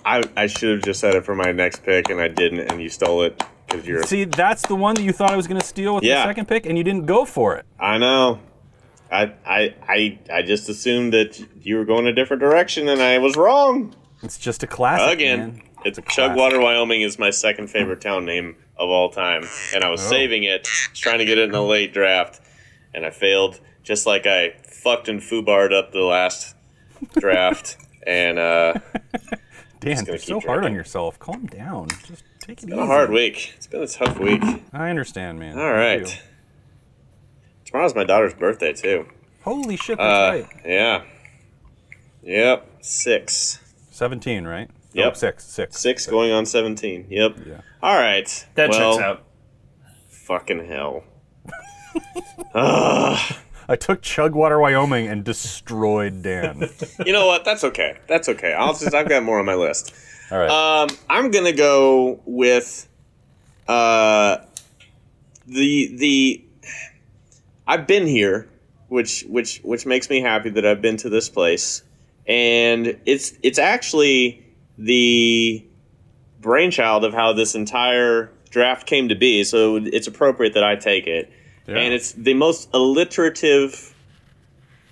I, 0.03 0.23
I 0.35 0.47
should 0.47 0.71
have 0.71 0.81
just 0.83 0.99
said 0.99 1.15
it 1.15 1.25
for 1.25 1.35
my 1.35 1.51
next 1.51 1.83
pick, 1.83 2.09
and 2.09 2.19
I 2.19 2.27
didn't, 2.27 2.71
and 2.71 2.81
you 2.81 2.89
stole 2.89 3.21
it 3.23 3.43
because 3.67 3.85
you're. 3.85 4.03
See, 4.03 4.23
that's 4.23 4.65
the 4.67 4.75
one 4.75 4.95
that 4.95 5.03
you 5.03 5.11
thought 5.11 5.31
I 5.31 5.35
was 5.35 5.47
going 5.47 5.59
to 5.59 5.65
steal 5.65 5.95
with 5.95 6.03
Yeah. 6.03 6.23
the 6.23 6.29
second 6.29 6.47
pick, 6.47 6.65
and 6.65 6.77
you 6.77 6.83
didn't 6.83 7.05
go 7.05 7.23
for 7.25 7.55
it. 7.55 7.65
I 7.79 7.97
know. 7.97 8.39
I, 9.11 9.33
I 9.45 9.75
I 9.87 10.19
I 10.31 10.41
just 10.41 10.69
assumed 10.69 11.11
that 11.13 11.43
you 11.65 11.75
were 11.77 11.85
going 11.85 12.07
a 12.07 12.13
different 12.13 12.39
direction, 12.39 12.87
and 12.87 13.01
I 13.01 13.17
was 13.17 13.35
wrong 13.35 13.93
It's 14.23 14.37
just 14.37 14.63
a 14.63 14.67
classic. 14.67 15.13
again. 15.15 15.39
man. 15.39 15.61
It's 15.83 15.99
classic. 15.99 16.13
Chugwater, 16.15 16.59
Wyoming 16.61 17.01
is 17.01 17.19
my 17.19 17.29
second 17.29 17.67
favorite 17.69 17.99
town 18.01 18.23
name 18.23 18.55
of 18.81 18.89
all 18.89 19.09
time, 19.09 19.43
and 19.73 19.83
I 19.83 19.89
was 19.89 20.03
Oh. 20.05 20.09
saving 20.09 20.43
it, 20.43 20.63
trying 20.93 21.19
to 21.19 21.25
get 21.25 21.37
it 21.37 21.43
in 21.45 21.51
the 21.51 21.61
late 21.63 21.93
draft, 21.93 22.41
and 22.93 23.05
I 23.05 23.09
failed. 23.11 23.59
Just 23.83 24.05
like 24.05 24.25
I 24.27 24.51
fucked 24.63 25.07
and 25.07 25.21
foobarred 25.21 25.73
up 25.73 25.91
the 25.91 26.01
last 26.01 26.55
draft, 27.17 27.77
and 28.07 28.37
uh, 28.39 28.73
Dan, 29.79 30.05
you're 30.05 30.17
so 30.17 30.39
hard 30.39 30.65
on 30.65 30.73
yourself. 30.73 31.17
Calm 31.19 31.45
down. 31.47 31.87
Just 32.07 32.23
take 32.39 32.61
it 32.63 32.67
been 32.67 32.73
easy. 32.79 32.83
a 32.83 32.85
hard 32.85 33.09
week. 33.11 33.53
It's 33.57 33.67
been 33.67 33.81
a 33.83 33.87
tough 33.87 34.19
week. 34.19 34.43
I 34.73 34.89
understand, 34.89 35.39
man. 35.39 35.57
All 35.59 35.71
right. 35.73 36.21
Tomorrow's 37.65 37.95
my 37.95 38.03
daughter's 38.03 38.33
birthday 38.33 38.73
too. 38.73 39.07
Holy 39.43 39.77
shit, 39.77 39.97
that's 39.97 40.45
Uh, 40.45 40.45
right. 40.47 40.61
yeah. 40.65 41.03
Yep. 42.23 42.67
Six. 42.81 43.59
17, 43.91 44.45
right? 44.45 44.69
Yep. 44.93 45.11
Oh, 45.11 45.13
six. 45.15 45.45
Six. 45.45 45.79
Six 45.79 46.07
going 46.07 46.31
on 46.31 46.45
seventeen. 46.45 47.07
Yep. 47.09 47.37
Yeah. 47.45 47.61
All 47.81 47.97
right. 47.97 48.47
That 48.55 48.69
well, 48.69 48.97
checks 48.97 49.03
out. 49.03 49.23
Fucking 50.07 50.67
hell. 50.67 51.03
I 52.53 53.75
took 53.79 54.01
Chugwater, 54.01 54.59
Wyoming, 54.59 55.07
and 55.07 55.23
destroyed 55.23 56.21
Dan. 56.21 56.69
You 57.05 57.13
know 57.13 57.25
what? 57.25 57.45
That's 57.45 57.63
okay. 57.63 57.97
That's 58.07 58.29
okay. 58.29 58.53
I'll 58.53 58.73
just 58.73 58.93
I've 58.93 59.09
got 59.09 59.23
more 59.23 59.39
on 59.39 59.45
my 59.45 59.55
list. 59.55 59.93
All 60.29 60.37
right. 60.37 60.49
Um, 60.49 60.89
I'm 61.09 61.31
gonna 61.31 61.53
go 61.53 62.21
with 62.25 62.87
uh 63.67 64.37
the 65.47 65.95
the 65.95 66.45
I've 67.67 67.87
been 67.87 68.05
here, 68.05 68.49
which 68.89 69.23
which 69.23 69.61
which 69.63 69.85
makes 69.85 70.09
me 70.09 70.21
happy 70.21 70.49
that 70.51 70.65
I've 70.65 70.81
been 70.81 70.97
to 70.97 71.09
this 71.09 71.29
place, 71.29 71.83
and 72.27 72.99
it's 73.05 73.33
it's 73.41 73.59
actually 73.59 74.45
the 74.85 75.65
brainchild 76.39 77.03
of 77.05 77.13
how 77.13 77.33
this 77.33 77.53
entire 77.55 78.31
draft 78.49 78.87
came 78.87 79.09
to 79.09 79.15
be. 79.15 79.43
So 79.43 79.77
it's 79.77 80.07
appropriate 80.07 80.53
that 80.55 80.63
I 80.63 80.75
take 80.75 81.07
it, 81.07 81.31
Yeah. 81.67 81.77
and 81.77 81.93
it's 81.93 82.11
the 82.13 82.33
most 82.33 82.69
alliterative 82.73 83.93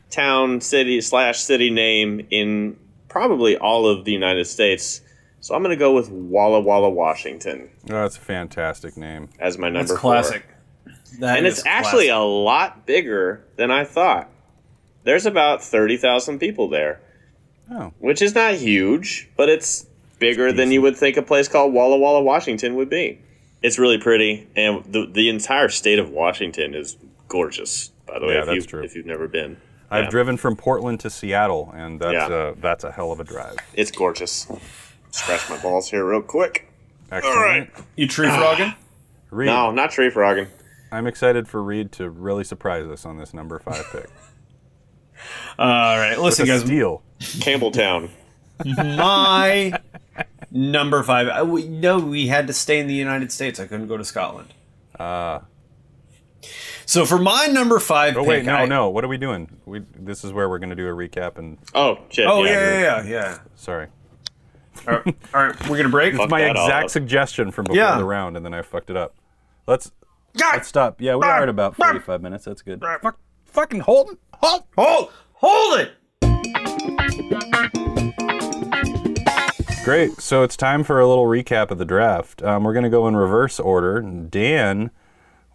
town, 0.10 0.62
city 0.62 1.02
slash 1.02 1.40
city 1.40 1.70
name 1.70 2.26
in 2.32 2.78
probably 3.08 3.58
all 3.58 3.88
of 3.88 4.06
the 4.06 4.12
United 4.12 4.46
States. 4.46 5.02
So 5.42 5.56
I'm 5.56 5.64
going 5.64 5.76
to 5.76 5.80
go 5.80 5.94
with 5.94 6.10
Walla 6.10 6.60
Walla, 6.60 6.90
Washington 6.90 7.70
oh, 7.90 7.94
that's 8.02 8.18
a 8.18 8.22
fantastic 8.22 8.98
name. 8.98 9.30
as 9.40 9.58
my 9.58 9.70
number 9.70 9.80
That's 9.80 9.92
four. 9.92 10.12
classic. 10.14 10.46
That 11.20 11.38
And 11.38 11.48
is 11.48 11.60
it's 11.60 11.68
actually 11.68 12.10
a 12.10 12.20
lot 12.20 12.86
bigger 12.86 13.44
than 13.56 13.72
I 13.72 13.84
thought. 13.86 14.30
There's 15.06 15.26
about 15.26 15.64
30,000 15.64 16.40
people 16.40 16.68
there, 16.68 17.00
Oh, 17.72 17.94
which 18.00 18.22
is 18.22 18.34
not 18.36 18.56
huge, 18.56 19.30
but 19.38 19.50
it's 19.50 19.86
bigger 20.18 20.52
than 20.52 20.72
you 20.72 20.82
would 20.82 20.98
think 20.98 21.18
a 21.18 21.22
place 21.22 21.48
called 21.48 21.74
Walla 21.74 21.98
Walla, 21.98 22.22
Washington 22.22 22.76
would 22.76 22.90
be. 22.90 23.20
It's 23.62 23.78
really 23.78 23.98
pretty, 23.98 24.48
and 24.56 24.84
the, 24.86 25.06
the 25.06 25.30
entire 25.30 25.70
state 25.70 26.00
of 26.00 26.10
Washington 26.10 26.74
is 26.74 26.98
gorgeous, 27.28 27.90
by 28.08 28.18
the 28.20 28.26
way, 28.26 28.34
Yeah, 28.34 28.40
if, 28.42 28.46
that's 28.48 28.56
you, 28.58 28.62
true. 28.64 28.84
if 28.84 28.96
you've 28.96 29.06
never 29.06 29.28
been. 29.28 29.58
I've 29.92 30.06
Yeah. 30.06 30.10
driven 30.10 30.38
from 30.38 30.56
Portland 30.56 31.00
to 31.02 31.10
Seattle, 31.10 31.72
and 31.76 32.00
that's 32.00 32.14
Yeah. 32.30 32.36
uh, 32.36 32.54
that's 32.60 32.84
a 32.84 32.92
hell 32.92 33.12
of 33.12 33.20
a 33.20 33.24
drive. 33.24 33.58
It's 33.74 33.92
gorgeous. 33.92 34.48
Scratch 35.12 35.50
my 35.50 35.58
balls 35.62 35.90
here 35.90 36.06
real 36.06 36.22
quick. 36.22 36.68
Excellent. 37.12 37.36
All 37.38 37.44
right. 37.44 37.70
you 37.96 38.08
tree 38.08 38.28
frogging. 38.30 38.74
Reed, 39.32 39.48
No, 39.48 39.72
not 39.72 39.92
tree 39.92 40.10
frogging. 40.10 40.48
I'm 40.92 41.06
excited 41.08 41.48
for 41.48 41.62
Reed 41.62 41.92
to 41.94 42.10
really 42.10 42.44
surprise 42.44 42.86
us 42.88 43.06
on 43.06 43.18
this 43.18 43.34
number 43.34 43.60
five 43.60 43.86
pick. 43.92 44.08
All 45.58 45.98
right, 45.98 46.18
listen, 46.18 46.44
It's 46.44 46.50
a 46.52 46.54
guys. 46.54 46.62
steal. 46.66 47.04
Campbelltown. 47.20 48.10
My 48.66 49.80
number 50.52 51.04
five. 51.04 51.28
I, 51.28 51.44
we, 51.44 51.68
no, 51.68 52.00
we 52.00 52.28
had 52.28 52.48
to 52.48 52.54
stay 52.54 52.80
in 52.80 52.88
the 52.88 52.94
United 52.94 53.32
States. 53.32 53.60
I 53.60 53.68
couldn't 53.68 53.88
go 53.88 53.98
to 53.98 54.04
Scotland. 54.06 54.50
Uh, 55.00 55.40
So 56.86 57.06
for 57.06 57.18
my 57.20 57.46
number 57.48 57.80
five. 57.80 58.18
oh 58.18 58.24
wait, 58.24 58.40
pick, 58.40 58.46
no, 58.48 58.56
I- 58.56 58.66
no. 58.66 58.90
What 58.90 59.04
are 59.04 59.08
we 59.08 59.18
doing? 59.18 59.50
We 59.66 59.82
this 59.96 60.24
is 60.24 60.34
where 60.34 60.50
we're 60.50 60.60
going 60.60 60.72
to 60.72 60.76
do 60.76 60.88
a 60.88 60.92
recap. 60.92 61.38
And 61.38 61.58
Oh, 61.74 62.00
shit. 62.10 62.28
Oh 62.28 62.44
yeah. 62.44 62.52
yeah, 62.52 62.80
yeah, 62.80 63.04
yeah, 63.04 63.10
yeah. 63.10 63.38
sorry, 63.56 63.88
All 64.88 64.96
right, 64.98 65.16
all 65.34 65.44
right, 65.44 65.70
we're 65.70 65.78
gonna 65.78 65.90
break. 65.90 66.16
Fuck 66.16 66.30
my 66.30 66.42
exact 66.42 66.86
up. 66.86 66.90
suggestion 66.90 67.52
from 67.52 67.66
before 67.66 67.78
Yeah. 67.78 67.98
the 67.98 68.04
round, 68.06 68.36
and 68.38 68.46
then 68.46 68.54
I 68.54 68.62
fucked 68.62 68.90
it 68.90 68.98
up. 68.98 69.16
Let's 69.68 69.92
God, 70.38 70.54
let's 70.56 70.68
stop. 70.68 71.00
Yeah, 71.02 71.16
we 71.16 71.26
are 71.28 71.44
at 71.44 71.50
about 71.50 71.76
45 71.76 72.22
minutes. 72.22 72.46
That's 72.46 72.62
good. 72.62 72.82
Fuck, 72.82 73.20
fucking 73.46 73.82
hold, 73.82 74.18
hold. 74.34 74.64
hold, 74.78 75.12
hold 75.34 75.80
it. 75.80 75.92
Great. 79.90 80.22
So 80.22 80.44
it's 80.44 80.56
time 80.56 80.84
for 80.84 81.00
a 81.00 81.08
little 81.08 81.26
recap 81.26 81.72
of 81.72 81.80
the 81.80 81.86
draft. 81.86 82.44
Um, 82.44 82.64
we're 82.64 82.74
going 82.74 82.84
to 82.84 82.92
go 82.92 83.08
in 83.08 83.16
reverse 83.16 83.60
order. 83.60 84.02
Dan, 84.02 84.92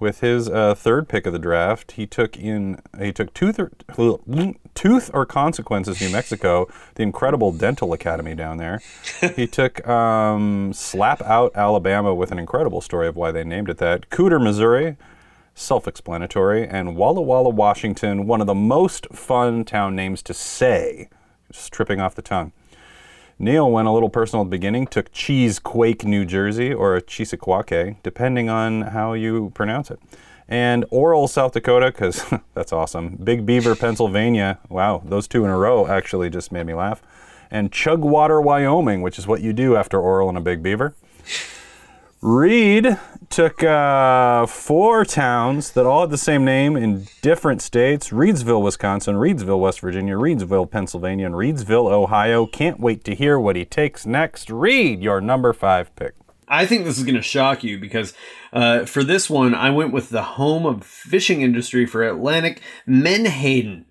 with 0.01 0.21
his 0.21 0.49
uh, 0.49 0.75
third 0.75 1.09
pick 1.09 1.25
of 1.25 1.33
the 1.33 1.39
draft, 1.39 1.93
he 1.93 2.05
took 2.05 2.37
in 2.37 2.81
he 3.01 3.13
took 3.13 3.33
Tooth 3.33 3.61
or, 3.61 3.71
Tooth 4.75 5.11
or 5.15 5.25
Consequences, 5.25 6.01
New 6.01 6.11
Mexico, 6.11 6.67
the 6.97 7.05
incredible 7.05 7.53
dental 7.53 7.93
academy 7.93 8.35
down 8.35 8.57
there. 8.57 8.83
he 9.37 9.47
took 9.47 9.87
um, 9.87 10.73
Slap 10.73 11.23
Out, 11.23 11.53
Alabama, 11.55 12.13
with 12.13 12.33
an 12.33 12.39
incredible 12.41 12.81
story 12.81 13.07
of 13.07 13.15
why 13.15 13.31
they 13.31 13.45
named 13.45 13.71
it 13.71 13.79
that. 13.79 14.11
Cooter, 14.11 14.43
Missouri. 14.43 14.97
Self-explanatory, 15.57 16.67
and 16.67 16.97
Walla 16.97 17.23
Walla, 17.23 17.51
Washington, 17.51 18.27
one 18.27 18.41
of 18.41 18.49
the 18.49 18.55
most 18.57 19.07
fun 19.13 19.65
town 19.65 19.95
names 19.95 20.21
to 20.23 20.35
say, 20.35 21.09
just 21.55 21.73
tripping 21.73 22.01
off 22.01 22.15
the 22.15 22.23
tongue. 22.23 22.53
Neil 23.39 23.71
went 23.71 23.89
a 23.89 23.91
little 23.91 24.09
personal 24.09 24.43
at 24.43 24.47
the 24.47 24.51
beginning, 24.51 24.87
took 24.87 25.11
Cheesequake, 25.13 26.05
New 26.05 26.25
Jersey, 26.25 26.73
or 26.73 26.95
a 26.95 27.03
Cheesequake, 27.03 28.03
depending 28.03 28.49
on 28.49 28.83
how 28.83 29.13
you 29.13 29.51
pronounce 29.55 29.91
it. 29.91 29.99
And 30.49 30.85
Oral, 30.91 31.27
South 31.27 31.53
Dakota, 31.53 31.87
because 31.87 32.25
that's 32.55 32.73
awesome. 32.73 33.17
Big 33.23 33.45
Beaver, 33.45 33.75
Pennsylvania. 33.75 34.59
Wow, 34.69 35.03
those 35.05 35.27
two 35.27 35.45
in 35.45 35.51
a 35.51 35.57
row 35.57 35.87
actually 35.87 36.31
just 36.31 36.53
made 36.53 36.67
me 36.67 36.75
laugh. 36.75 37.03
And 37.51 37.73
Chugwater, 37.73 38.41
Wyoming, 38.41 39.03
which 39.03 39.19
is 39.19 39.27
what 39.27 39.41
you 39.41 39.53
do 39.53 39.77
after 39.77 40.01
Oral 40.01 40.29
and 40.29 40.39
a 40.39 40.41
Big 40.41 40.63
Beaver. 40.63 40.95
Reed 42.25 42.99
took 43.29 43.63
uh, 43.63 44.47
four 44.47 45.05
towns 45.05 45.73
that 45.73 45.85
all 45.85 46.01
had 46.01 46.11
the 46.11 46.17
same 46.17 46.43
name 46.43 46.75
in 46.75 47.07
different 47.21 47.61
states 47.61 48.09
Reedsville, 48.09 48.63
Wisconsin, 48.63 49.17
Reedsville, 49.17 49.61
West 49.61 49.81
Virginia, 49.81 50.15
Reedsville, 50.15 50.71
Pennsylvania, 50.71 51.27
and 51.27 51.35
Reedsville, 51.35 51.93
Ohio. 51.93 52.47
Can't 52.47 52.81
wait 52.81 53.05
to 53.05 53.15
hear 53.15 53.39
what 53.39 53.57
he 53.57 53.67
takes 53.67 54.07
next. 54.07 54.49
Reed, 54.49 55.03
your 55.03 55.21
number 55.21 55.53
five 55.53 55.95
pick. 55.97 56.15
I 56.49 56.65
think 56.65 56.87
this 56.87 56.97
is 56.97 57.05
going 57.05 57.15
to 57.15 57.21
shock 57.21 57.63
you 57.63 57.79
because 57.79 58.15
uh, 58.55 58.87
for 58.87 59.05
this 59.05 59.29
one, 59.29 59.55
I 59.55 59.69
went 59.69 59.93
with 59.93 60.09
the 60.09 60.23
home 60.23 60.65
of 60.65 60.83
fishing 60.83 61.43
industry 61.43 61.85
for 61.85 62.03
Atlantic, 62.03 62.63
Menhaden, 62.89 63.85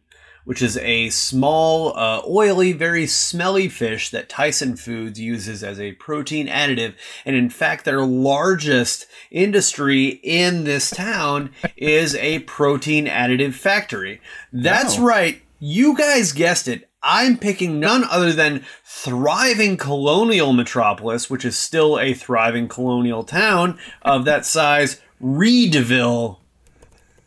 which 0.46 0.62
is 0.62 0.78
a 0.78 1.10
small, 1.10 1.98
uh, 1.98 2.22
oily, 2.28 2.74
very 2.74 3.08
smelly 3.08 3.70
fish 3.70 4.10
that 4.10 4.30
Tyson 4.30 4.76
Foods 4.76 5.20
uses 5.20 5.64
as 5.64 5.80
a 5.80 5.94
protein 5.94 6.48
additive. 6.48 6.94
And 7.26 7.36
in 7.36 7.50
fact, 7.50 7.86
their 7.86 8.02
largest 8.06 9.08
industry 9.32 10.20
in 10.24 10.64
this 10.66 10.90
town 10.90 11.52
is 11.78 12.16
a 12.16 12.40
protein 12.40 13.06
additive 13.06 13.54
factory. 13.54 14.20
That's 14.52 14.98
Wow. 14.98 15.06
right. 15.06 15.42
You 15.60 15.96
guys 15.98 16.34
guessed 16.34 16.68
it. 16.68 16.90
I'm 17.02 17.38
picking 17.38 17.80
none 17.80 18.04
other 18.06 18.32
than 18.32 18.64
thriving 18.86 19.76
colonial 19.78 20.54
metropolis, 20.54 21.30
which 21.30 21.44
is 21.44 21.58
still 21.58 22.00
a 22.00 22.14
thriving 22.14 22.68
colonial 22.70 23.24
town 23.24 23.78
of 24.02 24.24
that 24.26 24.46
size, 24.46 25.02
Reedville, 25.22 26.38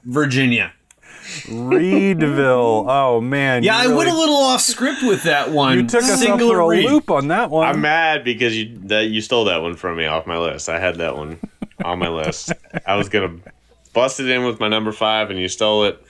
Virginia. 0.04 0.72
Reedville. 1.46 2.84
Oh, 2.96 3.20
man. 3.20 3.62
Yeah, 3.62 3.82
you 3.84 3.92
I 3.92 3.94
went 3.96 4.08
a 4.08 4.14
little 4.14 4.36
off 4.36 4.60
script 4.60 5.02
with 5.02 5.22
that 5.24 5.50
one. 5.50 5.78
You 5.78 5.86
took 5.86 6.02
us 6.02 6.24
up 6.24 6.38
for 6.40 6.60
a 6.60 6.66
read. 6.68 6.84
loop 6.88 7.10
on 7.10 7.28
that 7.28 7.50
one. 7.50 7.66
I'm 7.66 7.80
mad 7.80 8.24
because 8.24 8.56
you 8.56 8.76
that 8.84 9.06
you 9.08 9.20
stole 9.20 9.44
that 9.46 9.62
one 9.62 9.74
from 9.76 9.96
me 9.96 10.06
off 10.06 10.26
my 10.26 10.38
list. 10.38 10.68
I 10.68 10.78
had 10.78 10.96
that 10.96 11.16
one 11.16 11.38
on 11.84 11.98
my 11.98 12.08
list. 12.08 12.52
I 12.86 12.96
was 12.96 13.08
gonna 13.08 13.36
bust 13.92 14.20
it 14.20 14.28
in 14.28 14.44
with 14.44 14.60
my 14.60 14.68
number 14.68 14.92
five, 14.92 15.30
and 15.30 15.38
you 15.38 15.48
stole 15.48 15.84
it. 15.84 16.02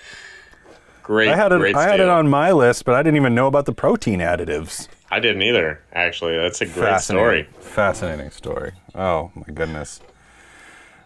Great. 1.02 1.28
I 1.30 1.36
had 1.36 1.52
it. 1.52 1.58
Great 1.58 1.76
I 1.76 1.84
had 1.88 2.00
it 2.00 2.08
on 2.08 2.28
my 2.28 2.52
list, 2.52 2.84
but 2.84 2.94
I 2.94 3.02
didn't 3.02 3.16
even 3.16 3.34
know 3.34 3.46
about 3.46 3.64
the 3.66 3.72
protein 3.72 4.20
additives. 4.20 4.88
I 5.10 5.20
didn't 5.20 5.42
either. 5.42 5.80
Actually, 5.92 6.36
that's 6.36 6.60
a 6.60 6.66
great 6.66 6.74
Fascinating. 6.74 7.44
story. 7.52 7.60
Fascinating 7.60 8.30
story. 8.30 8.72
Oh 8.94 9.30
my 9.34 9.52
goodness. 9.54 10.00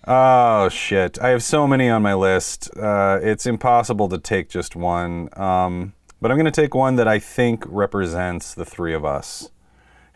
Oh 0.06 0.68
shit! 0.70 1.18
I 1.20 1.28
have 1.28 1.42
so 1.42 1.66
many 1.66 1.90
on 1.90 2.02
my 2.02 2.14
list. 2.14 2.70
Uh, 2.76 3.18
it's 3.22 3.44
impossible 3.44 4.08
to 4.08 4.18
take 4.18 4.48
just 4.48 4.74
one. 4.74 5.28
Um, 5.38 5.92
but 6.20 6.30
I'm 6.30 6.36
going 6.36 6.50
to 6.50 6.50
take 6.50 6.74
one 6.74 6.96
that 6.96 7.08
I 7.08 7.18
think 7.18 7.64
represents 7.66 8.54
the 8.54 8.64
three 8.64 8.94
of 8.94 9.04
us. 9.04 9.50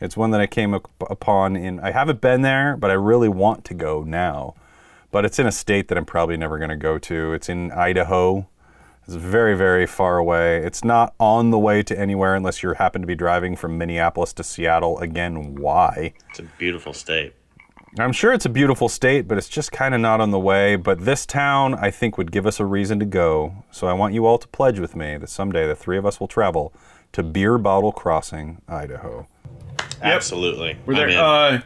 It's 0.01 0.17
one 0.17 0.31
that 0.33 0.41
I 0.41 0.47
came 0.47 0.75
up 0.75 0.91
upon 1.09 1.57
in. 1.57 1.81
I 1.81 1.91
haven't 1.91 2.21
been 2.21 2.43
there, 2.43 2.77
but 2.77 2.91
I 2.91 2.95
really 2.95 3.29
want 3.29 3.65
to 3.67 3.75
go 3.75 4.03
now. 4.03 4.55
But 5.11 5.25
it's 5.25 5.39
in 5.39 5.47
a 5.47 5.53
state 5.53 5.89
that 5.89 5.97
I'm 5.97 6.05
probably 6.05 6.37
never 6.37 6.59
going 6.59 6.71
to 6.71 6.77
go 6.77 6.99
to. 6.99 7.33
It's 7.33 7.49
in 7.49 7.71
Idaho. 7.73 8.49
It's 9.07 9.15
very, 9.15 9.57
very 9.57 9.87
far 9.87 10.19
away. 10.19 10.59
It's 10.65 10.83
not 10.83 11.15
on 11.21 11.51
the 11.51 11.59
way 11.59 11.83
to 11.83 11.99
anywhere 11.99 12.35
unless 12.35 12.63
you 12.63 12.73
happen 12.73 13.03
to 13.03 13.07
be 13.07 13.15
driving 13.15 13.55
from 13.55 13.79
Minneapolis 13.79 14.33
to 14.35 14.43
Seattle. 14.45 14.99
Again, 14.99 15.57
why? 15.57 16.15
It's 16.31 16.39
a 16.39 16.45
beautiful 16.59 16.93
state. 16.93 17.35
I'm 17.99 18.13
sure 18.13 18.33
it's 18.33 18.45
a 18.45 18.49
beautiful 18.49 18.89
state, 18.89 19.29
but 19.29 19.39
it's 19.39 19.49
just 19.49 19.71
kind 19.71 19.95
of 19.95 20.01
not 20.01 20.21
on 20.21 20.31
the 20.33 20.39
way. 20.39 20.75
But 20.77 21.05
this 21.05 21.25
town, 21.25 21.75
I 21.75 21.91
think, 21.91 22.19
would 22.19 22.33
give 22.33 22.45
us 22.47 22.59
a 22.59 22.67
reason 22.67 22.99
to 22.99 23.05
go. 23.05 23.55
So 23.71 23.87
I 23.87 23.93
want 23.93 24.15
you 24.15 24.27
all 24.27 24.39
to 24.39 24.49
pledge 24.49 24.81
with 24.81 24.97
me 24.97 25.17
that 25.17 25.29
someday 25.29 25.67
the 25.69 25.77
three 25.77 25.97
of 25.97 26.05
us 26.05 26.19
will 26.19 26.27
travel 26.27 26.73
to 27.13 27.23
Beer 27.23 27.57
Bottle 27.57 27.93
Crossing, 27.93 28.61
Idaho. 28.69 29.29
Absolutely. 30.03 30.77
We're 30.87 30.95
there. 30.97 31.11
Uh, 31.21 31.61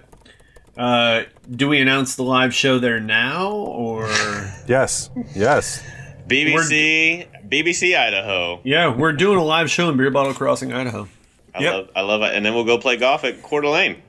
uh, 0.76 1.22
do 1.50 1.66
we 1.68 1.80
announce 1.80 2.14
the 2.16 2.22
live 2.24 2.54
show 2.54 2.78
there 2.78 3.00
now, 3.00 3.50
or 3.50 4.06
Yes, 4.68 5.08
yes. 5.34 5.82
BBC, 6.28 7.26
BBC 7.48 7.98
Idaho. 7.98 8.60
yeah, 8.64 8.94
we're 8.94 9.14
doing 9.14 9.38
a 9.38 9.44
live 9.44 9.70
show 9.70 9.88
in 9.88 9.96
Beer 9.96 10.10
Bottle 10.10 10.34
Crossing, 10.34 10.72
Idaho. 10.74 11.08
I 11.54 11.62
Yep. 11.62 11.72
love, 11.74 11.88
I 11.96 12.00
love 12.02 12.22
it. 12.22 12.34
And 12.34 12.44
then 12.44 12.54
we'll 12.54 12.64
go 12.64 12.76
play 12.78 12.96
golf 12.98 13.24
at 13.24 13.42
Coeur 13.42 13.62
d'Alene. 13.62 14.02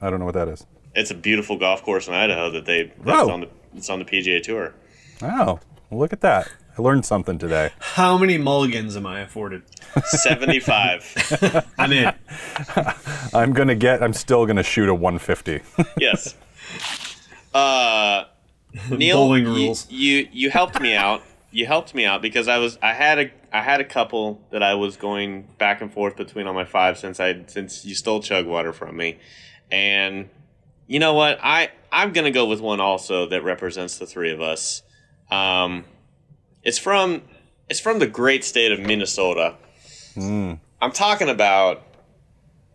I 0.00 0.10
don't 0.10 0.18
know 0.18 0.24
what 0.26 0.34
that 0.34 0.48
is. 0.48 0.66
It's 0.94 1.10
a 1.10 1.14
beautiful 1.14 1.56
golf 1.58 1.82
course 1.82 2.08
in 2.08 2.14
Idaho 2.14 2.50
that 2.50 2.64
they 2.66 2.92
that's 3.04 3.28
Oh. 3.28 3.30
on 3.30 3.40
the 3.42 3.48
it's 3.74 3.90
on 3.90 3.98
the 3.98 4.04
PGA 4.04 4.42
Tour. 4.42 4.74
Oh, 5.22 5.60
look 5.90 6.12
at 6.12 6.20
that. 6.22 6.48
I 6.78 6.82
learned 6.82 7.06
something 7.06 7.38
today. 7.38 7.70
How 7.78 8.18
many 8.18 8.36
mulligans 8.36 8.96
am 8.96 9.06
I 9.06 9.20
afforded? 9.20 9.62
Seventy 10.04 10.60
five. 10.60 11.02
I'm 11.78 11.92
in. 11.92 12.12
I'm 13.34 13.52
going 13.54 13.68
to 13.68 13.74
get, 13.74 14.02
I'm 14.02 14.12
still 14.12 14.44
going 14.44 14.56
to 14.56 14.62
shoot 14.62 14.88
a 14.90 14.94
150. 14.94 15.60
yes. 15.98 16.34
Uh, 17.54 18.24
Neil, 18.90 19.16
Bowling 19.16 19.44
you- 19.46 19.54
rules. 19.54 19.86
You, 19.90 20.28
you 20.32 20.50
helped 20.50 20.80
me 20.80 20.94
out. 20.94 21.22
You 21.50 21.64
helped 21.64 21.94
me 21.94 22.04
out 22.04 22.20
because 22.20 22.48
I 22.48 22.58
was 22.58 22.78
I 22.82 22.92
had 22.92 23.18
a 23.18 23.30
I 23.50 23.62
had 23.62 23.80
a 23.80 23.84
couple 23.84 24.42
that 24.50 24.62
I 24.62 24.74
was 24.74 24.98
going 24.98 25.48
back 25.56 25.80
and 25.80 25.90
forth 25.90 26.14
between 26.16 26.46
on 26.46 26.54
my 26.54 26.66
five 26.66 26.98
since 26.98 27.18
I 27.18 27.44
since 27.46 27.86
you 27.86 27.94
stole 27.94 28.20
chug 28.20 28.44
water 28.44 28.74
from 28.74 28.94
me, 28.98 29.18
and 29.70 30.28
you 30.86 30.98
know 30.98 31.14
what 31.14 31.38
I 31.42 31.70
I'm 31.92 32.12
gonna 32.12 32.30
go 32.30 32.46
with 32.46 32.60
one 32.60 32.80
also 32.80 33.26
that 33.28 33.42
represents 33.42 33.98
the 33.98 34.06
three 34.06 34.32
of 34.32 34.40
us. 34.40 34.82
Um, 35.30 35.84
it's 36.62 36.78
from 36.78 37.22
it's 37.68 37.80
from 37.80 37.98
the 37.98 38.06
great 38.06 38.44
state 38.44 38.72
of 38.72 38.80
Minnesota. 38.80 39.54
I'm 40.80 40.92
talking 40.92 41.28
about 41.28 41.82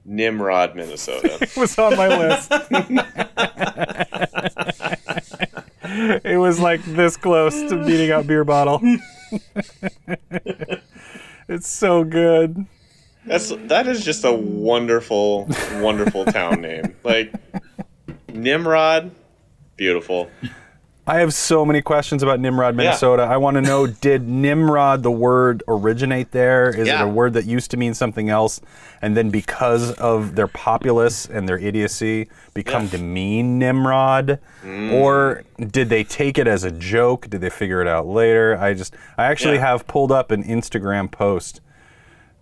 Nimrod, 0.06 0.76
Minnesota. 0.76 1.38
it 1.42 1.56
was 1.56 1.78
on 1.78 1.96
my 1.96 2.08
list. 2.08 2.52
it 6.26 6.40
was 6.40 6.60
like 6.60 6.84
this 6.86 7.18
close 7.18 7.54
to 7.70 7.84
beating 7.86 8.12
out 8.12 8.28
Beer 8.28 8.44
Bottle. 8.44 8.82
it's 11.48 11.68
so 11.68 12.04
good. 12.04 12.66
That's 13.26 13.50
that 13.68 13.88
is 13.88 14.04
just 14.04 14.24
a 14.26 14.32
wonderful, 14.34 15.48
wonderful 15.76 16.26
town 16.26 16.62
name. 16.62 16.96
Like 17.04 17.34
Nimrod, 18.34 19.12
beautiful. 19.78 20.30
I 21.08 21.20
have 21.20 21.34
so 21.34 21.66
many 21.66 21.82
questions 21.82 22.22
about 22.22 22.40
Nimrod, 22.40 22.76
Minnesota. 22.76 23.24
I 23.24 23.38
want 23.38 23.56
to 23.56 23.62
know 23.62 23.88
did 23.88 24.28
Nimrod, 24.30 25.02
the 25.02 25.12
word, 25.12 25.64
originate 25.68 26.32
there? 26.32 26.70
Is 26.70 26.88
Yeah. 26.88 27.02
it 27.02 27.06
a 27.06 27.08
word 27.10 27.34
that 27.34 27.46
used 27.46 27.72
to 27.72 27.78
mean 27.78 27.94
something 27.96 28.30
else 28.30 28.62
and 29.02 29.18
then 29.18 29.30
because 29.32 29.92
of 29.94 30.36
their 30.36 30.48
populace 30.48 31.26
and 31.26 31.50
their 31.50 31.58
idiocy 31.58 32.30
become 32.54 32.84
Yeah. 32.84 32.90
to 32.92 32.98
mean 33.00 33.58
Nimrod? 33.58 34.40
Mm. 34.64 34.94
Or 34.94 35.44
did 35.60 35.90
they 35.90 36.04
take 36.04 36.38
it 36.38 36.48
as 36.48 36.64
a 36.64 36.72
joke? 36.72 37.30
Did 37.30 37.42
they 37.42 37.50
figure 37.50 37.82
it 37.82 37.88
out 37.88 38.06
later? 38.08 38.58
I 38.60 38.74
just 38.76 38.94
I 39.18 39.26
actually 39.26 39.56
Yeah. 39.56 39.68
have 39.72 39.88
pulled 39.88 40.12
up 40.12 40.30
an 40.32 40.44
Instagram 40.44 41.10
post 41.12 41.62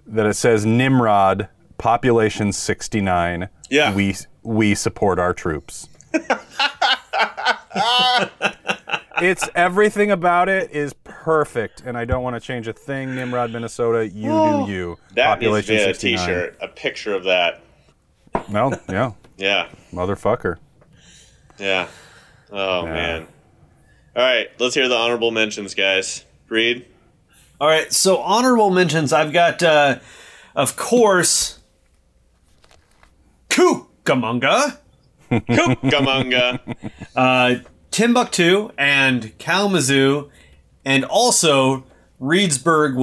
that 0.10 0.26
it 0.26 0.36
says 0.36 0.66
Nimrod, 0.66 1.48
population 1.78 2.52
69. 2.52 3.50
Yeah. 3.70 3.94
We 3.94 4.16
we 4.44 4.76
support 4.76 5.20
our 5.20 5.34
troops. 5.34 5.88
it's 9.22 9.50
everything 9.56 10.12
about 10.12 10.50
it 10.50 10.72
is 10.72 10.94
perfect, 11.04 11.82
and 11.86 11.98
I 11.98 12.06
don't 12.06 12.24
want 12.24 12.36
to 12.36 12.40
change 12.40 12.68
a 12.68 12.74
thing. 12.74 13.16
Nimrod, 13.16 13.52
Minnesota, 13.52 14.08
you 14.08 14.30
do 14.30 14.66
you. 14.72 14.98
That 15.16 15.40
needs 15.40 15.66
to 15.66 15.66
population 15.66 15.76
be 15.76 15.82
a 15.82 15.86
69. 15.86 16.18
T-shirt, 16.28 16.58
a 16.62 16.68
picture 16.68 17.14
of 17.14 17.24
that. 17.26 17.62
Well, 18.50 18.80
yeah, 18.90 19.12
Yeah, 19.38 19.70
motherfucker. 19.92 20.58
yeah. 21.58 21.88
Oh 22.52 22.84
man. 22.86 23.28
All 24.16 24.24
right, 24.24 24.50
let's 24.60 24.74
hear 24.76 24.88
the 24.88 24.96
honorable 24.96 25.32
mentions, 25.32 25.76
guys. 25.76 26.26
Reed. 26.50 26.86
All 27.62 27.68
right, 27.68 27.92
so 27.92 28.18
honorable 28.20 28.70
mentions. 28.70 29.12
I've 29.12 29.34
got, 29.34 29.62
uh, 29.62 30.00
of 30.56 30.76
course, 30.78 31.60
Cucamonga, 33.50 34.78
Cucamonga. 35.32 36.60
uh, 37.16 37.56
Timbuktu, 37.92 38.70
and 38.78 39.38
Kalamazoo, 39.40 40.30
and 40.86 41.04
also 41.04 41.84
Reedsburg, 42.22 42.96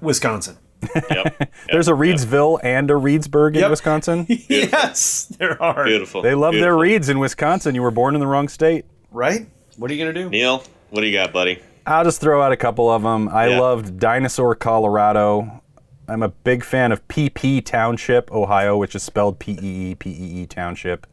Wisconsin. 0.00 0.58
yep. 1.10 1.50
There's 1.72 1.88
a 1.88 1.92
Reedsville 1.92 2.60
and 2.62 2.90
a 2.90 2.94
Reedsburg 2.94 3.56
in 3.56 3.68
Wisconsin. 3.70 4.26
yes, 4.28 5.26
there 5.38 5.60
are. 5.60 5.84
Beautiful. 5.86 6.22
They 6.22 6.34
love 6.34 6.54
their 6.54 6.76
Reeds 6.76 7.08
in 7.08 7.18
Wisconsin. 7.18 7.74
You 7.74 7.82
were 7.82 7.90
born 7.90 8.14
in 8.14 8.20
the 8.20 8.26
wrong 8.26 8.48
state. 8.48 8.84
Right? 9.10 9.48
What 9.76 9.90
are 9.90 9.94
you 9.94 10.04
gonna 10.04 10.12
do? 10.12 10.28
Neil, 10.30 10.62
what 10.90 11.00
do 11.00 11.06
you 11.06 11.12
got, 11.14 11.32
buddy? 11.32 11.60
I'll 11.86 12.04
just 12.04 12.20
throw 12.20 12.42
out 12.42 12.52
a 12.52 12.56
couple 12.56 12.90
of 12.90 13.02
them. 13.02 13.28
I 13.28 13.48
Yeah. 13.48 13.60
loved 13.60 13.98
Dinosaur, 13.98 14.54
Colorado. 14.54 15.62
I'm 16.08 16.22
a 16.22 16.28
big 16.28 16.64
fan 16.64 16.92
of 16.92 17.06
PP 17.08 17.60
Township, 17.60 18.30
Ohio, 18.32 18.76
which 18.76 18.94
is 18.94 19.02
spelled 19.02 19.38
P 19.38 19.52
E 19.52 19.90
E 19.90 19.94
P 19.94 20.10
E 20.10 20.42
E 20.42 20.46
Township. 20.46 21.06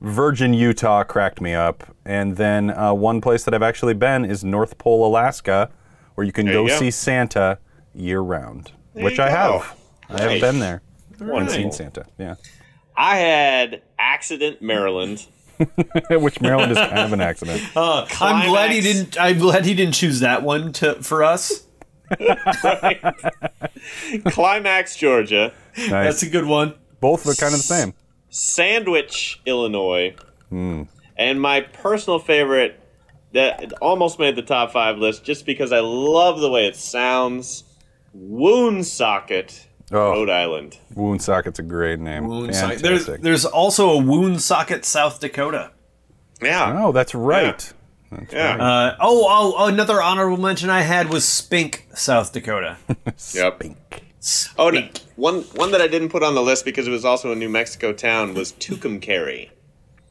Virgin, 0.00 0.52
Utah 0.52 1.02
cracked 1.04 1.40
me 1.40 1.54
up. 1.54 1.84
And 2.04 2.36
then 2.36 2.70
uh, 2.70 2.92
one 2.92 3.20
place 3.20 3.44
that 3.44 3.54
I've 3.54 3.62
actually 3.62 3.94
been 3.94 4.24
is 4.24 4.44
North 4.44 4.78
Pole, 4.78 5.06
Alaska, 5.06 5.70
where 6.14 6.24
you 6.26 6.32
can 6.32 6.46
go 6.46 6.62
you 6.62 6.68
go. 6.68 6.78
see 6.78 6.90
Santa 6.90 7.58
year 7.94 8.20
round, 8.20 8.72
which 8.92 9.18
I 9.18 9.28
go. 9.30 9.34
have. 9.36 9.76
I 10.10 10.20
have 10.20 10.30
Nice. 10.32 10.40
been 10.40 10.58
there 10.60 10.82
and 11.18 11.28
Wonderful. 11.30 11.54
seen 11.62 11.72
Santa. 11.72 12.04
Yeah. 12.18 12.34
I 12.96 13.16
had 13.16 13.82
Accident, 13.98 14.60
Maryland. 14.62 15.26
which 16.10 16.40
Maryland 16.40 16.72
is 16.72 16.78
kind 16.78 16.98
of 16.98 17.12
an 17.12 17.20
accident. 17.20 17.62
Uh, 17.76 18.06
I'm 18.20 18.48
glad 18.48 18.70
he 18.70 18.80
didn't. 18.80 19.20
I'm 19.20 19.38
glad 19.38 19.64
he 19.64 19.74
didn't 19.74 19.94
choose 19.94 20.20
that 20.20 20.42
one 20.42 20.72
to 20.74 21.02
for 21.02 21.22
us. 21.22 21.66
Climax, 24.28 24.96
Georgia. 24.96 25.52
Nice. 25.76 25.88
That's 25.88 26.22
a 26.22 26.30
good 26.30 26.46
one. 26.46 26.74
Both 27.00 27.26
are 27.26 27.34
kind 27.34 27.52
of 27.52 27.60
the 27.60 27.64
same. 27.64 27.94
Sandwich, 28.30 29.40
Illinois. 29.44 30.14
And 30.50 31.40
my 31.40 31.60
personal 31.60 32.18
favorite 32.18 32.80
that 33.32 33.72
almost 33.82 34.18
made 34.18 34.36
the 34.36 34.42
top 34.42 34.72
five 34.72 34.98
list 34.98 35.24
just 35.24 35.44
because 35.44 35.72
I 35.72 35.80
love 35.80 36.40
the 36.40 36.50
way 36.50 36.66
it 36.66 36.76
sounds. 36.76 37.64
Woonsocket, 38.14 39.66
Oh. 39.92 40.10
Rhode 40.12 40.30
Island. 40.30 40.78
Woonsocket's 40.94 41.58
a 41.58 41.62
great 41.62 42.00
name. 42.00 42.26
Woonsocket. 42.26 42.80
Fantastic. 42.80 42.82
There's 42.82 43.20
there's 43.22 43.44
also 43.44 43.90
a 43.90 43.98
Woonsocket, 44.02 44.84
South 44.84 45.20
Dakota. 45.20 45.70
Yeah. 46.42 46.82
Oh, 46.84 46.92
that's 46.92 47.14
right. 47.14 47.72
yeah. 48.32 48.56
Uh, 48.56 48.96
oh, 49.00 49.26
oh, 49.28 49.54
oh, 49.58 49.66
another 49.68 50.02
honorable 50.02 50.36
mention 50.42 50.70
I 50.70 50.82
had 50.82 51.08
was 51.08 51.24
Spink, 51.24 51.86
South 51.94 52.32
Dakota. 52.32 52.76
yep. 53.32 53.62
Oh, 54.58 54.70
no, 54.70 54.88
one 55.14 55.42
one 55.54 55.70
that 55.70 55.80
I 55.80 55.86
didn't 55.86 56.08
put 56.08 56.22
on 56.24 56.34
the 56.34 56.42
list 56.42 56.64
because 56.64 56.88
it 56.88 56.90
was 56.90 57.04
also 57.04 57.30
a 57.30 57.36
New 57.36 57.48
Mexico 57.48 57.92
town 57.92 58.34
was 58.34 58.52
Tucumcari. 58.54 59.50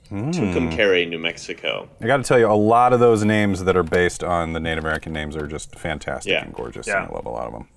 Tucumcari, 0.09 1.09
New 1.09 1.19
Mexico. 1.19 1.89
I 2.01 2.07
got 2.07 2.17
to 2.17 2.23
tell 2.23 2.39
you, 2.39 2.47
a 2.49 2.53
lot 2.53 2.93
of 2.93 2.99
those 2.99 3.25
names 3.25 3.63
that 3.63 3.75
are 3.75 3.83
based 3.83 4.23
on 4.23 4.53
the 4.53 4.59
Native 4.59 4.83
American 4.83 5.11
names 5.13 5.35
are 5.35 5.47
just 5.47 5.77
fantastic 5.77 6.31
Yeah. 6.31 6.43
and 6.45 6.53
gorgeous, 6.53 6.87
Yeah. 6.87 7.01
and 7.03 7.11
I 7.11 7.13
love 7.15 7.25
a 7.25 7.29
lot 7.29 7.47
of 7.47 7.53
them. 7.53 7.67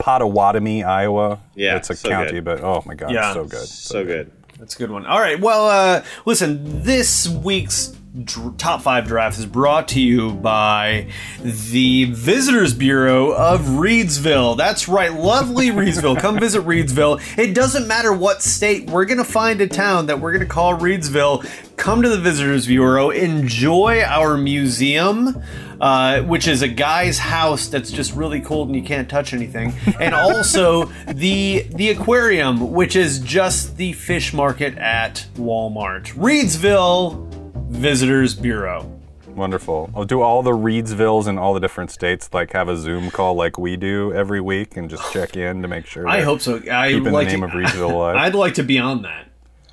Yeah. 0.00 0.18
Pottawattamie, 0.18 0.84
Iowa. 0.84 1.40
Yeah, 1.54 1.76
it's 1.76 1.90
a 1.90 1.94
so 1.94 2.08
county, 2.08 2.32
good. 2.32 2.44
but 2.44 2.60
oh 2.62 2.82
my 2.86 2.94
god, 2.94 3.12
Yeah. 3.12 3.32
so 3.34 3.44
good. 3.44 3.66
So 3.68 4.04
good. 4.04 4.30
That's 4.58 4.74
a 4.76 4.78
good 4.78 4.90
one. 4.90 5.06
All 5.06 5.20
right. 5.20 5.40
Well, 5.40 5.66
uh, 5.68 6.02
listen, 6.26 6.82
this 6.82 7.26
week's 7.28 7.96
dr- 8.24 8.58
top 8.58 8.82
five 8.82 9.06
draft 9.06 9.38
is 9.38 9.46
brought 9.46 9.88
to 9.88 10.00
you 10.00 10.32
by 10.32 11.06
the 11.42 12.04
Visitors 12.04 12.74
Bureau 12.74 13.30
of 13.30 13.60
Reedsville. 13.62 14.58
That's 14.58 14.86
right, 14.86 15.14
lovely 15.14 15.68
Reedsville. 15.70 16.18
Come 16.20 16.38
visit 16.38 16.62
Reedsville. 16.64 17.20
It 17.38 17.54
doesn't 17.54 17.86
matter 17.86 18.12
what 18.12 18.42
state, 18.42 18.90
we're 18.90 19.06
going 19.06 19.16
to 19.18 19.24
find 19.24 19.60
a 19.62 19.66
town 19.66 20.06
that 20.06 20.20
we're 20.20 20.32
going 20.32 20.46
to 20.46 20.52
call 20.52 20.78
Reedsville. 20.78 21.46
Come 21.80 22.02
to 22.02 22.10
the 22.10 22.18
Visitors 22.18 22.66
Bureau, 22.66 23.08
enjoy 23.08 24.02
our 24.02 24.36
museum, 24.36 25.42
uh, 25.80 26.20
which 26.20 26.46
is 26.46 26.60
a 26.60 26.68
guy's 26.68 27.18
house 27.18 27.68
that's 27.68 27.90
just 27.90 28.14
really 28.14 28.38
cold 28.38 28.68
and 28.68 28.76
you 28.76 28.82
can't 28.82 29.08
touch 29.08 29.32
anything, 29.32 29.72
and 29.98 30.14
also 30.14 30.84
the 31.08 31.66
the 31.70 31.88
aquarium, 31.88 32.72
which 32.72 32.96
is 32.96 33.18
just 33.20 33.78
the 33.78 33.94
fish 33.94 34.34
market 34.34 34.76
at 34.76 35.26
Walmart. 35.36 36.12
Reedsville 36.14 37.26
Visitors 37.70 38.34
Bureau. 38.34 39.00
Wonderful. 39.28 39.90
I'll 39.96 40.04
do 40.04 40.20
all 40.20 40.42
the 40.42 40.50
Reedsvilles 40.50 41.28
in 41.28 41.38
all 41.38 41.54
the 41.54 41.60
different 41.60 41.90
states, 41.90 42.28
like 42.34 42.52
have 42.52 42.68
a 42.68 42.76
Zoom 42.76 43.10
call 43.10 43.34
like 43.34 43.58
we 43.58 43.76
do 43.76 44.12
every 44.12 44.42
week, 44.42 44.76
and 44.76 44.90
just 44.90 45.10
check 45.14 45.34
in 45.34 45.62
to 45.62 45.68
make 45.68 45.86
sure. 45.86 46.06
I 46.06 46.20
hope 46.20 46.42
so. 46.42 46.60
I 46.70 46.92
Keeping 46.92 47.12
like 47.12 47.28
the 47.28 47.38
name 47.38 47.40
to, 47.40 47.46
of 47.46 47.52
Reedsville 47.52 47.90
alive. 47.94 48.16
I'd 48.16 48.34
like 48.34 48.54
to 48.54 48.62
be 48.62 48.78
on 48.78 49.00
that. 49.02 49.29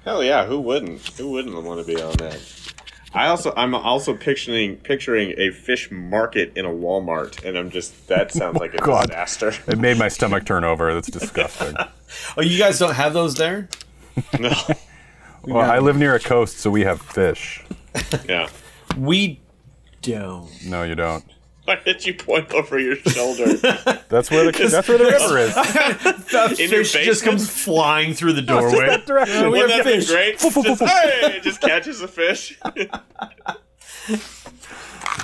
Hell 0.07 0.23
yeah, 0.23 0.45
who 0.45 0.61
wouldn't? 0.61 1.05
Who 1.17 1.31
wouldn't 1.31 1.61
want 1.65 1.85
to 1.85 1.85
be 1.85 2.01
on 2.01 2.13
that? 2.13 2.39
I 3.13 3.27
also 3.27 3.51
I'm 3.57 3.75
also 3.75 4.15
picturing 4.15 4.77
picturing 4.77 5.33
a 5.37 5.51
fish 5.51 5.91
market 5.91 6.53
in 6.55 6.63
a 6.63 6.69
Walmart, 6.69 7.43
and 7.43 7.57
I'm 7.57 7.69
just 7.69 8.07
that 8.07 8.31
sounds 8.31 8.55
oh 8.55 8.59
like 8.61 8.73
a 8.73 8.77
God. 8.77 9.07
disaster. 9.07 9.53
it 9.67 9.77
made 9.77 9.97
my 9.97 10.07
stomach 10.07 10.45
turn 10.45 10.63
over. 10.63 10.93
That's 10.93 11.11
disgusting. 11.11 11.75
Oh, 12.37 12.41
you 12.41 12.57
guys 12.57 12.79
don't 12.79 12.93
have 12.93 13.11
those 13.11 13.35
there? 13.35 13.67
no, 14.39 14.53
well, 15.43 15.69
I 15.69 15.79
live 15.79 15.97
near 15.97 16.15
a 16.15 16.21
coast, 16.21 16.59
so 16.59 16.69
we 16.69 16.83
have 16.83 17.01
fish. 17.01 17.65
yeah. 18.29 18.47
We 18.95 19.41
don't. 20.01 20.49
No, 20.65 20.83
you 20.83 20.95
don't. 20.95 21.25
Why 21.67 21.81
did 21.83 22.05
you 22.05 22.13
point 22.13 22.53
over 22.53 22.79
your 22.79 22.95
shoulder? 22.95 23.53
That's 24.09 24.31
where 24.31 24.49
the 24.49 24.69
that's 24.71 24.87
where 24.87 24.97
the 24.97 25.03
river 25.19 25.37
is. 25.37 25.53
The 26.27 26.55
In 26.63 26.69
your 26.71 26.85
fish 26.85 26.93
just 27.05 27.23
basement? 27.25 27.39
comes 27.39 27.49
flying 27.49 28.13
through 28.13 28.33
the 28.33 28.41
doorway. 28.41 28.87
that 28.87 29.05
direction. 29.05 29.43
we 29.51 29.59
Wouldn't 29.61 29.71
have 29.73 29.83
that 29.85 29.91
be 29.93 29.99
fish. 29.99 30.09
great? 30.09 30.39
Just, 30.39 30.81
hey, 30.83 31.39
just 31.43 31.59
catches 31.59 32.01
a 32.01 32.07
fish. 32.07 32.57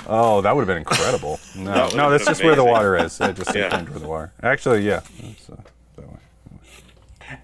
Oh, 0.06 0.42
that 0.42 0.54
would 0.54 0.60
have 0.62 0.68
been 0.68 0.76
incredible. 0.78 1.40
No, 1.56 1.84
would've 1.84 1.96
no, 1.96 2.10
that's 2.10 2.24
been 2.24 2.32
just 2.32 2.44
where 2.44 2.54
the 2.56 2.60
amazing. 2.62 2.72
water 2.72 2.96
is. 2.98 3.20
I 3.22 3.32
just 3.32 3.54
Yeah. 3.54 3.68
yeah. 3.68 3.82
where 3.84 3.98
the 3.98 4.06
water. 4.08 4.32
Actually, 4.42 4.82
yeah. 4.86 5.00
It's, 5.20 5.48
uh, 5.48 5.54
that 5.56 5.64
way. 5.64 5.70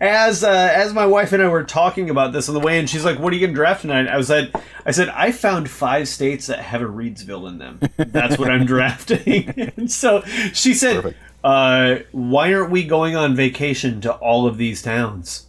As 0.00 0.44
uh, 0.44 0.48
as 0.50 0.92
my 0.92 1.06
wife 1.06 1.32
and 1.32 1.42
I 1.42 1.48
were 1.48 1.64
talking 1.64 2.10
about 2.10 2.32
this 2.32 2.48
on 2.48 2.54
the 2.54 2.60
way 2.60 2.78
and 2.78 2.88
she's 2.88 3.04
like, 3.04 3.18
"What 3.18 3.32
are 3.32 3.36
you 3.36 3.46
gonna 3.46 3.54
draft 3.56 3.82
tonight?" 3.82 4.06
I 4.08 4.16
was 4.16 4.28
like, 4.30 4.50
"I 4.86 4.90
said 4.90 5.08
I 5.10 5.32
found 5.32 5.70
five 5.70 6.08
states 6.08 6.46
that 6.48 6.60
have 6.60 6.82
a 6.82 6.86
Reedsville 6.86 7.48
in 7.48 7.58
them. 7.58 7.80
That's 7.96 8.38
what 8.38 8.50
I'm 8.50 8.66
drafting." 8.74 9.48
and 9.76 9.90
so 9.90 10.22
she 10.52 10.74
said, 10.74 11.14
uh, 11.42 11.96
"Why 12.12 12.52
aren't 12.54 12.70
we 12.70 12.84
going 12.84 13.16
on 13.16 13.34
vacation 13.34 14.00
to 14.02 14.12
all 14.12 14.46
of 14.46 14.56
these 14.58 14.82
towns?" 14.82 15.46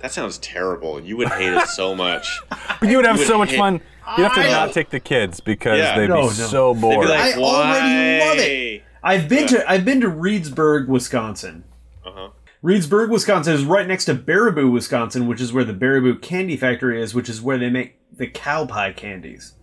That 0.00 0.12
sounds 0.12 0.38
terrible. 0.38 1.00
You 1.00 1.16
would 1.16 1.28
hate 1.28 1.52
it 1.52 1.66
so 1.68 1.94
much. 1.94 2.40
But 2.80 2.88
you 2.90 2.96
would 2.98 3.06
have 3.06 3.18
would 3.18 3.26
so 3.26 3.36
much 3.38 3.50
hate- 3.50 3.58
fun. 3.58 3.80
You'd 4.16 4.22
have 4.22 4.34
to 4.34 4.40
I- 4.40 4.50
not 4.52 4.72
take 4.72 4.90
the 4.90 5.00
kids 5.00 5.40
because 5.40 5.78
Yeah. 5.80 5.96
they'd 5.98 6.08
No, 6.08 6.16
be 6.22 6.26
no. 6.28 6.30
so 6.30 6.72
They'd 6.72 6.80
bored. 6.80 7.06
be 7.06 7.12
like, 7.12 7.34
I 7.36 7.40
already 7.40 8.24
love 8.24 8.38
it. 8.38 8.82
I've 9.02 9.28
been 9.28 9.48
to 9.48 9.68
I've 9.70 9.84
been 9.84 10.00
to 10.02 10.06
Reedsburg, 10.08 10.86
Wisconsin. 10.86 11.64
Uh-huh. 12.06 12.28
Reedsburg, 12.62 13.08
Wisconsin 13.10 13.54
is 13.54 13.64
right 13.64 13.86
next 13.86 14.06
to 14.06 14.14
Baraboo, 14.14 14.72
Wisconsin, 14.72 15.26
which 15.28 15.40
is 15.40 15.52
where 15.52 15.64
the 15.64 15.72
Baraboo 15.72 16.20
Candy 16.20 16.56
Factory 16.56 17.00
is, 17.00 17.14
which 17.14 17.28
is 17.28 17.40
where 17.40 17.56
they 17.58 17.70
make 17.70 17.98
the 18.16 18.26
cow 18.26 18.66
pie 18.66 18.92
candies. 18.92 19.54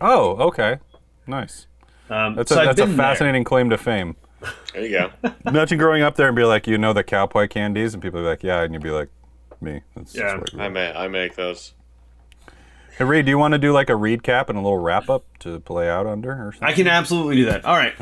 oh, 0.00 0.36
okay, 0.48 0.78
nice. 1.26 1.66
Um, 2.08 2.34
That's 2.34 2.48
so 2.50 2.56
a, 2.56 2.60
I've 2.60 2.66
that's 2.68 2.80
a 2.80 2.86
been 2.86 2.96
there. 2.96 3.06
fascinating 3.06 3.44
claim 3.44 3.70
to 3.70 3.78
fame. 3.78 4.16
There 4.72 4.84
you 4.84 4.90
go. 4.90 5.10
Imagine 5.46 5.78
growing 5.78 6.02
up 6.02 6.16
there 6.16 6.26
and 6.28 6.34
be 6.36 6.44
like, 6.44 6.66
you 6.66 6.78
know 6.78 6.92
the 6.92 7.04
cowboy 7.04 7.46
candies, 7.46 7.94
and 7.94 8.02
people 8.02 8.20
be 8.20 8.26
like, 8.26 8.42
yeah, 8.42 8.62
and 8.62 8.72
you'd 8.72 8.82
be 8.82 8.90
like, 8.90 9.08
me. 9.60 9.82
That's, 9.94 10.14
Yeah. 10.16 10.38
That's 10.38 10.54
I 10.54 10.68
make 10.68 10.96
I 10.96 11.08
make 11.08 11.36
those. 11.36 11.74
hey, 12.96 13.04
Reed, 13.04 13.26
do 13.26 13.30
you 13.30 13.38
want 13.38 13.52
to 13.52 13.58
do 13.58 13.72
like 13.72 13.90
a 13.90 13.96
read 13.96 14.22
cap 14.22 14.48
and 14.48 14.58
a 14.58 14.62
little 14.62 14.78
wrap 14.78 15.08
up 15.10 15.24
to 15.40 15.60
play 15.60 15.88
out 15.90 16.06
under 16.06 16.30
or 16.32 16.52
something? 16.52 16.68
I 16.68 16.72
can 16.72 16.88
absolutely 16.88 17.36
do 17.36 17.44
that. 17.46 17.64
All 17.64 17.76
right. 17.76 17.94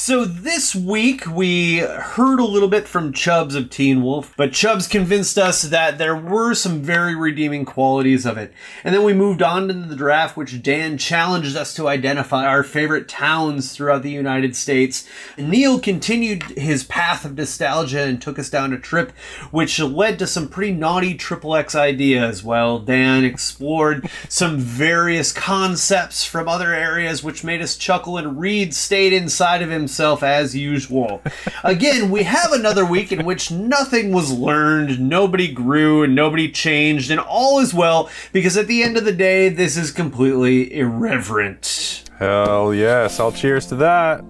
So 0.00 0.24
this 0.24 0.76
week 0.76 1.26
we 1.26 1.78
heard 1.78 2.38
a 2.38 2.44
little 2.44 2.68
bit 2.68 2.86
from 2.86 3.12
Chubbs 3.12 3.56
of 3.56 3.68
Teen 3.68 4.00
Wolf, 4.00 4.32
but 4.36 4.52
Chubbs 4.52 4.86
convinced 4.86 5.36
us 5.36 5.62
that 5.62 5.98
there 5.98 6.14
were 6.14 6.54
some 6.54 6.82
very 6.82 7.16
redeeming 7.16 7.64
qualities 7.64 8.24
of 8.24 8.38
it. 8.38 8.52
And 8.84 8.94
then 8.94 9.02
we 9.02 9.12
moved 9.12 9.42
on 9.42 9.66
to 9.66 9.74
the 9.74 9.96
draft, 9.96 10.36
which 10.36 10.62
Dan 10.62 10.98
challenged 10.98 11.56
us 11.56 11.74
to 11.74 11.88
identify 11.88 12.46
our 12.46 12.62
favorite 12.62 13.08
towns 13.08 13.72
throughout 13.72 14.04
the 14.04 14.10
United 14.12 14.54
States. 14.54 15.04
Neil 15.36 15.80
continued 15.80 16.44
his 16.56 16.84
path 16.84 17.24
of 17.24 17.36
nostalgia 17.36 18.04
and 18.04 18.22
took 18.22 18.38
us 18.38 18.48
down 18.48 18.72
a 18.72 18.78
trip, 18.78 19.10
which 19.50 19.80
led 19.80 20.20
to 20.20 20.28
some 20.28 20.48
pretty 20.48 20.72
naughty 20.72 21.16
triple 21.16 21.56
X 21.56 21.74
ideas, 21.74 22.44
while 22.44 22.78
Dan 22.78 23.24
explored 23.24 24.08
some 24.28 24.58
various 24.58 25.32
concepts 25.32 26.24
from 26.24 26.46
other 26.46 26.72
areas, 26.72 27.24
which 27.24 27.42
made 27.42 27.60
us 27.60 27.76
chuckle, 27.76 28.16
and 28.16 28.38
Reed 28.38 28.72
stayed 28.76 29.12
inside 29.12 29.60
of 29.60 29.72
himself 29.88 30.22
as 30.22 30.54
usual. 30.54 31.22
Again, 31.64 32.10
we 32.10 32.24
have 32.24 32.52
another 32.52 32.84
week 32.84 33.10
in 33.10 33.24
which 33.24 33.50
nothing 33.50 34.12
was 34.12 34.30
learned, 34.30 35.00
nobody 35.00 35.50
grew, 35.50 36.02
and 36.02 36.14
nobody 36.14 36.52
changed, 36.52 37.10
and 37.10 37.18
all 37.18 37.58
is 37.58 37.72
well, 37.72 38.10
because 38.34 38.58
at 38.58 38.66
the 38.66 38.82
end 38.82 38.98
of 38.98 39.06
the 39.06 39.12
day, 39.12 39.48
this 39.48 39.78
is 39.78 39.90
completely 39.90 40.74
irreverent. 40.74 42.04
Hell 42.18 42.74
yes! 42.74 43.18
I'll 43.18 43.32
cheers 43.32 43.64
to 43.68 43.76
that. 43.76 44.22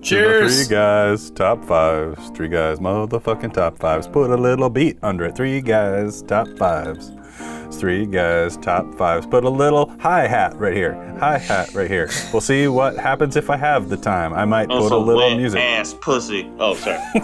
Cheers! 0.00 0.66
Three 0.66 0.74
guys, 0.74 1.30
top 1.30 1.62
fives. 1.62 2.30
Three 2.30 2.48
guys, 2.48 2.78
motherfucking 2.78 3.52
top 3.52 3.76
fives. 3.76 4.08
Put 4.08 4.30
a 4.30 4.36
little 4.36 4.70
beat 4.70 4.96
under 5.02 5.26
it. 5.26 5.36
Three 5.36 5.60
guys, 5.60 6.22
top 6.22 6.48
fives. 6.56 7.12
Three 7.72 8.06
guys, 8.06 8.56
top 8.56 8.94
fives. 8.94 9.26
Put 9.26 9.44
a 9.44 9.50
little 9.50 9.94
hi 10.00 10.26
hat 10.26 10.58
right 10.58 10.74
here. 10.74 10.94
Hi 11.18 11.38
hat 11.38 11.74
right 11.74 11.90
here. 11.90 12.08
We'll 12.32 12.40
see 12.40 12.68
what 12.68 12.96
happens 12.96 13.36
if 13.36 13.50
I 13.50 13.56
have 13.56 13.88
the 13.88 13.96
time. 13.96 14.32
I 14.32 14.44
might 14.44 14.68
put 14.68 14.92
a 14.92 14.96
little 14.96 15.28
wet 15.28 15.36
music. 15.36 15.60
ass 15.60 15.94
pussy. 16.00 16.50
Oh, 16.58 16.74
sorry. 16.74 16.98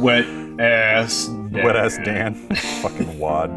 Wet 0.00 0.24
ass. 0.60 1.28
Wet 1.52 1.76
ass 1.76 1.98
Dan. 2.04 2.34
Fucking 2.82 3.18
wad. 3.18 3.50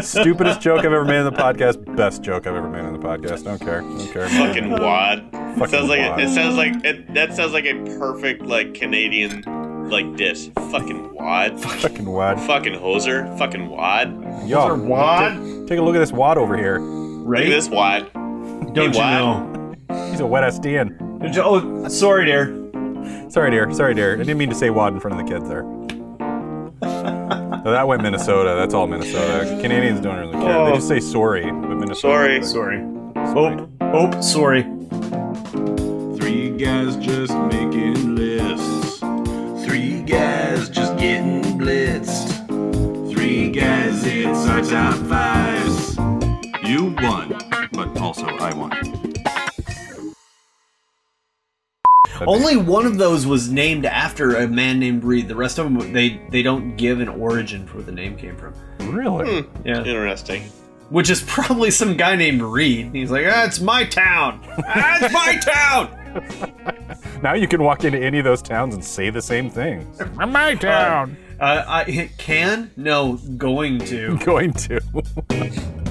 Stupidest 0.00 0.60
joke 0.60 0.80
I've 0.80 0.86
ever 0.86 1.04
made 1.04 1.18
in 1.18 1.24
the 1.24 1.32
podcast. 1.32 1.96
Best 1.96 2.22
joke 2.22 2.46
I've 2.46 2.54
ever 2.54 2.68
made 2.68 2.84
in 2.84 2.92
the 2.92 2.98
podcast. 2.98 3.44
Don't 3.44 3.58
care. 3.58 3.80
Don't 3.82 4.12
care. 4.12 4.28
Fucking 4.28 4.70
wad. 4.70 5.28
Fucking 5.32 5.66
sounds 5.66 5.88
like 5.88 6.00
wad. 6.00 6.20
it, 6.20 6.24
it 6.24 6.34
sounds 6.34 6.56
like 6.56 6.84
it, 6.84 7.12
that 7.14 7.34
sounds 7.34 7.52
like 7.52 7.66
a 7.66 7.74
perfect 7.98 8.42
like 8.42 8.74
Canadian 8.74 9.42
like 9.88 10.16
this. 10.16 10.48
Fucking 10.70 11.14
wad. 11.14 11.60
Fucking 11.60 12.06
wad. 12.06 12.40
Fucking 12.40 12.74
hoser. 12.74 13.36
Fucking 13.38 13.68
wad. 13.68 14.46
Yo, 14.46 14.74
wad? 14.74 15.36
Take, 15.36 15.66
take 15.68 15.78
a 15.78 15.82
look 15.82 15.94
at 15.94 16.00
this 16.00 16.12
wad 16.12 16.38
over 16.38 16.56
here. 16.56 16.78
Look 16.78 17.28
Right? 17.28 17.44
at 17.46 17.50
this 17.50 17.68
wad. 17.68 18.12
Don't 18.12 18.76
Hey, 18.76 18.84
you 18.84 18.90
wad. 18.98 19.78
know? 19.88 20.06
He's 20.10 20.20
a 20.20 20.26
wet 20.26 20.44
ass 20.44 20.58
Dan. 20.58 20.96
Don't 21.20 21.34
you- 21.34 21.42
Oh, 21.42 21.88
sorry, 21.88 22.26
dear. 22.26 22.56
Sorry, 23.28 23.50
dear. 23.50 23.70
Sorry, 23.72 23.94
dear. 23.94 24.14
I 24.14 24.18
didn't 24.18 24.38
mean 24.38 24.48
to 24.50 24.54
say 24.54 24.70
wad 24.70 24.92
in 24.92 25.00
front 25.00 25.18
of 25.20 25.26
the 25.26 25.32
kids 25.32 25.48
there. 25.48 25.64
No, 27.62 27.72
that 27.72 27.86
went 27.86 28.02
Minnesota. 28.02 28.54
That's 28.56 28.72
all 28.72 28.86
Minnesota. 28.86 29.58
Canadians 29.60 30.00
don't 30.00 30.18
really 30.18 30.32
care. 30.32 30.64
They 30.64 30.70
Oh. 30.70 30.74
just 30.76 30.88
say 30.88 30.98
sorry, 30.98 31.44
but 31.44 31.76
Minnesota. 31.76 32.42
Sorry. 32.42 32.42
Sorry. 32.42 32.80
Oh, 33.16 33.68
oh, 33.82 34.20
sorry. 34.22 34.62
Three 36.16 36.50
guys 36.56 36.96
just 36.96 37.34
making 37.52 38.14
lists. 38.16 38.89
Three 39.70 40.02
guys 40.02 40.68
just 40.68 40.96
getting 40.98 41.42
blitzed. 41.56 43.12
Three 43.12 43.52
guys, 43.52 44.02
it's 44.04 44.48
our 44.48 44.62
top 44.62 44.96
fives. 45.06 45.96
You 46.68 46.86
won, 47.00 47.38
but 47.72 47.96
also 48.00 48.26
I 48.26 48.52
won. 48.52 48.72
Only 52.26 52.56
one 52.56 52.84
of 52.84 52.98
those 52.98 53.28
was 53.28 53.48
named 53.48 53.86
after 53.86 54.38
a 54.38 54.48
man 54.48 54.80
named 54.80 55.04
Reed. 55.04 55.28
The 55.28 55.36
rest 55.36 55.60
of 55.60 55.72
them, 55.72 55.92
they 55.92 56.20
they 56.30 56.42
don't 56.42 56.74
give 56.76 56.98
an 56.98 57.08
origin 57.08 57.64
for 57.64 57.76
where 57.76 57.84
the 57.84 57.92
name 57.92 58.16
came 58.16 58.36
from. 58.36 58.52
Really? 58.92 59.46
Yeah, 59.64 59.84
Interesting. 59.84 60.42
which 60.88 61.10
is 61.10 61.22
probably 61.22 61.70
some 61.70 61.96
guy 61.96 62.16
named 62.16 62.42
Reed. 62.42 62.90
He's 62.92 63.12
like, 63.12 63.24
ah, 63.28 63.44
it's 63.44 63.60
my 63.60 63.84
town. 63.84 64.40
Ah, 64.66 64.98
it's 65.00 65.14
my 65.14 65.36
town. 65.44 66.96
Now 67.22 67.34
you 67.34 67.46
can 67.46 67.62
walk 67.62 67.84
into 67.84 67.98
any 67.98 68.18
of 68.18 68.24
those 68.24 68.40
towns 68.40 68.74
and 68.74 68.82
say 68.84 69.10
the 69.10 69.20
same 69.20 69.50
thing. 69.50 69.86
My 70.14 70.54
town. 70.54 71.16
Uh, 71.38 71.64
I 71.66 72.10
can 72.18 72.70
no 72.76 73.14
going 73.36 73.78
to. 73.80 74.18
Going 74.24 74.52
to. 74.52 74.80